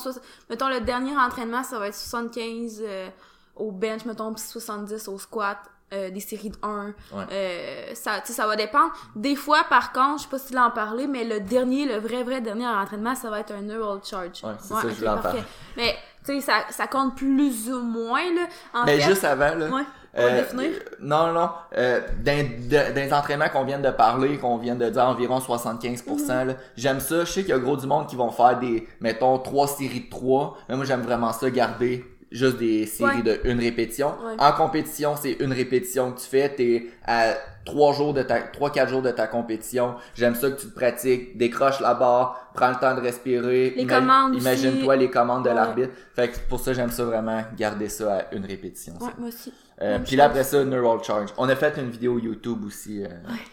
mettons, 0.50 0.70
le 0.70 0.82
dernier 0.82 1.16
entraînement, 1.16 1.64
ça 1.64 1.80
va 1.80 1.88
être 1.88 1.96
75 1.96 2.82
euh, 2.84 3.10
au 3.56 3.72
bench, 3.72 4.06
mettons, 4.06 4.34
puis 4.34 4.44
70 4.44 5.08
au 5.08 5.20
squat, 5.20 5.58
euh, 5.94 6.10
des 6.10 6.22
séries 6.22 6.50
de 6.50 6.58
1. 6.64 6.86
Ouais. 6.88 6.94
Euh, 7.32 7.96
ça, 7.96 8.22
ça 8.24 8.48
va 8.48 8.56
dépendre. 8.56 8.94
Des 9.16 9.36
fois, 9.36 9.64
par 9.70 9.92
contre, 9.92 10.20
je 10.20 10.24
sais 10.24 10.30
pas 10.30 10.40
si 10.40 10.48
tu 10.48 10.54
l'as 10.54 10.66
en 10.66 10.72
parlé, 10.72 11.06
mais 11.06 11.24
le 11.24 11.42
dernier, 11.42 11.86
le 11.86 11.98
vrai, 11.98 12.24
vrai 12.24 12.42
dernier 12.42 12.66
entraînement, 12.68 13.14
ça 13.14 13.30
va 13.30 13.42
être 13.42 13.52
un 13.52 13.62
neural 13.62 14.00
charge. 14.04 14.42
Ouais, 14.44 14.54
c'est 14.60 14.74
ça, 14.74 14.82
je. 14.90 15.40
Mais, 15.76 15.96
tu 16.26 16.40
sais, 16.40 16.42
ça, 16.42 16.64
ça 16.70 16.88
compte 16.88 17.16
plus 17.16 17.70
ou 17.70 17.82
moins, 17.82 18.24
là. 18.34 18.48
En 18.74 18.86
Mais 18.86 19.00
fait, 19.00 19.10
juste 19.10 19.24
avant, 19.26 19.54
là. 19.54 19.68
Ouais. 19.70 19.84
On 20.17 20.21
va 20.21 20.32
définir? 20.41 20.71
Non, 21.00 21.32
non. 21.32 21.50
Euh, 21.78 22.02
dans, 22.24 22.45
dans- 22.69 22.93
dans 22.93 23.02
les 23.02 23.13
entraînements 23.13 23.47
qu'on 23.50 23.63
vient 23.63 23.80
de 23.80 23.89
parler, 23.91 24.38
qu'on 24.38 24.58
vient 24.58 24.76
de 24.76 24.89
dire 24.89 25.06
environ 25.06 25.39
75%, 25.39 26.41
Mhm. 26.41 26.47
là, 26.50 26.54
j'aime 26.76 27.00
ça. 27.00 27.19
Je 27.24 27.32
sais 27.32 27.41
qu'il 27.41 27.52
y 27.52 27.54
a 27.54 27.60
gros 27.60 27.78
du 27.78 27.88
monde 27.88 28.08
qui 28.08 28.15
vont 28.17 28.30
faire 28.30 28.60
des, 28.60 28.88
mettons, 29.00 29.38
trois 29.39 29.67
séries 29.67 30.02
de 30.02 30.10
3. 30.10 30.58
Mais 30.67 30.76
moi, 30.76 30.84
j'aime 30.86 31.02
vraiment 31.02 31.32
ça, 31.32 31.50
garder 31.50 32.06
juste 32.32 32.58
des 32.58 32.86
séries 32.86 33.17
Ouais. 33.17 33.22
de 33.24 33.39
une 33.44 33.60
répétition. 33.60 34.10
Ouais. 34.26 34.36
En 34.39 34.52
compétition, 34.54 35.15
c'est 35.15 35.34
une 35.34 35.52
répétition 35.52 36.12
que 36.13 36.20
tu 36.20 36.28
fais. 36.28 36.50
T'es 36.54 36.88
à 37.06 37.34
trois 37.65 37.94
jours 37.94 38.13
de 38.13 38.24
ta, 38.24 38.39
trois, 38.41 38.72
quatre 38.72 38.89
jours 38.89 39.02
de 39.02 39.12
ta 39.12 39.28
compétition. 39.28 39.96
J'aime 40.15 40.34
ça 40.36 40.50
que 40.50 40.60
tu 40.60 40.67
te 40.67 40.74
pratiques, 40.74 41.38
décroche 41.38 41.80
la 41.82 41.94
barre, 41.94 42.50
prends 42.54 42.70
le 42.70 42.76
temps 42.76 42.96
de 42.96 43.02
respirer. 43.02 43.74
Les 43.76 43.84
Ima- 43.84 44.00
commandes. 44.00 44.36
Imagine-toi 44.36 44.96
les 44.96 45.10
commandes 45.10 45.44
de 45.44 45.50
Ouais. 45.50 45.56
l'arbitre. 45.56 45.91
Fait 46.15 46.30
que 46.30 46.38
pour 46.50 46.60
ça, 46.60 46.74
j'aime 46.74 46.89
ça 46.91 47.04
vraiment, 47.04 47.41
garder 47.58 47.89
ça 47.89 48.15
à 48.20 48.34
une 48.36 48.46
répétition. 48.46 48.94
ça. 49.00 49.06
Ouais, 49.06 49.12
moi 49.20 49.28
aussi. 49.28 49.54
Euh, 49.82 50.00
puis 50.00 50.15
là, 50.15 50.26
après 50.26 50.44
ça, 50.44 50.63
Neural 50.63 51.04
Charge. 51.04 51.32
On 51.38 51.50
a 51.50 51.56
fait 51.56 51.76
une 51.78 51.89
vidéo 51.89 52.17
YouTube 52.20 52.63
aussi, 52.65 53.04
euh, 53.04 53.08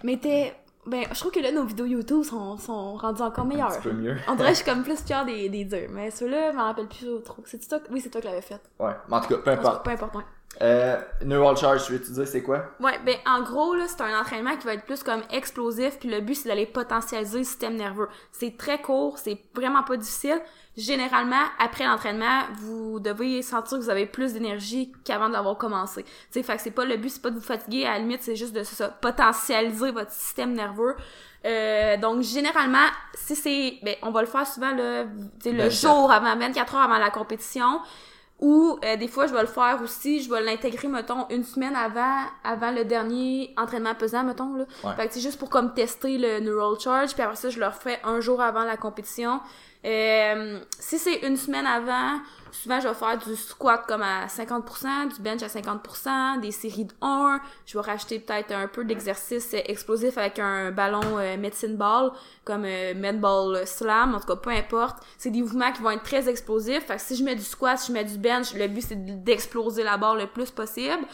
Mais 0.04 0.16
t'es. 0.18 0.52
Ben, 0.88 1.04
je 1.12 1.18
trouve 1.20 1.30
que 1.32 1.40
là, 1.40 1.52
nos 1.52 1.64
vidéos 1.64 1.86
YouTube 1.86 2.22
sont, 2.24 2.56
sont 2.56 2.96
rendues 2.96 3.22
encore 3.22 3.44
un 3.44 3.48
meilleures. 3.48 3.68
petit 3.68 3.88
peu 3.88 3.92
mieux. 3.92 4.14
Dirait 4.14 4.36
que 4.36 4.48
je 4.48 4.54
suis 4.54 4.64
comme 4.70 4.82
plus 4.82 5.00
fière 5.04 5.24
des, 5.24 5.48
des 5.48 5.64
durs. 5.64 5.88
Mais 5.90 6.10
ceux-là, 6.10 6.50
je 6.52 6.56
m'en 6.56 6.64
rappelle 6.64 6.88
plus 6.88 7.22
trop. 7.24 7.42
C'est 7.44 7.66
toi? 7.68 7.78
Oui, 7.90 8.00
c'est 8.00 8.10
toi 8.10 8.20
qui 8.20 8.26
l'avais 8.26 8.40
fait. 8.40 8.60
Ouais, 8.78 8.92
mais 9.08 9.16
en 9.16 9.20
tout 9.20 9.28
cas, 9.28 9.36
peu 9.36 9.50
importe. 9.50 9.84
Peu 9.84 9.90
importe, 9.90 10.14
ouais. 10.16 10.22
Euh, 10.62 10.98
Neural 11.24 11.56
Charge, 11.56 11.84
tu 11.86 11.92
veux-tu 11.92 12.10
dire 12.10 12.26
c'est 12.26 12.42
quoi? 12.42 12.64
Ouais, 12.80 12.98
ben 13.04 13.14
en 13.26 13.42
gros 13.42 13.74
là, 13.74 13.84
c'est 13.86 14.00
un 14.00 14.18
entraînement 14.18 14.56
qui 14.56 14.66
va 14.66 14.74
être 14.74 14.84
plus 14.86 15.02
comme 15.04 15.20
explosif, 15.30 15.98
puis 16.00 16.08
le 16.08 16.20
but 16.20 16.34
c'est 16.34 16.48
d'aller 16.48 16.66
potentialiser 16.66 17.38
le 17.38 17.44
système 17.44 17.76
nerveux. 17.76 18.08
C'est 18.32 18.56
très 18.56 18.80
court, 18.80 19.18
c'est 19.18 19.38
vraiment 19.54 19.84
pas 19.84 19.96
difficile. 19.96 20.40
Généralement, 20.78 21.42
après 21.58 21.86
l'entraînement, 21.86 22.42
vous 22.60 23.00
devez 23.00 23.42
sentir 23.42 23.78
que 23.78 23.82
vous 23.82 23.90
avez 23.90 24.06
plus 24.06 24.34
d'énergie 24.34 24.92
qu'avant 25.02 25.28
d'avoir 25.28 25.58
commencé. 25.58 26.04
Tu 26.32 26.40
fait 26.40 26.54
que 26.54 26.62
c'est 26.62 26.70
pas 26.70 26.84
le 26.84 26.96
but, 26.96 27.08
c'est 27.08 27.20
pas 27.20 27.30
de 27.30 27.34
vous 27.34 27.40
fatiguer, 27.40 27.84
à 27.84 27.94
la 27.94 27.98
limite, 27.98 28.22
c'est 28.22 28.36
juste 28.36 28.52
de 28.52 28.62
ça, 28.62 28.88
potentialiser 28.88 29.90
votre 29.90 30.12
système 30.12 30.52
nerveux. 30.52 30.94
Euh, 31.44 31.96
donc 31.96 32.22
généralement, 32.22 32.86
si 33.14 33.34
c'est 33.34 33.78
ben 33.82 33.96
on 34.02 34.12
va 34.12 34.20
le 34.20 34.28
faire 34.28 34.46
souvent 34.46 34.70
le 34.70 35.08
24. 35.44 35.70
jour 35.72 36.12
avant 36.12 36.36
24 36.36 36.74
heures 36.76 36.82
avant 36.82 36.98
la 36.98 37.10
compétition. 37.10 37.80
Ou 38.40 38.78
euh, 38.84 38.96
des 38.96 39.08
fois, 39.08 39.26
je 39.26 39.34
vais 39.34 39.40
le 39.40 39.48
faire 39.48 39.80
aussi, 39.82 40.22
je 40.22 40.30
vais 40.30 40.40
l'intégrer, 40.40 40.86
mettons, 40.86 41.26
une 41.28 41.42
semaine 41.42 41.74
avant 41.74 42.20
avant 42.44 42.70
le 42.70 42.84
dernier 42.84 43.52
entraînement 43.56 43.96
pesant, 43.96 44.22
mettons. 44.22 44.54
Là. 44.54 44.64
Ouais. 44.84 44.94
Fait 44.94 45.08
que 45.08 45.14
c'est 45.14 45.20
juste 45.20 45.40
pour 45.40 45.50
comme 45.50 45.74
tester 45.74 46.18
le 46.18 46.38
neural 46.38 46.78
charge, 46.78 47.14
puis 47.14 47.22
après 47.22 47.34
ça, 47.34 47.50
je 47.50 47.58
le 47.58 47.66
refais 47.66 47.98
un 48.04 48.20
jour 48.20 48.40
avant 48.40 48.62
la 48.62 48.76
compétition. 48.76 49.40
Euh, 49.84 50.58
si 50.80 50.98
c'est 50.98 51.18
une 51.26 51.36
semaine 51.36 51.66
avant, 51.66 52.18
souvent 52.50 52.80
je 52.80 52.88
vais 52.88 52.94
faire 52.94 53.16
du 53.16 53.36
squat 53.36 53.84
comme 53.86 54.02
à 54.02 54.26
50%, 54.26 55.14
du 55.14 55.22
bench 55.22 55.42
à 55.42 55.46
50%, 55.46 56.40
des 56.40 56.50
séries 56.50 56.86
de 56.86 56.92
1. 57.00 57.40
Je 57.64 57.78
vais 57.78 57.84
racheter 57.84 58.18
peut-être 58.18 58.52
un 58.52 58.66
peu 58.66 58.84
d'exercice 58.84 59.54
explosif 59.54 60.18
avec 60.18 60.40
un 60.40 60.72
ballon 60.72 61.18
euh, 61.18 61.36
medicine 61.36 61.76
ball, 61.76 62.10
comme 62.44 62.64
euh, 62.64 62.94
med 62.94 63.20
ball 63.20 63.64
slam, 63.66 64.16
en 64.16 64.20
tout 64.20 64.26
cas 64.26 64.36
peu 64.36 64.50
importe. 64.50 64.98
C'est 65.16 65.30
des 65.30 65.42
mouvements 65.42 65.70
qui 65.70 65.82
vont 65.82 65.90
être 65.90 66.02
très 66.02 66.28
explosifs. 66.28 66.84
Fait 66.86 66.96
que 66.96 67.02
si 67.02 67.14
je 67.14 67.22
mets 67.22 67.36
du 67.36 67.44
squat, 67.44 67.78
si 67.78 67.88
je 67.88 67.92
mets 67.92 68.04
du 68.04 68.18
bench, 68.18 68.54
le 68.54 68.66
but 68.66 68.82
c'est 68.82 69.22
d'exploser 69.22 69.84
la 69.84 69.96
barre 69.96 70.16
le 70.16 70.26
plus 70.26 70.50
possible. 70.50 71.06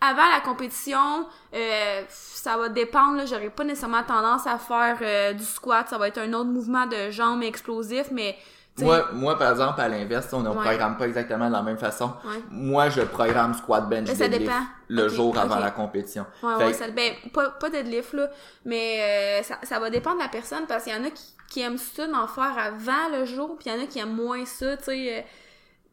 Avant 0.00 0.28
la 0.32 0.40
compétition, 0.40 1.26
euh, 1.54 2.02
ça 2.08 2.56
va 2.56 2.68
dépendre. 2.68 3.26
J'aurais 3.26 3.50
pas 3.50 3.64
nécessairement 3.64 4.04
tendance 4.04 4.46
à 4.46 4.56
faire 4.58 4.96
euh, 5.02 5.32
du 5.32 5.44
squat. 5.44 5.88
Ça 5.88 5.98
va 5.98 6.08
être 6.08 6.18
un 6.18 6.32
autre 6.34 6.50
mouvement 6.50 6.86
de 6.86 7.10
jambes 7.10 7.42
explosif, 7.42 8.06
mais 8.12 8.36
Moi, 8.80 9.08
moi, 9.12 9.36
par 9.36 9.50
exemple, 9.50 9.80
à 9.80 9.88
l'inverse, 9.88 10.28
on 10.32 10.38
ne 10.40 10.50
Ouais. 10.50 10.54
programme 10.54 10.96
pas 10.96 11.08
exactement 11.08 11.48
de 11.48 11.52
la 11.52 11.62
même 11.62 11.78
façon. 11.78 12.12
Ouais. 12.24 12.40
Moi, 12.48 12.90
je 12.90 13.00
programme 13.00 13.52
squat 13.54 13.88
bench 13.88 14.06
ça 14.06 14.14
deadlift 14.28 14.42
dépend. 14.42 14.62
le 14.86 15.08
jour 15.08 15.36
avant 15.36 15.58
la 15.58 15.72
compétition. 15.72 16.24
Ouais, 16.44 16.72
ça, 16.72 16.88
ben, 16.92 17.14
pas, 17.34 17.50
pas 17.50 17.70
deadlift, 17.70 18.12
là, 18.12 18.28
mais 18.64 19.40
euh, 19.40 19.42
ça, 19.42 19.58
ça 19.64 19.80
va 19.80 19.90
dépendre 19.90 20.18
de 20.18 20.22
la 20.22 20.28
personne, 20.28 20.64
parce 20.68 20.84
qu'il 20.84 20.92
y 20.92 20.96
en 20.96 21.02
a 21.04 21.10
qui, 21.10 21.24
qui 21.50 21.60
aiment 21.60 21.76
ça 21.76 22.06
d'en 22.06 22.28
faire 22.28 22.54
avant 22.56 23.08
le 23.18 23.24
jour, 23.24 23.56
puis 23.58 23.68
il 23.68 23.76
y 23.76 23.80
en 23.80 23.82
a 23.82 23.86
qui 23.88 23.98
aiment 23.98 24.14
moins 24.14 24.44
ça, 24.44 24.76
tu 24.76 24.84
sais. 24.84 25.26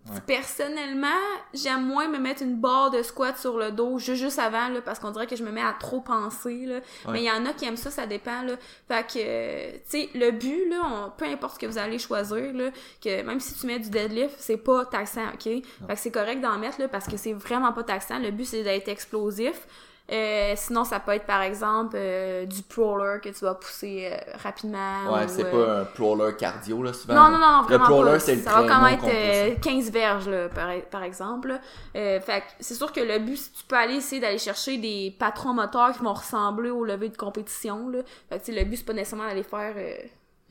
Ouais. 0.07 0.21
Personnellement, 0.27 1.07
j'aime 1.53 1.85
moins 1.85 2.07
me 2.07 2.19
mettre 2.19 2.43
une 2.43 2.57
barre 2.57 2.91
de 2.91 3.01
squat 3.01 3.37
sur 3.37 3.57
le 3.57 3.71
dos 3.71 3.97
juste, 3.97 4.37
avant, 4.39 4.69
là, 4.69 4.81
parce 4.81 4.99
qu'on 4.99 5.09
dirait 5.11 5.25
que 5.27 5.35
je 5.35 5.43
me 5.43 5.51
mets 5.51 5.61
à 5.63 5.73
trop 5.79 5.99
penser, 5.99 6.65
là. 6.67 6.79
Mais 7.11 7.21
il 7.23 7.25
y 7.25 7.31
en 7.31 7.43
a 7.45 7.53
qui 7.53 7.65
aiment 7.65 7.75
ça, 7.77 7.89
ça 7.89 8.05
dépend, 8.05 8.43
là. 8.43 8.53
Fait 8.87 9.03
que, 9.07 9.13
euh, 9.17 9.71
tu 9.73 9.79
sais, 10.03 10.09
le 10.13 10.31
but, 10.31 10.69
là, 10.69 10.81
on- 10.85 11.09
peu 11.09 11.25
importe 11.25 11.55
ce 11.55 11.59
que 11.59 11.65
vous 11.65 11.77
allez 11.79 11.97
choisir, 11.97 12.53
là, 12.53 12.69
que 13.03 13.21
même 13.23 13.39
si 13.39 13.55
tu 13.55 13.65
mets 13.65 13.79
du 13.79 13.89
deadlift, 13.89 14.35
c'est 14.37 14.57
pas 14.57 14.85
taxant, 14.85 15.27
OK? 15.33 15.43
Fait 15.43 15.61
que 15.87 15.95
c'est 15.95 16.11
correct 16.11 16.39
d'en 16.39 16.57
mettre, 16.59 16.79
là, 16.79 16.87
parce 16.87 17.07
que 17.07 17.17
c'est 17.17 17.33
vraiment 17.33 17.73
pas 17.73 17.83
taxant. 17.83 18.19
Le 18.19 18.29
but, 18.31 18.45
c'est 18.45 18.63
d'être 18.63 18.87
explosif. 18.87 19.67
Euh, 20.11 20.53
sinon, 20.55 20.83
ça 20.83 20.99
peut 20.99 21.13
être, 21.13 21.25
par 21.25 21.41
exemple, 21.41 21.95
euh, 21.97 22.45
du 22.45 22.61
crawler 22.63 23.19
que 23.21 23.29
tu 23.29 23.43
vas 23.43 23.55
pousser 23.55 24.09
euh, 24.11 24.17
rapidement. 24.43 25.11
Ouais, 25.11 25.25
ou, 25.25 25.27
c'est 25.27 25.43
euh, 25.45 25.51
pas 25.51 25.81
un 25.81 25.85
crawler 25.85 26.35
cardio, 26.37 26.83
là, 26.83 26.93
souvent. 26.93 27.15
non, 27.15 27.29
non, 27.31 27.39
non, 27.39 27.61
Le 27.61 27.65
vraiment 27.65 27.85
crawler, 27.85 28.11
pas. 28.11 28.19
c'est 28.19 28.35
le 28.35 28.41
Ça 28.43 28.51
va 28.61 28.67
quand 28.67 28.81
même 28.83 28.93
être 28.93 28.99
pousse. 29.01 29.11
euh, 29.11 29.55
15 29.61 29.91
verges, 29.91 30.29
là, 30.29 30.49
par, 30.49 30.69
par 30.91 31.01
exemple. 31.03 31.59
Euh, 31.95 32.19
fait 32.21 32.41
que 32.41 32.45
c'est 32.59 32.75
sûr 32.75 32.93
que 32.93 32.99
le 32.99 33.17
but, 33.17 33.35
que 33.35 33.57
tu 33.57 33.63
peux 33.67 33.75
aller 33.77 33.95
essayer 33.95 34.21
d'aller 34.21 34.37
chercher 34.37 34.77
des 34.77 35.15
patrons 35.17 35.53
moteurs 35.53 35.93
qui 35.93 36.03
vont 36.03 36.13
ressembler 36.13 36.69
au 36.69 36.83
lever 36.85 37.09
de 37.09 37.17
compétition, 37.17 37.89
là. 37.89 37.99
Fait 38.29 38.39
que, 38.39 38.51
le 38.51 38.63
but, 38.63 38.77
c'est 38.77 38.85
pas 38.85 38.93
nécessairement 38.93 39.27
d'aller 39.27 39.41
faire, 39.43 39.73
euh, 39.75 39.95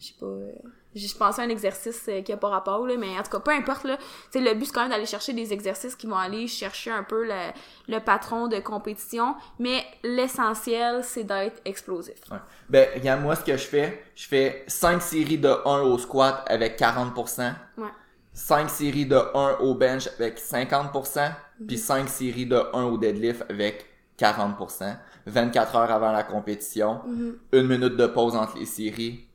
je 0.01 0.07
sais 0.07 0.15
pas, 0.19 0.27
euh, 0.27 0.51
je 0.95 1.15
pensais 1.15 1.43
à 1.43 1.45
un 1.45 1.49
exercice 1.49 2.03
euh, 2.09 2.23
qui 2.23 2.33
a 2.33 2.37
pas 2.37 2.49
rapport, 2.49 2.87
là, 2.87 2.95
mais 2.99 3.19
en 3.19 3.23
tout 3.23 3.31
cas, 3.31 3.41
peu 3.41 3.51
importe, 3.51 3.85
là. 3.85 3.99
Tu 4.33 4.41
le 4.41 4.55
but, 4.55 4.67
c'est 4.67 4.73
quand 4.73 4.83
même 4.83 4.91
d'aller 4.91 5.07
chercher 5.07 5.33
des 5.33 5.53
exercices 5.53 5.97
qui 5.97 6.07
vont 6.07 6.17
aller 6.17 6.47
chercher 6.47 6.91
un 6.91 7.03
peu 7.03 7.25
le, 7.25 7.53
le 7.89 7.99
patron 8.01 8.49
de 8.49 8.59
compétition, 8.59 9.35
mais 9.59 9.85
l'essentiel, 10.03 11.03
c'est 11.03 11.25
d'être 11.25 11.61
explosif. 11.65 12.17
Ouais. 12.31 12.39
Ben, 12.69 12.89
regarde, 12.95 13.23
moi, 13.23 13.37
ce 13.37 13.45
que 13.45 13.57
je 13.57 13.67
fais, 13.67 14.05
je 14.15 14.27
fais 14.27 14.65
5 14.67 15.03
séries 15.03 15.39
de 15.39 15.49
1 15.65 15.81
au 15.83 15.99
squat 15.99 16.45
avec 16.49 16.79
40%. 16.79 17.53
Ouais. 17.79 17.89
5 18.33 18.69
séries 18.69 19.07
de 19.07 19.17
1 19.17 19.59
au 19.61 19.75
bench 19.75 20.09
avec 20.19 20.39
50%. 20.39 21.33
Puis 21.67 21.79
5 21.79 22.09
séries 22.09 22.47
de 22.47 22.61
1 22.73 22.83
au 22.85 22.99
deadlift 22.99 23.45
avec 23.49 23.87
40%. 24.19 24.97
24 25.27 25.77
heures 25.77 25.91
avant 25.91 26.13
la 26.13 26.23
compétition. 26.23 27.01
Mhm. 27.07 27.37
Une 27.53 27.67
minute 27.67 27.97
de 27.97 28.07
pause 28.07 28.35
entre 28.35 28.59
les 28.59 28.67
séries. 28.67 29.27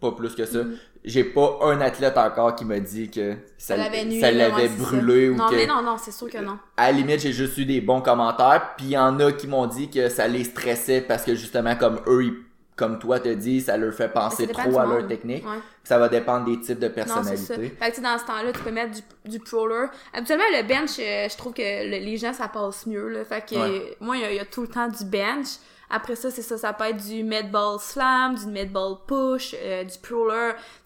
Pas 0.00 0.12
plus 0.12 0.34
que 0.34 0.44
ça. 0.44 0.64
Mhm. 0.64 0.76
J'ai 1.04 1.24
pas 1.24 1.58
un 1.62 1.80
athlète 1.80 2.16
encore 2.16 2.54
qui 2.54 2.64
m'a 2.64 2.78
dit 2.78 3.10
que 3.10 3.32
ça, 3.58 3.76
Ça 3.76 3.76
l'avait 4.30 4.68
brûlé 4.68 5.28
ou 5.30 5.34
Non, 5.34 5.48
que 5.48 5.56
mais 5.56 5.66
non, 5.66 5.82
non, 5.82 5.96
c'est 5.98 6.12
sûr 6.12 6.30
que 6.30 6.38
non. 6.38 6.58
à 6.76 6.86
la 6.90 6.92
limite, 6.96 7.18
j'ai 7.20 7.32
juste 7.32 7.58
eu 7.58 7.64
des 7.64 7.80
bons 7.80 8.00
commentaires, 8.00 8.74
puis 8.76 8.86
il 8.86 8.92
y 8.92 8.98
en 8.98 9.18
a 9.18 9.32
qui 9.32 9.48
m'ont 9.48 9.66
dit 9.66 9.90
que 9.90 10.08
ça 10.08 10.28
les 10.28 10.44
stressait 10.44 11.00
parce 11.00 11.24
que 11.24 11.34
justement, 11.34 11.74
comme 11.74 12.00
eux, 12.06 12.24
ils- 12.26 12.34
comme 12.76 12.98
toi 12.98 13.20
te 13.20 13.28
dis, 13.28 13.60
ça 13.60 13.76
leur 13.76 13.92
fait 13.92 14.08
penser 14.08 14.46
trop 14.46 14.78
à 14.78 14.86
leur 14.86 15.06
technique. 15.06 15.44
Ouais. 15.44 15.58
Ça 15.84 15.98
va 15.98 16.08
dépendre 16.08 16.46
des 16.46 16.58
types 16.60 16.78
de 16.78 16.86
Non, 16.86 16.92
c'est 16.94 17.00
ça. 17.08 17.14
personnalités. 17.14 17.76
Fait 17.78 17.90
que, 17.92 18.00
dans 18.00 18.18
ce 18.18 18.24
temps-là, 18.24 18.52
tu 18.52 18.60
peux 18.60 18.70
mettre 18.70 18.92
du, 19.24 19.30
du 19.30 19.40
crawler. 19.40 19.86
Habituellement, 20.14 20.44
le 20.52 20.62
bench, 20.66 20.98
euh, 20.98 21.28
je 21.28 21.36
trouve 21.36 21.52
que 21.52 21.60
le- 21.62 22.04
les 22.04 22.16
gens, 22.16 22.32
ça 22.32 22.48
passe 22.48 22.86
mieux, 22.86 23.08
là. 23.08 23.24
Fait 23.24 23.44
que, 23.44 23.54
Ouais. 23.56 23.96
moi, 24.00 24.16
il 24.16 24.22
y, 24.22 24.24
a- 24.24 24.30
il 24.30 24.36
y 24.36 24.40
a 24.40 24.44
tout 24.46 24.62
le 24.62 24.68
temps 24.68 24.88
du 24.88 25.04
bench. 25.04 25.58
Après 25.94 26.16
ça, 26.16 26.30
c'est 26.30 26.42
ça, 26.42 26.56
ça 26.56 26.72
peut 26.72 26.84
être 26.84 27.06
du 27.06 27.22
med 27.22 27.50
ball 27.50 27.78
slam, 27.78 28.34
du 28.34 28.46
med 28.46 28.72
ball 28.72 28.96
push, 29.06 29.54
euh, 29.58 29.84
du 29.84 29.98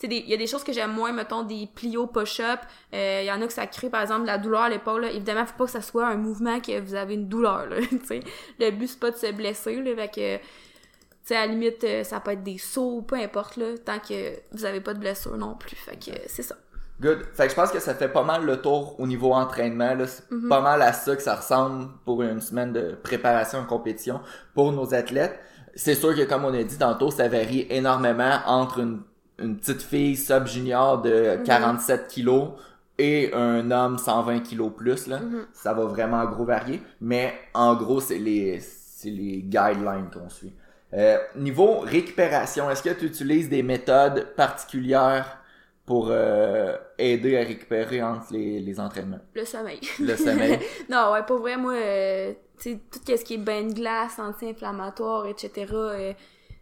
des- 0.09 0.17
il 0.17 0.29
y 0.29 0.35
a 0.35 0.37
des 0.37 0.47
choses 0.49 0.65
que 0.65 0.73
j'aime 0.73 0.93
moins, 0.93 1.13
mettons, 1.13 1.45
des 1.45 1.69
plio 1.75 2.07
push-up. 2.09 2.61
Euh, 2.93 3.21
Il 3.23 3.27
y 3.27 3.31
en 3.33 3.41
a 3.41 3.47
que 3.47 3.53
ça 3.53 3.67
crée, 3.69 3.89
par 3.89 4.03
exemple, 4.03 4.23
de 4.23 4.27
la 4.27 4.39
douleur 4.39 4.63
à 4.63 4.69
l'épaule. 4.69 5.05
Évidemment, 5.07 5.47
faut 5.47 5.57
pas 5.57 5.65
que 5.67 5.71
ça 5.71 5.81
soit 5.83 6.07
un 6.09 6.17
mouvement 6.17 6.61
que 6.61 6.81
vous 6.81 6.95
avez 6.95 7.15
une 7.15 7.29
douleur, 7.29 7.67
là. 7.67 7.77
tu 7.89 8.01
sais. 8.05 8.21
Le 8.59 8.71
but, 8.73 8.89
c'est 8.89 8.99
pas 9.01 9.11
de 9.13 9.17
se 9.17 9.31
blesser, 9.33 9.77
là. 9.81 9.95
Fait 9.95 10.11
tu 10.11 11.35
sais, 11.35 11.37
à 11.37 11.47
la 11.47 11.53
limite, 11.53 11.83
euh, 11.85 12.05
ça 12.05 12.21
peut 12.21 12.33
être 12.33 12.43
des 12.45 12.59
sauts, 12.59 13.03
peu 13.03 13.17
importe, 13.17 13.57
là, 13.57 13.77
tant 13.85 13.99
que 13.99 14.33
vous 14.53 14.65
avez 14.65 14.81
pas 14.81 14.95
de 14.95 14.99
blessure 15.01 15.37
non 15.37 15.55
plus. 15.55 15.77
Fait 15.77 15.97
que, 15.97 16.13
c'est 16.27 16.43
ça. 16.43 16.57
Good. 17.01 17.19
Fait 17.35 17.45
que 17.45 17.51
je 17.51 17.55
pense 17.55 17.71
que 17.71 17.79
ça 17.79 17.95
fait 17.95 18.09
pas 18.09 18.23
mal 18.23 18.45
le 18.47 18.57
tour 18.63 18.99
au 18.99 19.07
niveau 19.07 19.33
entraînement. 19.35 19.95
là. 19.95 20.07
C'est 20.07 20.31
Mhm. 20.31 20.49
pas 20.49 20.61
mal 20.63 20.81
à 20.83 20.93
ça 20.93 21.15
que 21.15 21.23
ça 21.23 21.35
ressemble 21.37 21.89
pour 22.05 22.23
une 22.23 22.41
semaine 22.41 22.73
de 22.73 22.97
préparation 23.03 23.59
en 23.59 23.65
compétition 23.65 24.21
pour 24.55 24.73
nos 24.73 24.95
athlètes. 24.95 25.39
C'est 25.75 25.95
sûr 25.95 26.15
que, 26.17 26.23
comme 26.23 26.45
on 26.47 26.55
a 26.55 26.63
dit 26.63 26.79
tantôt, 26.79 27.11
ça 27.11 27.29
varie 27.29 27.67
énormément 27.69 28.39
entre 28.47 28.79
une, 28.81 29.01
une 29.39 29.59
petite 29.59 29.83
fille 29.83 30.17
sub-junior 30.17 31.03
de 31.03 31.37
Mhm. 31.37 31.43
47 31.45 32.09
kilos 32.09 32.49
et 32.99 33.31
un 33.35 33.71
homme 33.71 33.99
120 33.99 34.41
kilos 34.41 34.73
plus. 34.75 35.07
Là. 35.07 35.19
Mhm. 35.19 35.45
Ça 35.53 35.75
va 35.75 35.85
vraiment 35.85 36.25
gros 36.25 36.47
varier. 36.47 36.81
Mais 37.03 37.35
en 37.53 37.75
gros, 37.75 38.01
c'est 38.01 38.17
les, 38.19 38.59
c'est 38.61 39.11
les 39.11 39.43
guidelines 39.43 40.09
qu'on 40.11 40.31
suit. 40.31 40.55
Euh, 40.95 41.19
niveau 41.37 41.81
récupération, 41.81 42.71
est-ce 42.71 42.83
que 42.83 42.89
tu 42.99 43.05
utilises 43.05 43.51
des 43.51 43.63
méthodes 43.63 44.29
particulières 44.35 45.39
pour 45.87 46.09
euh, 46.11 46.77
aider 46.99 47.39
à 47.39 47.45
récupérer 47.45 48.03
entre 48.03 48.33
les, 48.33 48.61
les 48.61 48.81
entraînements? 48.81 49.21
Le 49.35 49.45
sommeil. 49.45 49.81
Le 50.01 50.17
sommeil. 50.17 50.59
non, 50.91 51.13
ouais, 51.13 51.23
pour 51.25 51.39
vrai, 51.39 51.57
moi, 51.57 51.75
euh, 51.75 52.35
tu 52.59 52.73
sais, 52.73 52.81
tout 52.91 53.01
ce 53.07 53.25
qui 53.25 53.35
est 53.35 53.39
bain 53.39 53.63
de 53.63 53.73
glace, 53.73 54.19
anti-inflammatoire, 54.19 55.27
etc., 55.29 55.67
euh, 55.73 56.13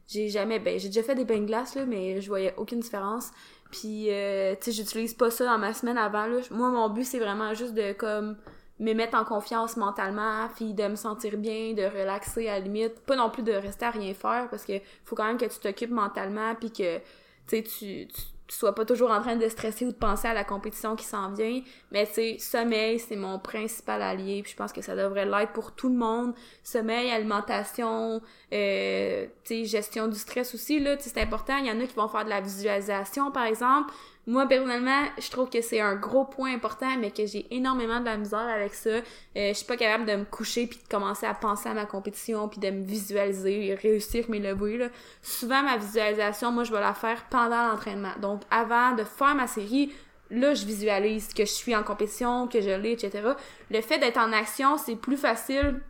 j'ai 0.07 0.29
jamais, 0.29 0.59
ben, 0.59 0.79
j'ai 0.79 0.89
déjà 0.89 1.03
fait 1.03 1.15
des 1.15 1.25
bains 1.25 1.41
de 1.41 1.47
glace, 1.47 1.75
là, 1.75 1.87
mais 1.87 2.21
je 2.21 2.29
voyais 2.29 2.55
aucune 2.59 2.81
différence. 2.81 3.31
Puis, 3.71 4.11
euh, 4.11 4.55
tu 4.57 4.67
sais, 4.67 4.73
j'utilise 4.73 5.15
pas 5.15 5.31
ça 5.31 5.47
dans 5.47 5.59
ma 5.59 5.73
semaine 5.73 5.97
avant, 5.97 6.27
là. 6.27 6.41
Moi, 6.51 6.69
mon 6.69 6.91
but, 6.91 7.05
c'est 7.05 7.19
vraiment 7.19 7.55
juste 7.55 7.73
de, 7.73 7.95
comme, 7.95 8.37
me 8.79 8.93
mettre 8.93 9.17
en 9.17 9.25
confiance 9.25 9.79
mentalement, 9.79 10.49
puis 10.55 10.75
de 10.75 10.87
me 10.87 10.97
sentir 10.97 11.39
bien, 11.39 11.73
de 11.73 11.83
relaxer 11.85 12.47
à 12.51 12.59
la 12.59 12.61
limite. 12.61 13.01
Pas 13.07 13.17
non 13.17 13.31
plus 13.31 13.43
de 13.43 13.53
rester 13.53 13.87
à 13.87 13.91
rien 13.91 14.13
faire, 14.13 14.49
parce 14.51 14.67
que 14.67 14.75
faut 15.07 15.17
quand 15.17 15.25
même 15.25 15.39
que 15.39 15.47
tu 15.47 15.59
t'occupes 15.59 15.91
mentalement, 15.91 16.55
puis 16.55 16.71
que, 16.71 16.99
tu 16.99 17.03
sais, 17.47 17.63
tu, 17.63 18.07
sois 18.49 18.75
pas 18.75 18.85
toujours 18.85 19.11
en 19.11 19.21
train 19.21 19.37
de 19.37 19.49
stresser 19.49 19.87
ou 19.87 19.93
de 19.93 19.97
penser 19.97 20.29
à 20.29 20.35
la 20.35 20.45
compétition 20.45 20.97
qui 20.97 21.05
s'en 21.05 21.33
vient. 21.33 21.63
Mais 21.93 22.07
tu 22.07 22.15
sais, 22.15 22.37
sommeil, 22.39 22.99
c'est 22.99 23.17
mon 23.17 23.39
principal 23.39 24.03
allié. 24.03 24.43
Puis 24.43 24.53
je 24.53 24.57
pense 24.57 24.73
que 24.73 24.83
ça 24.83 24.95
devrait 24.95 25.25
l'être 25.25 25.53
pour 25.53 25.73
tout 25.73 25.89
le 25.89 25.97
monde. 25.97 26.35
Sommeil, 26.63 27.11
alimentation, 27.11 28.21
euh, 28.53 29.27
tu 29.45 29.55
sais, 29.55 29.65
gestion 29.65 30.09
du 30.09 30.19
stress 30.19 30.55
aussi, 30.55 30.79
là. 30.81 30.97
Tu 30.97 31.09
c'est 31.09 31.21
important. 31.21 31.57
Il 31.59 31.67
y 31.67 31.71
en 31.71 31.81
a 31.81 31.87
qui 31.87 31.95
vont 31.95 32.09
faire 32.09 32.25
de 32.25 32.31
la 32.31 32.41
visualisation, 32.41 33.31
par 33.31 33.45
exemple. 33.45 33.93
Moi, 34.27 34.47
personnellement, 34.47 35.03
je 35.19 35.31
trouve 35.31 35.51
que 35.51 35.61
c'est 35.61 35.81
un 35.81 35.95
gros 35.97 36.25
point 36.25 36.55
important, 36.55 36.97
mais 36.99 37.11
que 37.11 37.27
j'ai 37.27 37.47
énormément 37.55 38.01
de 38.01 38.07
la 38.07 38.17
misère 38.17 38.39
avec 38.41 38.73
ça. 38.73 38.89
Euh, 38.91 39.03
je 39.35 39.53
suis 39.53 39.67
pas 39.67 39.77
capable 39.77 40.07
de 40.07 40.17
me 40.17 40.25
coucher 40.25 40.67
puis 40.67 40.79
de 40.83 40.89
commencer 40.89 41.27
à 41.27 41.35
penser 41.35 41.69
à 41.69 41.75
ma 41.75 41.85
compétition 41.85 42.49
puis 42.49 42.59
de 42.59 42.71
me 42.71 42.83
visualiser 42.85 43.67
et 43.67 43.75
réussir 43.75 44.25
mes 44.31 44.39
levées, 44.39 44.79
là. 44.79 44.87
Souvent, 45.23 45.63
ma 45.63 45.77
visualisation, 45.77 46.53
moi, 46.53 46.65
je 46.65 46.73
vais 46.73 46.81
la 46.81 46.95
faire 46.95 47.25
pendant 47.29 47.69
l'entraînement. 47.69 48.13
Donc, 48.23 48.41
avant 48.51 48.93
de 48.93 49.05
faire 49.05 49.35
ma 49.35 49.47
série, 49.47 49.93
là, 50.31 50.55
je 50.55 50.65
visualise 50.65 51.35
que 51.35 51.45
je 51.45 51.53
suis 51.53 51.77
en 51.77 51.83
compétition, 51.83 52.49
que 52.49 52.63
je 52.63 52.71
l'ai, 52.71 52.93
etc. 52.93 53.29
Le 53.71 53.81
fait 53.83 53.99
d'être 53.99 54.17
en 54.19 54.33
action, 54.33 54.79
c'est 54.79 54.97
plus 54.97 55.19
facile 55.19 55.81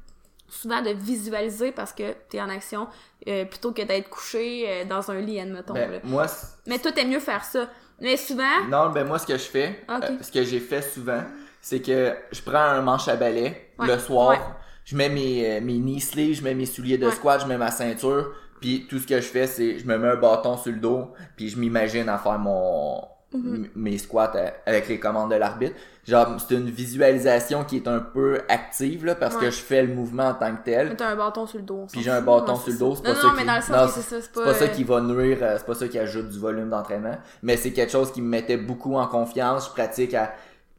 souvent 0.48 0.82
de 0.82 0.90
visualiser 0.90 1.72
parce 1.72 1.92
que 1.92 2.12
t'es 2.28 2.40
en 2.40 2.48
action 2.48 2.86
euh, 3.28 3.44
plutôt 3.44 3.72
que 3.72 3.82
d'être 3.82 4.10
couché 4.10 4.64
euh, 4.68 4.84
dans 4.84 5.10
un 5.10 5.20
lit, 5.20 5.40
admettons. 5.40 5.74
là. 5.74 5.86
Ben, 5.86 6.00
moi, 6.04 6.28
c- 6.28 6.46
Mais 6.66 6.78
toi, 6.78 6.92
t'aimes 6.92 7.10
mieux 7.10 7.20
faire 7.20 7.44
ça. 7.44 7.68
Mais 8.00 8.16
souvent, 8.16 8.64
non, 8.68 8.90
ben 8.90 9.07
moi, 9.07 9.18
ce 9.18 9.26
que 9.26 9.35
je 9.35 9.44
fais, 9.44 9.85
Ok. 9.88 10.04
euh, 10.04 10.16
ce 10.22 10.30
que 10.33 10.42
j'ai 10.44 10.61
fait 10.61 10.83
souvent, 10.83 11.22
c'est 11.61 11.80
que 11.80 12.14
je 12.33 12.42
prends 12.42 12.59
un 12.59 12.83
manche 12.83 13.09
à 13.09 13.16
balai 13.16 13.70
Ouais, 13.78 13.87
le 13.87 13.98
soir, 13.98 14.30
ouais. 14.30 14.38
je 14.85 14.96
mets 14.96 15.09
mes, 15.09 15.57
euh, 15.57 15.61
mes 15.61 15.78
knee 15.78 16.00
sleeves, 16.00 16.37
je 16.37 16.42
mets 16.42 16.54
mes 16.54 16.66
souliers 16.66 16.98
de 16.98 17.07
Ouais. 17.07 17.12
squat, 17.12 17.40
je 17.42 17.46
mets 17.46 17.57
ma 17.59 17.70
ceinture, 17.70 18.33
puis 18.61 18.87
tout 18.88 18.98
ce 18.98 19.07
que 19.07 19.16
je 19.16 19.26
fais, 19.26 19.46
c'est 19.46 19.78
je 19.78 19.87
me 19.87 19.96
mets 19.96 20.09
un 20.09 20.16
bâton 20.16 20.57
sur 20.57 20.72
le 20.72 20.78
dos, 20.78 21.12
puis 21.37 21.48
je 21.48 21.59
m'imagine 21.59 22.09
à 22.09 22.18
faire 22.18 22.38
mon 22.38 23.00
Mhm. 23.34 23.54
m- 23.54 23.68
mes 23.74 23.98
squats 23.98 24.32
euh, 24.36 24.48
avec 24.66 24.88
les 24.88 24.98
commandes 25.00 25.30
de 25.30 25.36
l'arbitre. 25.36 25.74
Genre, 26.06 26.36
c'est 26.38 26.54
une 26.54 26.68
visualisation 26.70 27.64
qui 27.64 27.76
est 27.76 27.88
un 27.88 27.98
peu 27.98 28.42
active, 28.48 29.04
là, 29.06 29.14
parce 29.14 29.34
Ouais. 29.36 29.42
que 29.42 29.50
je 29.50 29.56
fais 29.60 29.82
le 29.82 29.92
mouvement 29.94 30.28
en 30.28 30.34
tant 30.34 30.54
que 30.54 30.64
tel. 30.64 30.90
mais 30.90 30.96
t'as 30.96 31.08
un 31.08 31.16
bâton 31.16 31.46
sur 31.46 31.58
le 31.58 31.64
dos. 31.64 31.86
Puis 31.90 32.02
j'ai 32.02 32.10
un 32.10 32.20
bâton 32.20 32.56
sur 32.56 32.72
le 32.72 32.78
dos, 32.78 32.94
c'est 32.94 33.02
pas 33.02 33.08
non, 33.10 33.14
ça 33.14 33.30
qui- 33.60 33.62
sens 33.66 33.90
c'est 34.00 34.20
c'est 34.20 34.32
pas... 34.32 34.54
Ça 34.54 34.68
qui 34.68 34.84
va 34.84 35.00
nuire, 35.00 35.38
euh, 35.42 35.56
c'est 35.58 35.66
pas 35.66 35.74
ça 35.74 35.88
qui 35.88 35.98
ajoute 35.98 36.28
du 36.28 36.38
volume 36.38 36.68
d'entraînement, 36.70 37.16
mais 37.42 37.56
c'est 37.56 37.72
quelque 37.72 37.90
chose 37.92 38.12
qui 38.12 38.20
me 38.22 38.28
mettait 38.28 38.56
beaucoup 38.58 38.96
en 38.96 39.06
confiance. 39.06 39.68
Je 39.68 39.72
pratique 39.72 40.14
à 40.14 40.32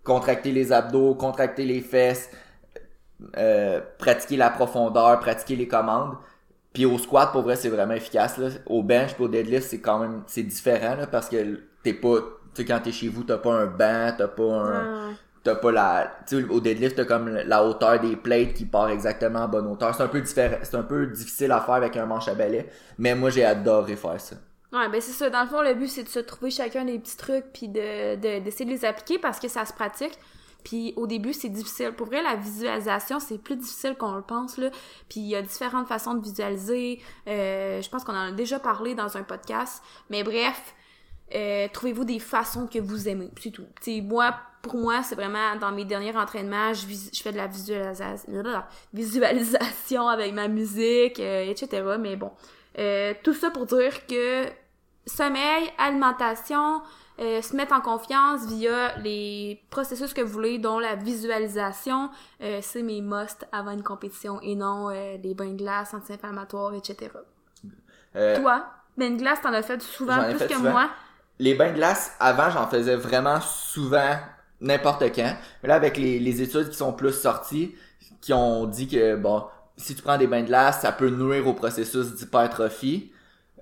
contracter 0.03 0.51
les 0.51 0.71
abdos, 0.71 1.15
contracter 1.15 1.65
les 1.65 1.81
fesses, 1.81 2.29
euh, 3.37 3.81
pratiquer 3.97 4.37
la 4.37 4.49
profondeur, 4.49 5.19
pratiquer 5.19 5.55
les 5.55 5.67
commandes. 5.67 6.15
Puis 6.73 6.85
au 6.85 6.97
squat, 6.97 7.31
pour 7.31 7.41
vrai, 7.43 7.55
c'est 7.55 7.69
vraiment 7.69 7.93
efficace. 7.93 8.37
Là. 8.37 8.49
Au 8.65 8.83
bench, 8.83 9.13
puis 9.15 9.23
au 9.23 9.27
deadlift, 9.27 9.67
c'est 9.69 9.79
quand 9.79 9.97
même 9.99 10.21
c'est 10.27 10.43
différent 10.43 10.95
là, 10.95 11.07
parce 11.07 11.29
que 11.29 11.61
t'es 11.83 11.93
pas, 11.93 12.17
tu 12.55 12.61
sais, 12.61 12.65
quand 12.65 12.79
t'es 12.79 12.91
chez 12.91 13.09
vous, 13.09 13.23
t'as 13.23 13.37
pas 13.37 13.53
un 13.53 13.65
banc, 13.65 14.13
t'as 14.17 14.27
pas 14.27 14.43
un, 14.43 15.13
t'as 15.43 15.55
pas 15.55 15.71
la 15.71 16.11
tu 16.27 16.41
sais 16.41 16.49
au 16.49 16.59
deadlift 16.59 16.95
t'as 16.95 17.05
comme 17.05 17.29
la 17.29 17.63
hauteur 17.63 17.99
des 17.99 18.15
plates 18.15 18.53
qui 18.53 18.65
part 18.65 18.89
exactement 18.89 19.43
à 19.43 19.47
bonne 19.47 19.67
hauteur 19.67 19.93
c'est 19.93 20.01
un 20.01 20.07
peu 20.07 20.19
différent 20.19 20.57
c'est 20.63 20.75
un 20.75 20.81
peu 20.81 21.05
difficile 21.05 21.51
à 21.51 21.61
faire 21.61 21.75
avec 21.75 21.95
un 21.97 22.07
manche 22.07 22.27
à 22.27 22.33
balai 22.33 22.67
mais 22.97 23.13
moi 23.13 23.29
j'ai 23.29 23.45
adoré 23.45 23.95
faire 23.95 24.19
ça 24.19 24.37
Ouais, 24.73 24.89
ben 24.89 24.99
c'est 24.99 25.13
ça. 25.13 25.29
Dans 25.29 25.43
le 25.43 25.47
fond, 25.47 25.61
le 25.61 25.73
but, 25.73 25.87
c'est 25.87 26.03
de 26.03 26.09
se 26.09 26.19
trouver 26.19 26.51
chacun 26.51 26.83
des 26.83 26.99
petits 26.99 27.15
trucs 27.15 27.45
puis 27.53 27.69
de, 27.69 28.15
de, 28.15 28.43
d'essayer 28.43 28.65
de 28.65 28.71
les 28.71 28.83
appliquer 28.83 29.17
parce 29.19 29.39
que 29.39 29.47
ça 29.47 29.63
se 29.63 29.71
pratique. 29.71 30.19
Puis 30.65 30.93
au 30.97 31.07
début, 31.07 31.31
c'est 31.31 31.47
difficile. 31.49 31.93
Pour 31.93 32.07
vrai, 32.07 32.21
la 32.21 32.35
visualisation, 32.35 33.21
c'est 33.21 33.37
plus 33.37 33.55
difficile 33.55 33.95
qu'on 33.95 34.15
le 34.15 34.21
pense, 34.21 34.57
là. 34.57 34.71
Puis 35.07 35.21
il 35.21 35.27
y 35.27 35.35
a 35.35 35.41
différentes 35.41 35.87
façons 35.87 36.15
de 36.15 36.21
visualiser. 36.21 36.99
Euh, 37.27 37.81
je 37.81 37.89
pense 37.89 38.03
qu'on 38.03 38.13
en 38.13 38.29
a 38.29 38.31
déjà 38.31 38.59
parlé 38.59 38.95
dans 38.95 39.15
un 39.15 39.23
podcast. 39.23 39.81
Mais 40.09 40.23
bref, 40.23 40.75
euh, 41.33 41.67
trouvez-vous 41.73 42.05
des 42.05 42.19
façons 42.19 42.67
que 42.67 42.79
vous 42.79 43.07
aimez. 43.07 43.31
C'est 43.41 43.51
tout. 43.51 43.65
T'sais, 43.81 44.01
moi, 44.01 44.35
pour 44.61 44.75
moi, 44.75 45.01
c'est 45.03 45.15
vraiment 45.15 45.55
dans 45.59 45.71
mes 45.71 45.85
derniers 45.85 46.15
entraînements, 46.15 46.73
je, 46.73 46.85
vis- 46.85 47.09
je 47.13 47.21
fais 47.21 47.31
de 47.31 47.37
la 47.37 47.47
visualisation, 47.47 48.31
visualisation 48.93 50.07
avec 50.07 50.33
ma 50.33 50.47
musique, 50.47 51.19
euh, 51.19 51.49
etc. 51.49 51.83
Mais 51.99 52.15
bon, 52.15 52.31
Euh, 52.77 53.13
tout 53.23 53.33
ça 53.33 53.51
pour 53.51 53.65
dire 53.65 54.05
que 54.05 54.45
sommeil, 55.05 55.69
alimentation, 55.77 56.81
euh, 57.19 57.41
se 57.41 57.55
mettre 57.55 57.73
en 57.73 57.79
confiance 57.79 58.45
via 58.47 58.97
les 58.97 59.61
processus 59.69 60.13
que 60.13 60.19
vous 60.19 60.33
voulez, 60.33 60.57
dont 60.57 60.79
la 60.79 60.95
visualisation, 60.95 62.09
euh, 62.41 62.59
c'est 62.61 62.83
mes 62.83 62.99
must 63.01 63.47
avant 63.53 63.71
une 63.71 63.83
compétition 63.83 64.41
et 64.41 64.55
non 64.55 64.89
euh, 64.89 65.15
les 65.23 65.33
bains 65.33 65.51
de 65.53 65.57
glace, 65.57 65.93
anti-inflammatoires, 65.93 66.73
etc. 66.73 67.11
Euh, 68.17 68.35
Toi, 68.41 68.65
bains 68.97 69.11
de 69.11 69.17
glace, 69.17 69.41
t'en 69.41 69.53
as 69.53 69.61
fait 69.61 69.81
souvent, 69.81 70.21
plus 70.29 70.37
fait 70.39 70.47
que 70.47 70.53
souvent. 70.55 70.71
moi? 70.71 70.89
Les 71.39 71.53
bains 71.53 71.71
de 71.71 71.75
glace, 71.75 72.13
avant, 72.19 72.49
j'en 72.49 72.67
faisais 72.67 72.95
vraiment 72.95 73.41
souvent, 73.41 74.15
n'importe 74.61 75.03
quand. 75.13 75.35
Mais 75.61 75.69
là, 75.69 75.75
avec 75.75 75.97
les, 75.97 76.19
les 76.19 76.41
études 76.41 76.69
qui 76.69 76.77
sont 76.77 76.93
plus 76.93 77.13
sorties, 77.13 77.75
qui 78.21 78.33
ont 78.33 78.65
dit 78.65 78.87
que, 78.87 79.15
bon, 79.15 79.43
si 79.77 79.95
tu 79.95 80.01
prends 80.01 80.17
des 80.17 80.27
bains 80.27 80.41
de 80.41 80.47
glace, 80.47 80.81
ça 80.81 80.91
peut 80.91 81.09
nuire 81.09 81.47
au 81.47 81.53
processus 81.53 82.15
d'hypertrophie. 82.15 83.11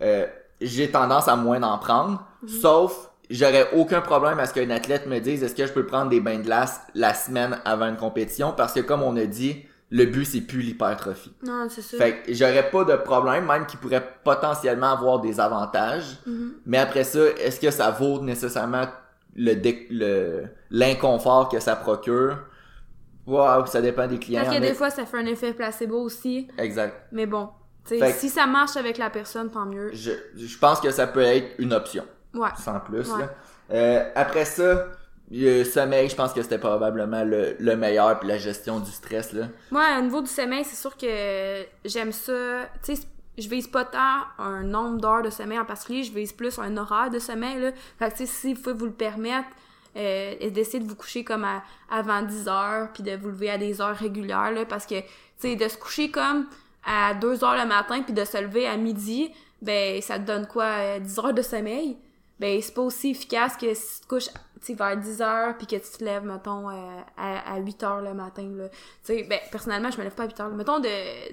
Euh, 0.01 0.27
j'ai 0.61 0.91
tendance 0.91 1.27
à 1.27 1.35
moins 1.35 1.61
en 1.63 1.77
prendre. 1.77 2.25
Sauf, 2.47 3.09
j'aurais 3.29 3.69
aucun 3.73 4.01
problème 4.01 4.39
à 4.39 4.45
ce 4.45 4.53
qu'un 4.53 4.69
athlète 4.69 5.07
me 5.07 5.19
dise 5.19 5.43
est-ce 5.43 5.55
que 5.55 5.65
je 5.65 5.73
peux 5.73 5.85
prendre 5.85 6.09
des 6.09 6.19
bains 6.19 6.37
de 6.37 6.43
glace 6.43 6.81
la 6.93 7.13
semaine 7.13 7.59
avant 7.65 7.87
une 7.87 7.97
compétition? 7.97 8.53
Parce 8.55 8.73
que 8.73 8.81
comme 8.81 9.01
on 9.01 9.15
a 9.17 9.25
dit, 9.25 9.65
le 9.95 10.05
but 10.05 10.25
c'est 10.25 10.41
plus 10.41 10.61
l'hypertrophie. 10.61 11.31
Non, 11.45 11.67
c'est 11.69 11.83
ça. 11.83 11.97
Fait 11.97 12.23
que 12.23 12.33
j'aurais 12.33 12.67
pas 12.71 12.83
de 12.83 12.95
problème, 12.95 13.45
même 13.45 13.67
qui 13.67 13.77
pourrait 13.77 14.03
potentiellement 14.23 14.91
avoir 14.91 15.19
des 15.19 15.39
avantages. 15.39 16.17
Mhm. 16.25 16.53
Mais 16.65 16.79
après 16.79 17.03
ça, 17.03 17.19
est-ce 17.37 17.59
que 17.59 17.69
ça 17.69 17.91
vaut 17.91 18.19
nécessairement 18.19 18.85
le 19.35 19.53
dé- 19.53 19.87
le 19.91 20.45
l'inconfort 20.71 21.47
que 21.49 21.59
ça 21.59 21.75
procure? 21.75 22.37
Wow, 23.27 23.65
ça 23.67 23.81
dépend 23.81 24.07
des 24.07 24.17
clients. 24.19 24.43
Parce 24.43 24.55
que 24.57 24.61
des 24.61 24.73
fois, 24.73 24.89
ça 24.89 25.05
fait 25.05 25.17
un 25.17 25.25
effet 25.27 25.53
placebo 25.53 26.01
aussi. 26.01 26.47
Exact. 26.57 27.07
Mais 27.11 27.25
bon, 27.25 27.49
Fait 27.85 28.11
si 28.13 28.29
ça 28.29 28.47
marche 28.47 28.75
avec 28.77 28.97
la 28.97 29.09
personne, 29.09 29.49
tant 29.51 29.65
mieux. 29.65 29.91
Je, 29.93 30.11
je 30.35 30.57
pense 30.57 30.79
que 30.81 30.89
ça 30.91 31.05
peut 31.07 31.21
être 31.21 31.51
une 31.59 31.71
option, 31.73 32.03
Ouais. 32.33 32.49
sans 32.57 32.79
plus. 32.79 33.09
Ouais. 33.11 33.19
là. 33.21 33.29
Euh, 33.71 34.09
après 34.15 34.45
ça, 34.45 34.87
le 35.31 35.63
sommeil, 35.63 36.09
je 36.09 36.15
pense 36.15 36.33
que 36.33 36.41
c'était 36.41 36.57
probablement 36.59 37.23
le, 37.23 37.55
le 37.59 37.75
meilleur, 37.75 38.19
puis 38.19 38.27
la 38.27 38.37
gestion 38.37 38.79
du 38.79 38.91
stress. 38.91 39.33
Là. 39.33 39.47
Moi, 39.71 39.83
au 39.97 40.01
niveau 40.01 40.21
du 40.21 40.29
sommeil, 40.29 40.63
c'est 40.65 40.75
sûr 40.75 40.95
que 40.97 41.65
j'aime 41.85 42.11
ça. 42.11 42.67
Tu 42.83 42.95
sais, 42.95 43.01
je 43.37 43.49
vise 43.49 43.67
pas 43.67 43.85
tant 43.85 44.21
un 44.37 44.61
nombre 44.63 44.99
d'heures 45.01 45.23
de 45.23 45.29
sommeil 45.31 45.57
en 45.57 45.65
particulier, 45.65 46.03
je 46.03 46.11
vise 46.11 46.33
plus 46.33 46.59
un 46.59 46.77
horaire 46.77 47.09
de 47.09 47.17
sommeil. 47.19 47.59
Là. 47.59 47.71
Fait 47.97 48.11
que, 48.11 48.17
tu 48.17 48.25
sais, 48.27 48.31
si 48.31 48.53
vous 48.53 48.77
vous 48.77 48.85
le 48.85 48.91
permettre, 48.91 49.47
euh, 49.95 50.49
d'essayer 50.51 50.79
de 50.79 50.87
vous 50.87 50.95
coucher 50.95 51.23
comme 51.23 51.43
à- 51.43 51.63
avant 51.89 52.21
10 52.21 52.47
heures, 52.47 52.89
puis 52.93 53.01
de 53.03 53.15
vous 53.15 53.29
lever 53.29 53.49
à 53.49 53.57
des 53.57 53.79
heures 53.81 53.95
régulières, 53.95 54.51
là, 54.51 54.65
parce 54.65 54.85
que, 54.85 54.99
tu 54.99 55.05
sais, 55.39 55.55
de 55.55 55.67
se 55.67 55.77
coucher 55.77 56.11
comme 56.11 56.47
à 56.85 57.13
2 57.15 57.43
heures 57.43 57.55
le 57.55 57.67
matin, 57.67 58.01
puis 58.03 58.13
de 58.13 58.25
se 58.25 58.37
lever 58.39 58.67
à 58.67 58.75
midi, 58.77 59.31
ben, 59.61 60.01
ça 60.01 60.19
te 60.19 60.25
donne 60.25 60.45
quoi, 60.47 60.65
euh, 60.65 60.99
10 60.99 61.17
heures 61.19 61.33
de 61.33 61.41
sommeil? 61.41 61.97
Ben, 62.39 62.59
c'est 62.61 62.73
pas 62.73 62.81
aussi 62.81 63.11
efficace 63.11 63.55
que 63.55 63.73
si 63.73 63.95
tu 63.95 64.01
te 64.01 64.07
couches 64.07 64.29
sais, 64.67 64.73
vers 64.73 64.97
10 64.97 65.21
heures, 65.21 65.57
puis 65.57 65.67
que 65.67 65.75
tu 65.75 65.97
te 65.97 66.03
lèves, 66.03 66.23
mettons, 66.23 66.69
euh, 66.69 67.01
à, 67.17 67.53
à 67.53 67.59
8 67.59 67.83
heures 67.83 68.01
le 68.01 68.13
matin, 68.13 68.47
là. 68.55 68.69
Tu 68.69 68.77
sais, 69.03 69.23
ben, 69.29 69.39
personnellement, 69.51 69.91
je 69.91 69.97
me 69.97 70.03
lève 70.03 70.13
pas 70.13 70.23
à 70.23 70.27
8 70.27 70.39
heures. 70.39 70.49
Mettons, 70.49 70.79
de, 70.79 70.89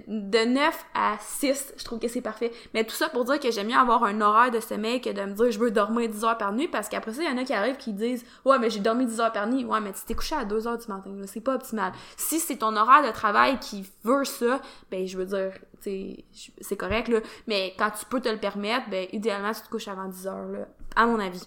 de 0.06 0.44
9 0.44 0.86
à 0.94 1.16
6, 1.20 1.74
je 1.76 1.84
trouve 1.84 1.98
que 1.98 2.08
c'est 2.08 2.20
parfait. 2.20 2.52
Mais 2.74 2.84
tout 2.84 2.94
ça 2.94 3.08
pour 3.08 3.24
dire 3.24 3.38
que 3.38 3.50
j'aime 3.50 3.68
mieux 3.68 3.76
avoir 3.76 4.04
un 4.04 4.20
horaire 4.20 4.50
de 4.50 4.60
sommeil 4.60 5.00
que 5.00 5.10
de 5.10 5.22
me 5.22 5.32
dire 5.32 5.50
je 5.50 5.58
veux 5.58 5.70
dormir 5.70 6.08
10 6.08 6.24
heures 6.24 6.38
par 6.38 6.52
nuit, 6.52 6.68
parce 6.68 6.88
qu'après 6.88 7.12
ça, 7.12 7.22
il 7.22 7.28
y 7.28 7.32
en 7.32 7.38
a 7.38 7.44
qui 7.44 7.52
arrivent 7.52 7.76
qui 7.76 7.92
disent 7.92 8.24
ouais, 8.44 8.58
mais 8.58 8.70
j'ai 8.70 8.80
dormi 8.80 9.06
10 9.06 9.20
heures 9.20 9.32
par 9.32 9.46
nuit. 9.46 9.64
Ouais, 9.64 9.80
mais 9.80 9.92
tu 9.92 10.00
t'es 10.06 10.14
couché 10.14 10.34
à 10.34 10.44
2 10.44 10.66
heures 10.66 10.78
du 10.78 10.86
matin, 10.88 11.10
là. 11.16 11.26
C'est 11.26 11.40
pas 11.40 11.54
optimal. 11.54 11.92
Si 12.16 12.40
c'est 12.40 12.56
ton 12.56 12.76
horaire 12.76 13.06
de 13.06 13.12
travail 13.12 13.58
qui 13.58 13.86
veut 14.04 14.24
ça, 14.24 14.60
ben, 14.90 15.06
je 15.06 15.16
veux 15.16 15.26
dire, 15.26 15.52
tu 15.82 16.24
sais, 16.32 16.50
c'est 16.60 16.76
correct, 16.76 17.08
là. 17.08 17.20
Mais 17.46 17.74
quand 17.78 17.90
tu 17.90 18.04
peux 18.06 18.20
te 18.20 18.28
le 18.28 18.38
permettre, 18.38 18.88
ben, 18.90 19.06
idéalement, 19.12 19.52
tu 19.52 19.62
te 19.62 19.68
couches 19.68 19.88
avant 19.88 20.08
10 20.08 20.26
heures, 20.26 20.48
là. 20.48 20.66
À 20.96 21.06
mon 21.06 21.18
avis. 21.18 21.46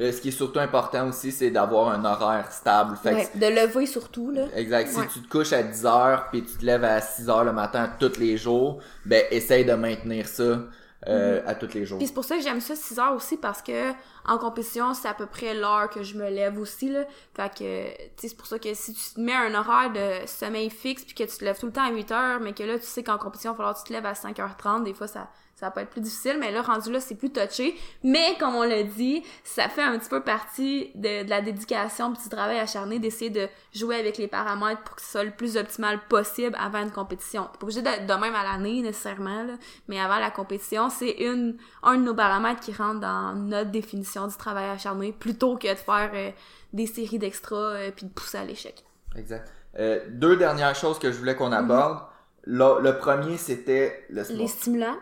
Euh, 0.00 0.12
ce 0.12 0.20
qui 0.20 0.28
est 0.28 0.32
surtout 0.32 0.58
important 0.58 1.08
aussi, 1.08 1.30
c'est 1.30 1.50
d'avoir 1.50 1.90
un 1.90 2.04
horaire 2.04 2.50
stable. 2.50 2.96
Fait 2.96 3.28
que 3.32 3.38
de 3.38 3.46
lever 3.46 3.86
surtout, 3.86 4.30
là. 4.30 4.46
Exact. 4.56 4.88
Si 4.88 5.08
tu 5.08 5.22
te 5.22 5.28
couches 5.28 5.52
à 5.52 5.62
10 5.62 5.86
heures 5.86 6.28
puis 6.30 6.42
tu 6.42 6.56
te 6.56 6.64
lèves 6.64 6.84
à 6.84 7.00
6 7.00 7.28
heures 7.28 7.44
le 7.44 7.52
matin 7.52 7.90
tous 7.98 8.18
les 8.18 8.36
jours, 8.36 8.78
ben 9.04 9.24
essaye 9.30 9.64
de 9.64 9.74
maintenir 9.74 10.26
ça 10.26 10.60
euh, 11.06 11.42
à 11.46 11.54
tous 11.54 11.74
les 11.74 11.84
jours. 11.84 11.98
Puis 11.98 12.06
c'est 12.06 12.14
pour 12.14 12.24
ça 12.24 12.36
que 12.36 12.42
j'aime 12.42 12.60
ça 12.60 12.74
6 12.74 12.98
heures 12.98 13.14
aussi 13.14 13.36
parce 13.36 13.60
que 13.60 13.90
en 14.26 14.38
compétition, 14.38 14.94
c'est 14.94 15.08
à 15.08 15.14
peu 15.14 15.26
près 15.26 15.54
l'heure 15.54 15.90
que 15.90 16.02
je 16.02 16.16
me 16.16 16.30
lève 16.30 16.58
aussi 16.58 16.90
là. 16.90 17.04
Fait 17.34 17.50
que 17.50 17.88
tu 17.88 17.98
sais 18.16 18.28
c'est 18.28 18.36
pour 18.36 18.46
ça 18.46 18.58
que 18.58 18.72
si 18.72 18.94
tu 18.94 19.14
te 19.14 19.20
mets 19.20 19.34
un 19.34 19.54
horaire 19.54 19.92
de 19.92 20.26
sommeil 20.26 20.70
fixe 20.70 21.04
puis 21.04 21.14
que 21.14 21.24
tu 21.24 21.36
te 21.38 21.44
lèves 21.44 21.58
tout 21.58 21.66
le 21.66 21.72
temps 21.72 21.84
à 21.86 21.90
8 21.90 22.12
heures 22.12 22.40
mais 22.40 22.54
que 22.54 22.62
là 22.62 22.78
tu 22.78 22.86
sais 22.86 23.02
qu'en 23.02 23.18
compétition, 23.18 23.50
il 23.50 23.54
va 23.54 23.56
falloir 23.56 23.74
que 23.74 23.80
tu 23.80 23.88
te 23.88 23.92
lèves 23.92 24.06
à 24.06 24.12
5h30, 24.14 24.84
des 24.84 24.94
fois 24.94 25.06
ça 25.06 25.28
ça 25.60 25.70
peut 25.70 25.80
être 25.80 25.90
plus 25.90 26.00
difficile, 26.00 26.38
mais 26.40 26.50
là, 26.50 26.62
rendu 26.62 26.90
là, 26.90 26.98
c'est 27.00 27.14
plus 27.14 27.30
touché. 27.30 27.76
Mais, 28.02 28.34
comme 28.40 28.54
on 28.56 28.62
l'a 28.62 28.82
dit, 28.82 29.22
ça 29.44 29.68
fait 29.68 29.82
un 29.82 29.98
petit 29.98 30.08
peu 30.08 30.22
partie 30.22 30.90
de, 30.94 31.24
de 31.24 31.30
la 31.30 31.42
dédication 31.42 32.12
puis 32.12 32.22
du 32.22 32.28
travail 32.30 32.58
acharné 32.58 32.98
d'essayer 32.98 33.30
de 33.30 33.46
jouer 33.74 33.96
avec 33.96 34.16
les 34.18 34.26
paramètres 34.26 34.82
pour 34.82 34.96
que 34.96 35.02
ce 35.02 35.08
soit 35.10 35.24
le 35.24 35.30
plus 35.30 35.56
optimal 35.56 36.00
possible 36.08 36.56
avant 36.58 36.82
une 36.82 36.90
compétition. 36.90 37.44
T'es 37.44 37.58
pas 37.58 37.64
obligé 37.64 37.82
d'être 37.82 38.06
de 38.06 38.14
même 38.14 38.34
à 38.34 38.42
l'année, 38.42 38.80
nécessairement, 38.80 39.42
là, 39.44 39.52
mais 39.86 40.00
avant 40.00 40.18
la 40.18 40.30
compétition, 40.30 40.88
c'est 40.90 41.12
une 41.20 41.56
un 41.82 41.96
de 41.96 42.02
nos 42.02 42.14
paramètres 42.14 42.60
qui 42.60 42.72
rentre 42.72 43.00
dans 43.00 43.34
notre 43.34 43.70
définition 43.70 44.26
du 44.26 44.36
travail 44.36 44.68
acharné, 44.70 45.12
plutôt 45.12 45.56
que 45.56 45.68
de 45.68 45.74
faire 45.74 46.10
euh, 46.14 46.30
des 46.72 46.86
séries 46.86 47.18
d'extras 47.18 47.56
euh, 47.56 47.90
puis 47.94 48.06
de 48.06 48.10
pousser 48.12 48.38
à 48.38 48.44
l'échec. 48.44 48.82
Exact. 49.16 49.50
Euh, 49.78 50.00
deux 50.08 50.36
dernières 50.36 50.74
choses 50.74 50.98
que 50.98 51.12
je 51.12 51.18
voulais 51.18 51.36
qu'on 51.36 51.52
aborde. 51.52 52.00
Le, 52.44 52.80
le 52.80 52.96
premier, 52.98 53.36
c'était... 53.36 54.06
laisse-moi- 54.10 54.38
Les 54.38 54.48
stimulants. 54.48 54.96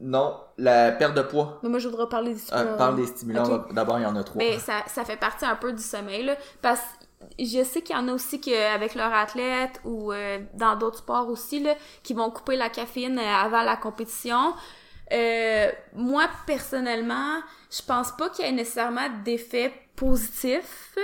Non, 0.00 0.36
la 0.58 0.92
perte 0.92 1.14
de 1.14 1.22
poids. 1.22 1.58
Mais 1.62 1.68
moi, 1.68 1.78
je 1.80 1.88
voudrais 1.88 2.08
parler 2.08 2.34
des 2.34 2.40
Ah, 2.50 2.58
stimulants. 2.58 2.76
parle 2.76 2.96
des 2.96 3.06
stimulants. 3.06 3.64
D'abord, 3.72 3.98
il 3.98 4.02
y 4.02 4.06
en 4.06 4.14
a 4.16 4.22
trois. 4.22 4.38
Ben, 4.38 4.58
ça, 4.60 4.82
ça 4.86 5.04
fait 5.04 5.16
partie 5.16 5.44
un 5.44 5.56
peu 5.56 5.72
du 5.72 5.82
sommeil, 5.82 6.24
là. 6.24 6.36
Parce 6.62 6.80
que 6.80 6.84
je 7.44 7.64
sais 7.64 7.82
qu'il 7.82 7.96
y 7.96 7.98
en 7.98 8.06
a 8.08 8.12
aussi 8.12 8.40
qui, 8.40 8.54
avec 8.54 8.94
leur 8.94 9.12
athlète 9.12 9.80
ou 9.84 10.12
euh, 10.12 10.38
dans 10.54 10.76
d'autres 10.76 10.98
sports 10.98 11.28
aussi, 11.28 11.60
là, 11.60 11.74
qui 12.04 12.14
vont 12.14 12.30
couper 12.30 12.56
la 12.56 12.68
caféine 12.68 13.18
euh, 13.18 13.22
avant 13.44 13.62
la 13.62 13.76
compétition. 13.76 14.54
Euh, 15.12 15.70
moi, 15.94 16.24
personnellement, 16.46 17.40
je 17.70 17.82
pense 17.82 18.12
pas 18.12 18.28
qu'il 18.28 18.44
y 18.44 18.48
ait 18.48 18.52
nécessairement 18.52 19.08
d'effet 19.24 19.72
positif. 19.96 20.96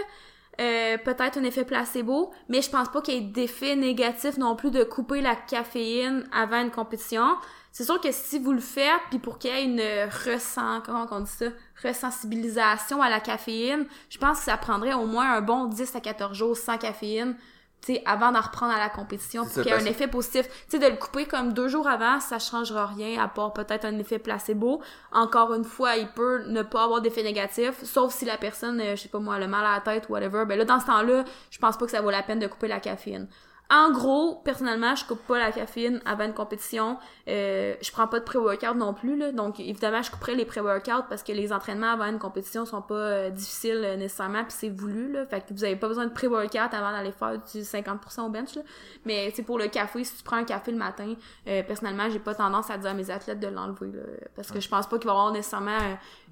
Euh, 0.60 0.98
peut-être 0.98 1.36
un 1.38 1.42
effet 1.42 1.64
placebo, 1.64 2.30
mais 2.48 2.62
je 2.62 2.70
pense 2.70 2.88
pas 2.88 3.00
qu'il 3.02 3.14
y 3.14 3.16
ait 3.16 3.20
d'effet 3.22 3.74
négatif 3.74 4.36
non 4.36 4.54
plus 4.54 4.70
de 4.70 4.84
couper 4.84 5.20
la 5.20 5.34
caféine 5.34 6.28
avant 6.32 6.60
une 6.62 6.70
compétition. 6.70 7.26
C'est 7.74 7.82
sûr 7.82 8.00
que 8.00 8.12
si 8.12 8.38
vous 8.38 8.52
le 8.52 8.60
faites, 8.60 9.00
puis 9.10 9.18
pour 9.18 9.36
qu'il 9.36 9.50
y 9.50 9.52
ait 9.52 9.64
une 9.64 9.80
ressent, 10.08 10.80
comment 10.86 11.08
on 11.10 11.18
dit 11.18 11.30
ça, 11.30 11.46
resensibilisation 11.82 13.02
à 13.02 13.10
la 13.10 13.18
caféine, 13.18 13.86
je 14.08 14.16
pense 14.16 14.38
que 14.38 14.44
ça 14.44 14.56
prendrait 14.56 14.94
au 14.94 15.06
moins 15.06 15.34
un 15.34 15.40
bon 15.40 15.64
10 15.64 15.96
à 15.96 16.00
14 16.00 16.38
jours 16.38 16.56
sans 16.56 16.78
caféine, 16.78 17.34
tu 17.80 17.94
sais, 17.94 18.02
avant 18.06 18.30
d'en 18.30 18.42
reprendre 18.42 18.72
à 18.72 18.78
la 18.78 18.90
compétition, 18.90 19.42
pour 19.42 19.54
qu'il 19.54 19.66
y 19.66 19.68
ait 19.70 19.72
un 19.72 19.86
effet 19.86 20.06
positif. 20.06 20.46
Tu 20.46 20.54
sais, 20.68 20.78
de 20.78 20.86
le 20.86 20.96
couper 20.96 21.26
comme 21.26 21.52
deux 21.52 21.66
jours 21.66 21.88
avant, 21.88 22.20
ça 22.20 22.38
changera 22.38 22.86
rien, 22.86 23.20
à 23.20 23.26
part 23.26 23.52
peut-être 23.52 23.84
un 23.86 23.98
effet 23.98 24.20
placebo. 24.20 24.80
Encore 25.10 25.52
une 25.52 25.64
fois, 25.64 25.96
il 25.96 26.06
peut 26.06 26.44
ne 26.46 26.62
pas 26.62 26.84
avoir 26.84 27.00
d'effet 27.00 27.24
négatif, 27.24 27.82
sauf 27.82 28.14
si 28.14 28.24
la 28.24 28.38
personne, 28.38 28.80
euh, 28.80 28.94
je 28.94 29.02
sais 29.02 29.08
pas 29.08 29.18
moi, 29.18 29.34
a 29.34 29.38
le 29.40 29.48
mal 29.48 29.66
à 29.66 29.74
la 29.74 29.80
tête 29.80 30.08
ou 30.08 30.12
whatever. 30.12 30.44
Ben 30.46 30.56
là, 30.56 30.64
dans 30.64 30.78
ce 30.78 30.86
temps-là, 30.86 31.24
je 31.50 31.58
pense 31.58 31.76
pas 31.76 31.86
que 31.86 31.90
ça 31.90 32.00
vaut 32.00 32.10
la 32.10 32.22
peine 32.22 32.38
de 32.38 32.46
couper 32.46 32.68
la 32.68 32.78
caféine. 32.78 33.26
En 33.70 33.92
gros, 33.92 34.42
personnellement, 34.44 34.94
je 34.94 35.06
coupe 35.06 35.26
pas 35.26 35.38
la 35.38 35.50
caféine 35.50 36.02
avant 36.04 36.26
une 36.26 36.34
compétition. 36.34 36.98
Euh, 37.28 37.74
je 37.80 37.90
prends 37.92 38.06
pas 38.06 38.20
de 38.20 38.24
pré-workout 38.24 38.76
non 38.76 38.92
plus, 38.92 39.16
là. 39.16 39.32
Donc, 39.32 39.58
évidemment, 39.58 40.02
je 40.02 40.10
couperai 40.10 40.34
les 40.34 40.44
pré-workouts 40.44 41.06
parce 41.08 41.22
que 41.22 41.32
les 41.32 41.50
entraînements 41.50 41.92
avant 41.92 42.04
une 42.04 42.18
compétition 42.18 42.66
sont 42.66 42.82
pas 42.82 42.94
euh, 42.94 43.30
difficiles 43.30 43.80
euh, 43.82 43.96
nécessairement, 43.96 44.44
puis 44.44 44.54
c'est 44.56 44.68
voulu, 44.68 45.10
là. 45.10 45.24
Fait 45.24 45.40
que 45.40 45.54
vous 45.54 45.64
avez 45.64 45.76
pas 45.76 45.88
besoin 45.88 46.04
de 46.04 46.12
pré-workout 46.12 46.74
avant 46.74 46.92
d'aller 46.92 47.12
faire 47.12 47.38
du 47.38 47.60
50% 47.62 48.26
au 48.26 48.28
bench, 48.28 48.54
là. 48.54 48.62
Mais, 49.06 49.32
c'est 49.34 49.42
pour 49.42 49.58
le 49.58 49.68
café, 49.68 50.04
si 50.04 50.14
tu 50.14 50.22
prends 50.22 50.36
un 50.36 50.44
café 50.44 50.70
le 50.70 50.78
matin, 50.78 51.14
euh, 51.48 51.62
personnellement, 51.62 52.10
j'ai 52.10 52.18
pas 52.18 52.34
tendance 52.34 52.68
à 52.68 52.76
dire 52.76 52.90
à 52.90 52.94
mes 52.94 53.10
athlètes 53.10 53.40
de 53.40 53.48
l'enlever. 53.48 53.92
Parce 54.36 54.52
que 54.52 54.60
je 54.60 54.68
pense 54.68 54.86
pas 54.86 54.98
qu'il 54.98 55.06
va 55.06 55.14
y 55.14 55.16
avoir 55.16 55.32
nécessairement 55.32 55.78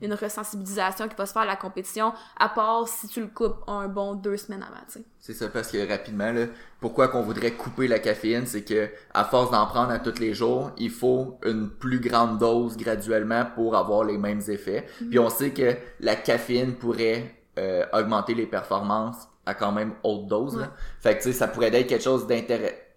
une 0.03 0.13
resensibilisation 0.13 1.09
qui 1.09 1.17
va 1.17 1.25
se 1.25 1.33
faire 1.33 1.43
à 1.43 1.47
la 1.47 1.57
compétition, 1.57 2.13
à 2.39 2.51
part 2.51 2.87
si 2.89 3.09
tu 3.09 3.23
le 3.23 3.29
coupes 3.29 3.65
un 3.69 3.89
bon 3.89 4.15
deux 4.15 4.37
semaines 4.37 4.63
avant. 4.63 4.85
C'est 5.19 5.35
ça, 5.35 5.49
parce 5.49 5.71
que 5.71 5.89
rapidement, 5.89 6.31
là, 6.33 6.47
pourquoi 6.83 7.07
qu'on 7.07 7.23
voudrait 7.23 7.53
couper 7.53 7.87
la 7.87 8.01
caféine, 8.01 8.45
c'est 8.45 8.65
que 8.65 8.91
à 9.15 9.25
force 9.25 9.53
d'en 9.53 9.65
prendre 9.67 9.93
à 9.93 10.01
tous 10.01 10.19
les 10.19 10.35
jours, 10.35 10.73
il 10.77 10.91
faut 10.91 11.39
une 11.47 11.71
plus 11.71 12.01
grande 12.01 12.39
dose 12.39 12.77
graduellement 12.77 13.47
pour 13.55 13.77
avoir 13.77 14.03
les 14.05 14.19
mêmes 14.19 14.43
effets. 14.49 14.85
Mhm. 15.01 15.09
Puis 15.09 15.19
on 15.21 15.31
sait 15.31 15.51
que 15.51 15.77
la 16.01 16.17
caféine 16.17 16.75
pourrait 16.75 17.37
euh, 17.59 17.87
augmenter 17.93 18.35
les 18.35 18.47
performances 18.47 19.29
à 19.47 19.55
quand 19.55 19.71
même 19.71 19.93
haute 20.03 20.27
dose. 20.27 20.59
là. 20.59 20.73
Fait 21.01 21.17
que 21.17 21.23
tu 21.23 21.31
sais, 21.31 21.33
ça 21.33 21.47
pourrait 21.47 21.73
être 21.73 21.87
quelque 21.87 22.03
chose 22.03 22.27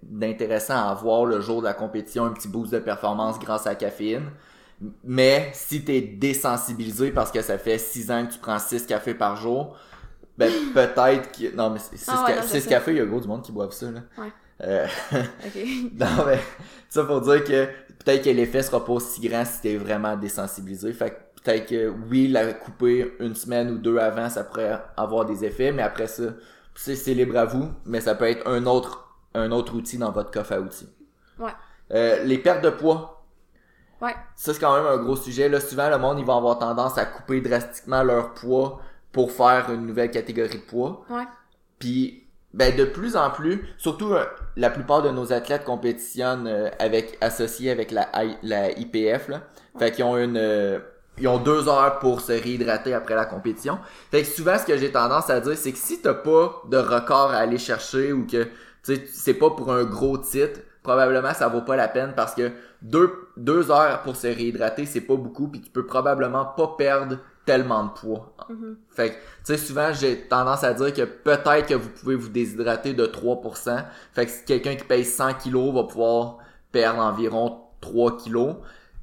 d'intéressant 0.01 0.75
à 0.75 0.89
avoir 0.89 1.25
le 1.25 1.39
jour 1.39 1.61
de 1.61 1.67
la 1.67 1.73
compétition, 1.73 2.25
un 2.25 2.31
petit 2.31 2.47
boost 2.47 2.73
de 2.73 2.79
performance 2.79 3.38
grâce 3.38 3.67
à 3.67 3.71
la 3.71 3.75
caféine. 3.75 4.31
Mais 5.03 5.51
si 5.53 5.86
t'es 5.86 6.01
désensibilisé 6.01 7.11
parce 7.11 7.31
que 7.31 7.41
ça 7.41 7.59
fait 7.59 7.77
6 7.77 8.11
ans 8.11 8.25
que 8.25 8.33
tu 8.33 8.39
prends 8.39 8.59
6 8.59 8.88
cafés 8.88 9.13
par 9.13 9.36
jour, 9.36 9.77
ben 10.38 10.51
peut-être 10.73 11.31
que... 11.31 11.55
Non, 11.55 11.69
mais 11.69 11.79
6 11.79 12.05
Ah 12.09 12.25
ouais, 12.25 12.41
sais. 12.41 12.61
cafés, 12.69 12.91
il 12.91 12.97
y 12.97 13.01
a 13.01 13.05
gros 13.05 13.19
du 13.21 13.27
monde 13.27 13.41
qui 13.43 13.51
boivent 13.51 13.71
ça, 13.71 13.91
là. 13.91 14.01
Ouais. 14.17 14.31
Euh, 14.63 14.88
Ok. 15.13 15.61
non, 15.99 16.25
mais 16.25 16.39
ça 16.89 17.03
pour 17.03 17.21
dire 17.21 17.43
que 17.43 17.65
peut-être 18.03 18.23
que 18.23 18.29
l'effet 18.29 18.61
sera 18.63 18.83
pas 18.83 18.93
aussi 18.93 19.19
grand 19.27 19.43
si 19.45 19.61
t'es 19.61 19.75
vraiment 19.75 20.15
désensibilisé. 20.15 20.93
Fait 20.93 21.09
que 21.11 21.41
peut-être 21.41 21.65
que 21.69 21.93
oui, 22.09 22.27
la 22.29 22.53
couper 22.53 23.15
une 23.19 23.36
semaine 23.36 23.71
ou 23.71 23.77
deux 23.77 23.97
avant, 23.97 24.29
ça 24.29 24.43
pourrait 24.45 24.79
avoir 24.95 25.25
des 25.25 25.43
effets, 25.43 25.71
mais 25.73 25.81
après 25.83 26.07
ça, 26.07 26.23
c'est 26.73 26.95
c'est 26.95 27.13
libre 27.13 27.38
à 27.38 27.45
vous, 27.45 27.69
mais 27.86 27.99
ça 27.99 28.15
peut 28.15 28.25
être 28.29 28.47
un 28.47 28.65
autre 28.65 29.01
un 29.33 29.51
autre 29.51 29.75
outil 29.75 29.97
dans 29.97 30.11
votre 30.11 30.31
coffre 30.31 30.53
à 30.53 30.59
outils. 30.61 30.88
Ouais. 31.38 31.51
Euh, 31.91 32.23
les 32.23 32.38
pertes 32.38 32.63
de 32.63 32.69
poids, 32.69 33.25
Ouais. 34.01 34.15
ça 34.38 34.53
c'est 34.53 34.59
quand 34.59 34.73
même 34.75 34.86
un 34.86 35.03
gros 35.03 35.15
sujet. 35.17 35.49
Là, 35.49 35.59
souvent 35.59 35.89
le 35.89 35.97
monde 35.97 36.17
ils 36.19 36.25
vont 36.25 36.38
avoir 36.38 36.59
tendance 36.59 36.97
à 36.97 37.05
couper 37.05 37.41
drastiquement 37.41 38.03
leur 38.03 38.33
poids 38.33 38.79
pour 39.16 39.32
faire 39.32 39.72
une 39.72 39.86
nouvelle 39.86 40.11
catégorie 40.11 40.57
de 40.57 40.63
poids. 40.63 41.05
Ouais. 41.09 41.24
Puis 41.80 42.28
ben 42.53 42.76
de 42.76 42.84
plus 42.84 43.16
en 43.16 43.30
plus, 43.32 43.66
surtout 43.78 44.11
euh, 44.13 44.26
la 44.57 44.70
plupart 44.70 45.03
de 45.03 45.09
nos 45.09 45.32
athlètes 45.32 45.63
compétitionnent 45.63 46.47
euh, 46.47 46.70
avec 46.80 47.18
associés 47.22 47.72
avec 47.72 47.91
la, 47.91 48.09
IPF 48.78 49.30
là. 49.30 49.43
Fait 49.80 49.91
qu'ils 49.91 50.03
ont 50.03 50.18
une 50.18 50.36
euh, 50.36 50.80
ils 51.18 51.30
ont 51.30 51.38
deux 51.38 51.70
heures 51.70 51.99
pour 51.99 52.20
se 52.20 52.34
réhydrater 52.34 52.93
après 52.93 53.16
la 53.16 53.24
compétition. 53.24 53.80
Fait 54.11 54.24
que 54.24 54.28
souvent 54.28 54.57
ce 54.59 54.66
que 54.66 54.76
j'ai 54.76 54.91
tendance 54.91 55.30
à 55.30 55.39
dire 55.39 55.55
c'est 55.55 55.72
que 55.72 55.78
si 55.78 56.01
t'as 56.01 56.13
pas 56.13 56.61
de 56.70 56.78
record 56.78 57.32
à 57.32 57.38
aller 57.38 57.57
chercher 57.57 58.11
ou 58.11 58.28
que 58.28 58.43
tu 58.43 58.49
sais 58.84 59.03
c'est 59.13 59.34
pas 59.34 59.51
pour 59.51 59.72
un 59.72 59.86
gros 59.86 60.18
titre, 60.18 60.59
probablement 60.84 61.34
ça 61.34 61.47
vaut 61.47 61.61
pas 61.61 61.78
la 61.78 61.88
peine 61.88 62.11
parce 62.18 62.36
que 62.36 62.51
deux, 62.82 63.13
deux 63.38 63.72
heures 63.72 64.01
pour 64.01 64.18
se 64.18 64.28
réhydrater 64.28 64.86
c'est 64.86 64.99
pas 64.99 65.16
beaucoup 65.16 65.47
puis 65.47 65.61
tu 65.61 65.70
peux 65.70 65.86
probablement 65.86 66.43
pas 66.43 66.76
perdre 66.78 67.18
tellement 67.45 67.83
de 67.85 67.89
poids. 67.91 68.33
Mhm. 68.49 68.77
Fait 68.89 69.09
que, 69.11 69.13
tu 69.15 69.19
sais, 69.43 69.57
souvent, 69.57 69.93
j'ai 69.93 70.21
tendance 70.27 70.63
à 70.63 70.73
dire 70.73 70.93
que 70.93 71.03
peut-être 71.03 71.67
que 71.67 71.75
vous 71.75 71.89
pouvez 71.89 72.15
vous 72.15 72.29
déshydrater 72.29 72.93
de 72.93 73.05
3%. 73.05 73.83
Fait 74.13 74.25
que 74.25 74.31
quelqu'un 74.45 74.75
qui 74.75 74.83
paye 74.83 75.05
100 75.05 75.33
kilos 75.35 75.73
va 75.73 75.83
pouvoir 75.83 76.37
perdre 76.71 76.99
environ 77.01 77.61
3 77.81 78.17
kilos. 78.17 78.55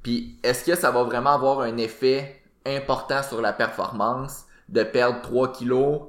Puis, 0.03 0.39
est-ce 0.43 0.65
que 0.65 0.75
ça 0.75 0.91
va 0.91 1.05
vraiment 1.05 1.35
avoir 1.35 1.61
un 1.61 1.77
effet 1.77 2.43
important 2.67 3.23
sur 3.23 3.41
la 3.41 3.53
performance 3.53 4.45
de 4.69 4.83
perdre 4.83 5.21
3 5.23 5.53
kilos 5.53 6.03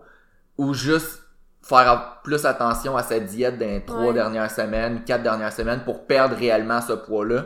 ou 0.58 0.74
juste 0.74 1.22
faire 1.62 2.20
plus 2.24 2.46
attention 2.46 2.98
à 2.98 3.04
sa 3.04 3.20
diète 3.20 3.58
dans 3.58 3.66
les 3.66 3.86
trois 3.86 4.08
Ouais. 4.08 4.14
dernières 4.14 4.52
semaines, 4.52 5.04
quatre 5.06 5.24
dernières 5.24 5.54
semaines 5.54 5.82
pour 5.86 6.06
perdre 6.06 6.36
réellement 6.36 6.82
ce 6.82 6.94
poids-là? 6.94 7.46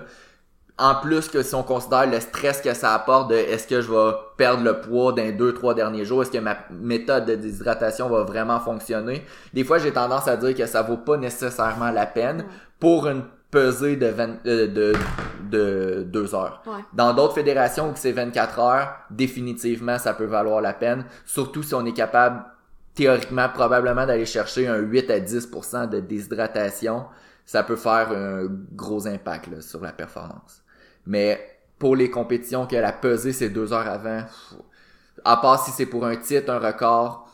En 0.79 0.95
plus 0.95 1.27
que 1.27 1.41
si 1.41 1.55
on 1.55 1.63
considère 1.63 2.05
le 2.05 2.19
stress 2.19 2.61
que 2.61 2.73
ça 2.75 2.93
apporte 2.93 3.31
de 3.31 3.35
est-ce 3.35 3.67
que 3.67 3.81
je 3.81 3.91
vais 3.91 4.11
perdre 4.37 4.63
le 4.63 4.79
poids 4.79 5.11
dans 5.11 5.23
les 5.23 5.31
deux, 5.31 5.53
trois 5.53 5.73
derniers 5.73 6.05
jours, 6.05 6.21
est-ce 6.21 6.29
que 6.29 6.37
ma 6.37 6.55
méthode 6.69 7.25
de 7.25 7.33
déshydratation 7.33 8.09
va 8.09 8.23
vraiment 8.23 8.59
fonctionner, 8.59 9.25
des 9.53 9.63
fois 9.63 9.79
j'ai 9.79 9.91
tendance 9.91 10.27
à 10.27 10.37
dire 10.37 10.55
que 10.55 10.67
ça 10.67 10.83
vaut 10.83 10.97
pas 10.97 11.17
nécessairement 11.17 11.89
la 11.89 12.05
peine 12.05 12.45
pour 12.79 13.07
une 13.07 13.23
pesée 13.49 13.95
de, 13.95 14.05
20 14.05 14.45
euh, 14.45 14.67
de, 14.67 14.93
de 15.49 16.03
deux 16.03 16.35
heures. 16.35 16.61
Ouais. 16.67 16.83
Dans 16.93 17.13
d'autres 17.13 17.33
fédérations 17.33 17.89
où 17.89 17.93
c'est 17.95 18.11
24 18.11 18.59
heures, 18.59 18.95
définitivement 19.09 19.97
ça 19.97 20.13
peut 20.13 20.25
valoir 20.25 20.61
la 20.61 20.73
peine, 20.73 21.05
surtout 21.25 21.63
si 21.63 21.73
on 21.73 21.85
est 21.87 21.93
capable 21.93 22.43
théoriquement 22.93 23.49
probablement 23.49 24.05
d'aller 24.05 24.25
chercher 24.25 24.67
un 24.67 24.77
8 24.77 25.09
à 25.09 25.19
10% 25.19 25.89
de 25.89 25.99
déshydratation, 26.01 27.05
ça 27.45 27.63
peut 27.63 27.75
faire 27.75 28.11
un 28.11 28.47
gros 28.73 29.07
impact 29.07 29.47
là, 29.47 29.61
sur 29.61 29.81
la 29.81 29.91
performance. 29.91 30.61
Mais 31.07 31.59
pour 31.79 31.95
les 31.95 32.09
compétitions 32.11 32.67
que 32.67 32.75
la 32.75 32.91
pesée 32.91 33.33
c'est 33.33 33.49
deux 33.49 33.73
heures 33.73 33.87
avant, 33.87 34.23
à 35.23 35.37
part 35.37 35.63
si 35.63 35.71
c'est 35.71 35.85
pour 35.85 36.05
un 36.05 36.15
titre, 36.17 36.51
un 36.51 36.59
record, 36.59 37.29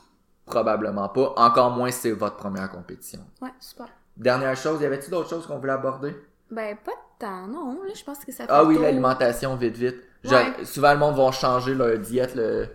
probablement 0.45 1.09
pas. 1.09 1.33
Encore 1.37 1.71
moins 1.71 1.91
si 1.91 1.99
c'est 2.01 2.11
votre 2.11 2.37
première 2.37 2.69
compétition. 2.69 3.19
Ouais, 3.41 3.49
super. 3.59 3.87
Dernière 4.15 4.55
chose, 4.55 4.81
y 4.81 4.85
avait-tu 4.85 5.09
d'autres 5.09 5.29
choses 5.29 5.47
qu'on 5.47 5.57
voulait 5.57 5.73
aborder? 5.73 6.15
Ben, 6.51 6.77
pas 6.85 6.91
tant, 7.17 7.47
non. 7.47 7.81
Là, 7.83 7.93
je 7.95 8.03
pense 8.03 8.19
que 8.23 8.31
ça 8.31 8.45
fait 8.45 8.51
Ah 8.51 8.63
oui, 8.63 8.77
l'alimentation, 8.77 9.55
vite, 9.55 9.75
vite. 9.75 9.95
Genre, 10.23 10.39
Ouais. 10.57 10.65
Souvent, 10.65 10.93
le 10.93 10.99
monde 10.99 11.15
va 11.15 11.31
changer 11.31 11.73
leur 11.73 11.97
diète. 11.97 12.35
Le... 12.35 12.67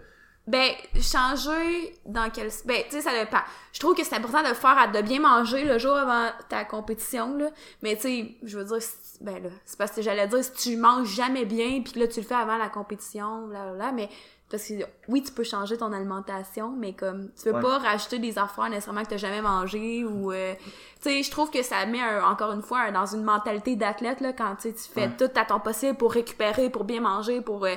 Ben, 0.48 0.72
changer 1.00 1.94
dans 2.06 2.30
quel... 2.30 2.48
Ben, 2.64 2.82
tu 2.84 2.96
sais, 2.96 3.00
ça 3.02 3.12
dépend. 3.12 3.40
Je 3.72 3.80
trouve 3.80 3.94
que 3.94 4.02
c'est 4.04 4.16
important 4.16 4.40
de 4.42 4.54
faire, 4.54 4.78
à- 4.78 4.86
de 4.86 5.00
bien 5.02 5.20
manger 5.20 5.64
le 5.64 5.78
jour 5.78 5.94
avant 5.94 6.30
ta 6.48 6.64
compétition, 6.64 7.36
là. 7.36 7.50
Mais 7.82 7.96
tu 7.96 8.02
sais, 8.02 8.34
je 8.42 8.58
veux 8.58 8.64
dire, 8.64 8.80
si- 8.82 9.22
ben 9.22 9.42
là, 9.42 9.50
c'est 9.66 9.76
parce 9.78 9.90
que 9.92 10.00
j'allais 10.02 10.26
dire, 10.26 10.42
si 10.42 10.52
tu 10.52 10.76
manges 10.76 11.08
jamais 11.08 11.44
bien, 11.44 11.82
puis 11.82 11.92
que 11.92 11.98
là, 12.00 12.08
tu 12.08 12.20
le 12.20 12.26
fais 12.26 12.34
avant 12.34 12.56
la 12.56 12.68
compétition, 12.68 13.46
là, 13.48 13.72
là, 13.74 13.92
mais... 13.92 14.08
Parce 14.50 14.66
que 14.66 14.72
oui, 15.08 15.22
tu 15.22 15.30
peux 15.30 15.44
changer 15.44 15.76
ton 15.76 15.92
alimentation, 15.92 16.70
mais 16.74 16.94
comme 16.94 17.28
tu 17.36 17.50
veux 17.50 17.54
Ouais. 17.56 17.60
pas 17.60 17.76
rajouter 17.80 18.18
des 18.18 18.38
affaires 18.38 18.70
nécessairement 18.70 19.02
que 19.02 19.10
t'as 19.10 19.18
jamais 19.18 19.42
mangé 19.42 20.04
ou 20.06 20.32
euh, 20.32 20.54
tu 21.02 21.10
sais, 21.10 21.22
je 21.22 21.30
trouve 21.30 21.50
que 21.50 21.62
ça 21.62 21.84
met 21.84 22.00
un- 22.00 22.24
encore 22.24 22.52
une 22.52 22.62
fois 22.62 22.78
un- 22.80 22.92
dans 22.92 23.04
une 23.04 23.24
mentalité 23.24 23.76
d'athlète 23.76 24.22
là 24.22 24.32
quand 24.32 24.56
tu 24.56 24.70
sais, 24.70 24.72
tu 24.74 24.90
fais 24.90 25.02
Ouais. 25.08 25.16
tout 25.18 25.28
à 25.38 25.44
ton 25.44 25.60
possible 25.60 25.98
pour 25.98 26.12
récupérer, 26.12 26.70
pour 26.70 26.84
bien 26.84 27.02
manger, 27.02 27.42
pour 27.42 27.66
euh, 27.66 27.74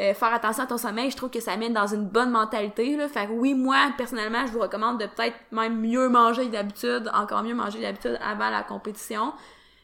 euh, 0.00 0.14
faire 0.14 0.32
attention 0.32 0.64
à 0.64 0.66
ton 0.66 0.78
sommeil, 0.78 1.10
je 1.10 1.16
trouve 1.16 1.30
que 1.30 1.40
ça 1.40 1.56
mène 1.56 1.74
dans 1.74 1.86
une 1.86 2.06
bonne 2.06 2.30
mentalité 2.30 2.96
là. 2.96 3.08
Fait 3.08 3.26
que 3.26 3.32
oui, 3.32 3.54
moi 3.54 3.92
personnellement, 3.96 4.46
je 4.46 4.52
vous 4.52 4.60
recommande 4.60 4.98
de 4.98 5.06
peut-être 5.06 5.36
même 5.52 5.78
mieux 5.80 6.08
manger 6.08 6.46
d'habitude, 6.46 7.10
encore 7.12 7.42
mieux 7.42 7.54
manger 7.54 7.80
d'habitude 7.80 8.18
avant 8.24 8.50
la 8.50 8.62
compétition. 8.62 9.32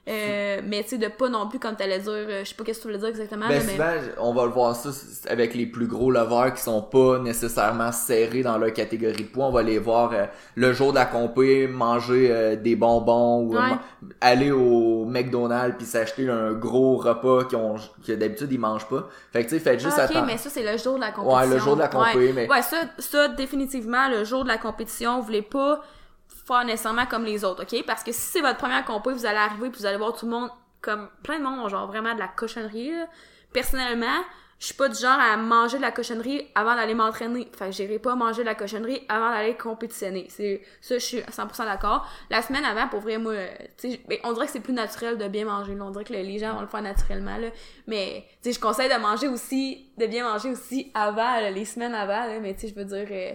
Euh, 0.09 0.61
mais 0.65 0.85
tu 0.85 0.91
sais 0.91 0.99
de 0.99 1.09
pas 1.09 1.29
non 1.29 1.49
plus 1.49 1.59
comme 1.59 1.75
t'allais 1.75 1.99
dire, 1.99 2.13
euh, 2.13 2.45
je 2.45 2.49
sais 2.51 2.55
pas 2.55 2.63
qu'est-ce 2.63 2.79
que 2.79 2.83
tu 2.83 2.89
voulais 2.89 2.99
dire 3.01 3.09
exactement, 3.09 3.49
Ben 3.49 3.59
là, 3.59 3.95
mais 4.05 4.13
on 4.19 4.33
va 4.33 4.45
le 4.45 4.53
voir 4.53 4.77
ça 4.77 4.91
avec 5.29 5.53
les 5.55 5.67
plus 5.67 5.89
gros 5.89 6.13
leveurs 6.13 6.55
qui 6.55 6.63
sont 6.63 6.81
pas 6.81 7.19
nécessairement 7.19 7.91
serrés 7.91 8.43
dans 8.45 8.57
leur 8.57 8.73
catégorie 8.73 9.25
de 9.25 9.29
poids. 9.29 9.47
On 9.47 9.51
va 9.51 9.65
les 9.65 9.81
voir 9.81 10.13
euh, 10.13 10.27
le 10.55 10.73
jour 10.73 10.91
de 10.93 10.99
la 10.99 11.07
compé 11.07 11.67
manger 11.67 12.29
euh, 12.31 12.55
des 12.55 12.77
bonbons 12.77 13.41
ou 13.49 13.57
Ouais. 13.57 13.73
aller 14.21 14.53
au 14.53 15.05
McDonald's 15.07 15.77
puis 15.77 15.87
s'acheter 15.87 16.29
un 16.29 16.53
gros 16.53 16.97
repas 16.99 17.45
qu'ils 17.45 17.59
ont 17.59 17.75
que 18.07 18.13
d'habitude 18.13 18.53
ils 18.53 18.61
mangent 18.61 18.89
pas. 18.89 19.09
Fait 19.33 19.43
que 19.45 19.49
tu 19.49 19.57
sais, 19.57 19.61
faites 19.61 19.81
juste 19.81 19.97
Ah, 19.99 20.05
ok, 20.05 20.11
attendre. 20.13 20.27
mais 20.27 20.39
ça, 20.39 20.51
c'est 20.51 20.63
le 20.63 20.79
jour 20.79 20.95
de 20.95 21.01
la 21.01 21.11
compétition. 21.11 21.37
Ouais, 21.41 21.47
le 21.49 21.59
jour 21.59 21.75
de 21.75 21.81
la 21.81 21.89
compé, 21.89 22.17
ouais. 22.19 22.33
mais- 22.33 22.49
Ouais, 22.49 22.63
ça, 22.63 22.77
ça, 22.99 23.27
définitivement, 23.29 24.09
le 24.09 24.23
jour 24.25 24.45
de 24.45 24.49
la 24.49 24.59
compétition, 24.59 25.17
vous 25.19 25.25
voulez 25.27 25.43
pas 25.43 25.83
faire 26.47 26.65
nécessairement 26.65 27.07
comme 27.07 27.25
les 27.25 27.45
autres, 27.45 27.65
ok? 27.65 27.85
Parce 27.87 28.03
que 28.03 28.13
si 28.13 28.21
c'est 28.21 28.41
votre 28.41 28.59
première 28.59 28.85
compé, 28.85 29.13
vous 29.13 29.27
allez 29.27 29.39
arriver 29.39 29.71
puis 29.71 29.81
vous 29.81 29.87
allez 29.87 29.99
voir 29.99 30.15
tout 30.15 30.27
le 30.27 30.33
monde, 30.33 30.51
comme 30.81 31.09
plein 31.23 31.39
de 31.39 31.45
monde 31.45 31.69
genre 31.69 31.87
vraiment 31.87 32.15
de 32.15 32.19
la 32.19 32.29
cochonnerie, 32.29 32.93
là. 32.93 33.07
Personnellement, 33.53 34.23
je 34.59 34.67
suis 34.67 34.75
pas 34.75 34.89
du 34.89 34.99
genre 34.99 35.19
à 35.19 35.37
manger 35.37 35.77
de 35.77 35.83
la 35.83 35.91
cochonnerie 35.91 36.47
avant 36.55 36.75
d'aller 36.75 36.95
m'entraîner. 36.95 37.49
Fait 37.57 37.67
que 37.67 37.73
j'irai 37.73 37.99
pas 37.99 38.15
manger 38.15 38.41
de 38.41 38.47
la 38.47 38.55
cochonnerie 38.55 39.03
avant 39.09 39.31
d'aller 39.31 39.55
compétitionner. 39.55 40.27
C'est, 40.31 40.63
ça, 40.81 40.95
je 40.95 41.05
suis 41.05 41.21
à 41.21 41.31
100% 41.31 41.65
d'accord. 41.65 42.09
La 42.31 42.41
semaine 42.41 42.65
avant, 42.65 42.89
pour 42.89 43.01
vrai, 43.01 43.19
moi, 43.19 43.33
euh, 43.33 43.49
ben, 44.09 44.19
on 44.25 44.33
dirait 44.33 44.47
que 44.47 44.53
c'est 44.53 44.61
plus 44.61 44.73
naturel 44.73 45.19
de 45.19 45.29
bien 45.29 45.45
manger. 45.45 45.77
On 45.79 45.91
dirait 45.91 46.05
que 46.05 46.13
les 46.15 46.39
gens 46.39 46.55
vont 46.55 46.63
le 46.63 46.69
faire 46.69 46.81
naturellement, 46.81 47.37
là. 47.37 47.49
Mais, 47.87 48.25
tu 48.43 48.53
je 48.53 48.59
conseille 48.59 48.89
de 48.89 48.99
manger 48.99 49.29
aussi, 49.29 49.91
de 49.99 50.07
bien 50.07 50.25
manger 50.25 50.51
aussi 50.51 50.91
avant, 50.95 51.39
là, 51.39 51.51
les 51.51 51.67
semaines 51.67 51.95
avant, 51.95 52.27
là. 52.27 52.41
Mais, 52.41 52.55
tu 52.55 52.63
sais, 52.63 52.69
je 52.69 52.75
veux 52.75 52.87
dire, 52.87 53.09
euh, 53.11 53.35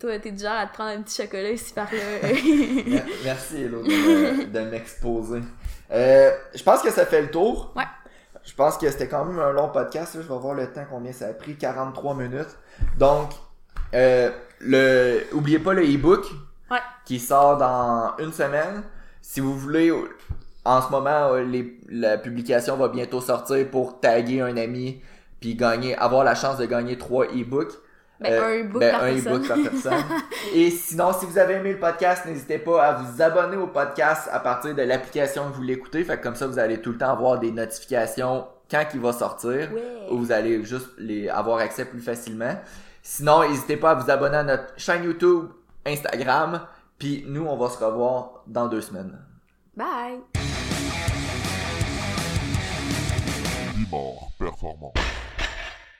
toi, 0.00 0.18
t'es 0.18 0.30
du 0.30 0.42
genre 0.42 0.52
à 0.56 0.66
te 0.66 0.74
prendre 0.74 0.90
un 0.90 1.02
petit 1.02 1.22
chocolat 1.22 1.50
ici 1.50 1.72
par 1.72 1.88
là. 1.92 1.98
Mer- 2.86 3.04
Merci 3.24 3.62
Hello 3.62 3.82
de 3.82 4.60
m'exposer. 4.70 5.40
Euh, 5.90 6.30
je 6.54 6.62
pense 6.62 6.82
que 6.82 6.90
ça 6.90 7.04
fait 7.06 7.22
le 7.22 7.30
tour. 7.30 7.72
Ouais. 7.76 7.84
Je 8.44 8.54
pense 8.54 8.78
que 8.78 8.88
c'était 8.90 9.08
quand 9.08 9.24
même 9.24 9.38
un 9.40 9.52
long 9.52 9.68
podcast. 9.68 10.14
là. 10.14 10.22
Je 10.22 10.28
vais 10.32 10.38
voir 10.38 10.54
le 10.54 10.66
temps 10.72 10.84
combien 10.90 11.12
ça 11.12 11.26
a 11.26 11.32
pris. 11.32 11.56
43 11.56 12.14
minutes. 12.14 12.56
Donc, 12.98 13.30
euh, 13.94 14.30
le, 14.60 15.22
oubliez 15.32 15.58
pas 15.58 15.74
le 15.74 15.82
e-book 15.84 16.24
Ouais. 16.70 16.78
qui 17.04 17.18
sort 17.18 17.56
dans 17.56 18.14
une 18.18 18.32
semaine. 18.32 18.82
Si 19.22 19.40
vous 19.40 19.56
voulez, 19.58 19.90
en 20.64 20.82
ce 20.82 20.90
moment, 20.90 21.32
euh, 21.32 21.42
les- 21.42 21.78
la 21.88 22.18
publication 22.18 22.76
va 22.76 22.88
bientôt 22.88 23.20
sortir 23.20 23.66
pour 23.70 24.00
taguer 24.00 24.40
un 24.42 24.56
ami 24.56 25.02
puis 25.40 25.54
gagner, 25.54 25.96
avoir 25.96 26.24
la 26.24 26.34
chance 26.34 26.58
de 26.58 26.66
gagner 26.66 26.98
trois 26.98 27.26
e-books. 27.26 27.72
Ben, 28.20 28.32
Euh, 28.32 28.44
un 28.44 28.64
e-book 28.64 28.80
ben, 28.80 28.90
par 28.92 29.02
un 29.04 29.12
personne. 29.12 29.32
e-book 29.34 29.48
par 29.48 29.56
personne. 29.70 30.04
Et 30.54 30.70
sinon, 30.70 31.12
si 31.12 31.24
vous 31.26 31.38
avez 31.38 31.54
aimé 31.54 31.72
le 31.72 31.78
podcast, 31.78 32.26
n'hésitez 32.26 32.58
pas 32.58 32.84
à 32.84 32.92
vous 32.94 33.22
abonner 33.22 33.56
au 33.56 33.68
podcast 33.68 34.28
à 34.32 34.40
partir 34.40 34.74
de 34.74 34.82
l'application 34.82 35.48
que 35.50 35.54
vous 35.54 35.62
l'écoutez. 35.62 36.02
Fait 36.04 36.16
que 36.18 36.22
comme 36.24 36.34
ça, 36.34 36.46
vous 36.46 36.58
allez 36.58 36.80
tout 36.80 36.92
le 36.92 36.98
temps 36.98 37.10
avoir 37.10 37.38
des 37.38 37.52
notifications 37.52 38.46
quand 38.70 38.84
il 38.92 39.00
va 39.00 39.12
sortir. 39.12 39.70
Ouais. 39.72 39.82
Ou 40.10 40.18
vous 40.18 40.32
allez 40.32 40.64
juste 40.64 40.88
les 40.98 41.28
avoir 41.28 41.58
accès 41.58 41.84
plus 41.84 42.00
facilement. 42.00 42.54
Sinon, 43.02 43.48
n'hésitez 43.48 43.76
pas 43.76 43.92
à 43.92 43.94
vous 43.94 44.10
abonner 44.10 44.38
à 44.38 44.42
notre 44.42 44.72
chaîne 44.76 45.04
YouTube, 45.04 45.46
Instagram 45.86 46.60
Puis 46.98 47.24
nous, 47.28 47.46
on 47.46 47.56
va 47.56 47.70
se 47.70 47.82
revoir 47.82 48.42
dans 48.48 48.66
deux 48.66 48.80
semaines. 48.80 49.16
Bye! 49.76 50.18
Bimor 53.76 54.32
performant. 54.38 54.92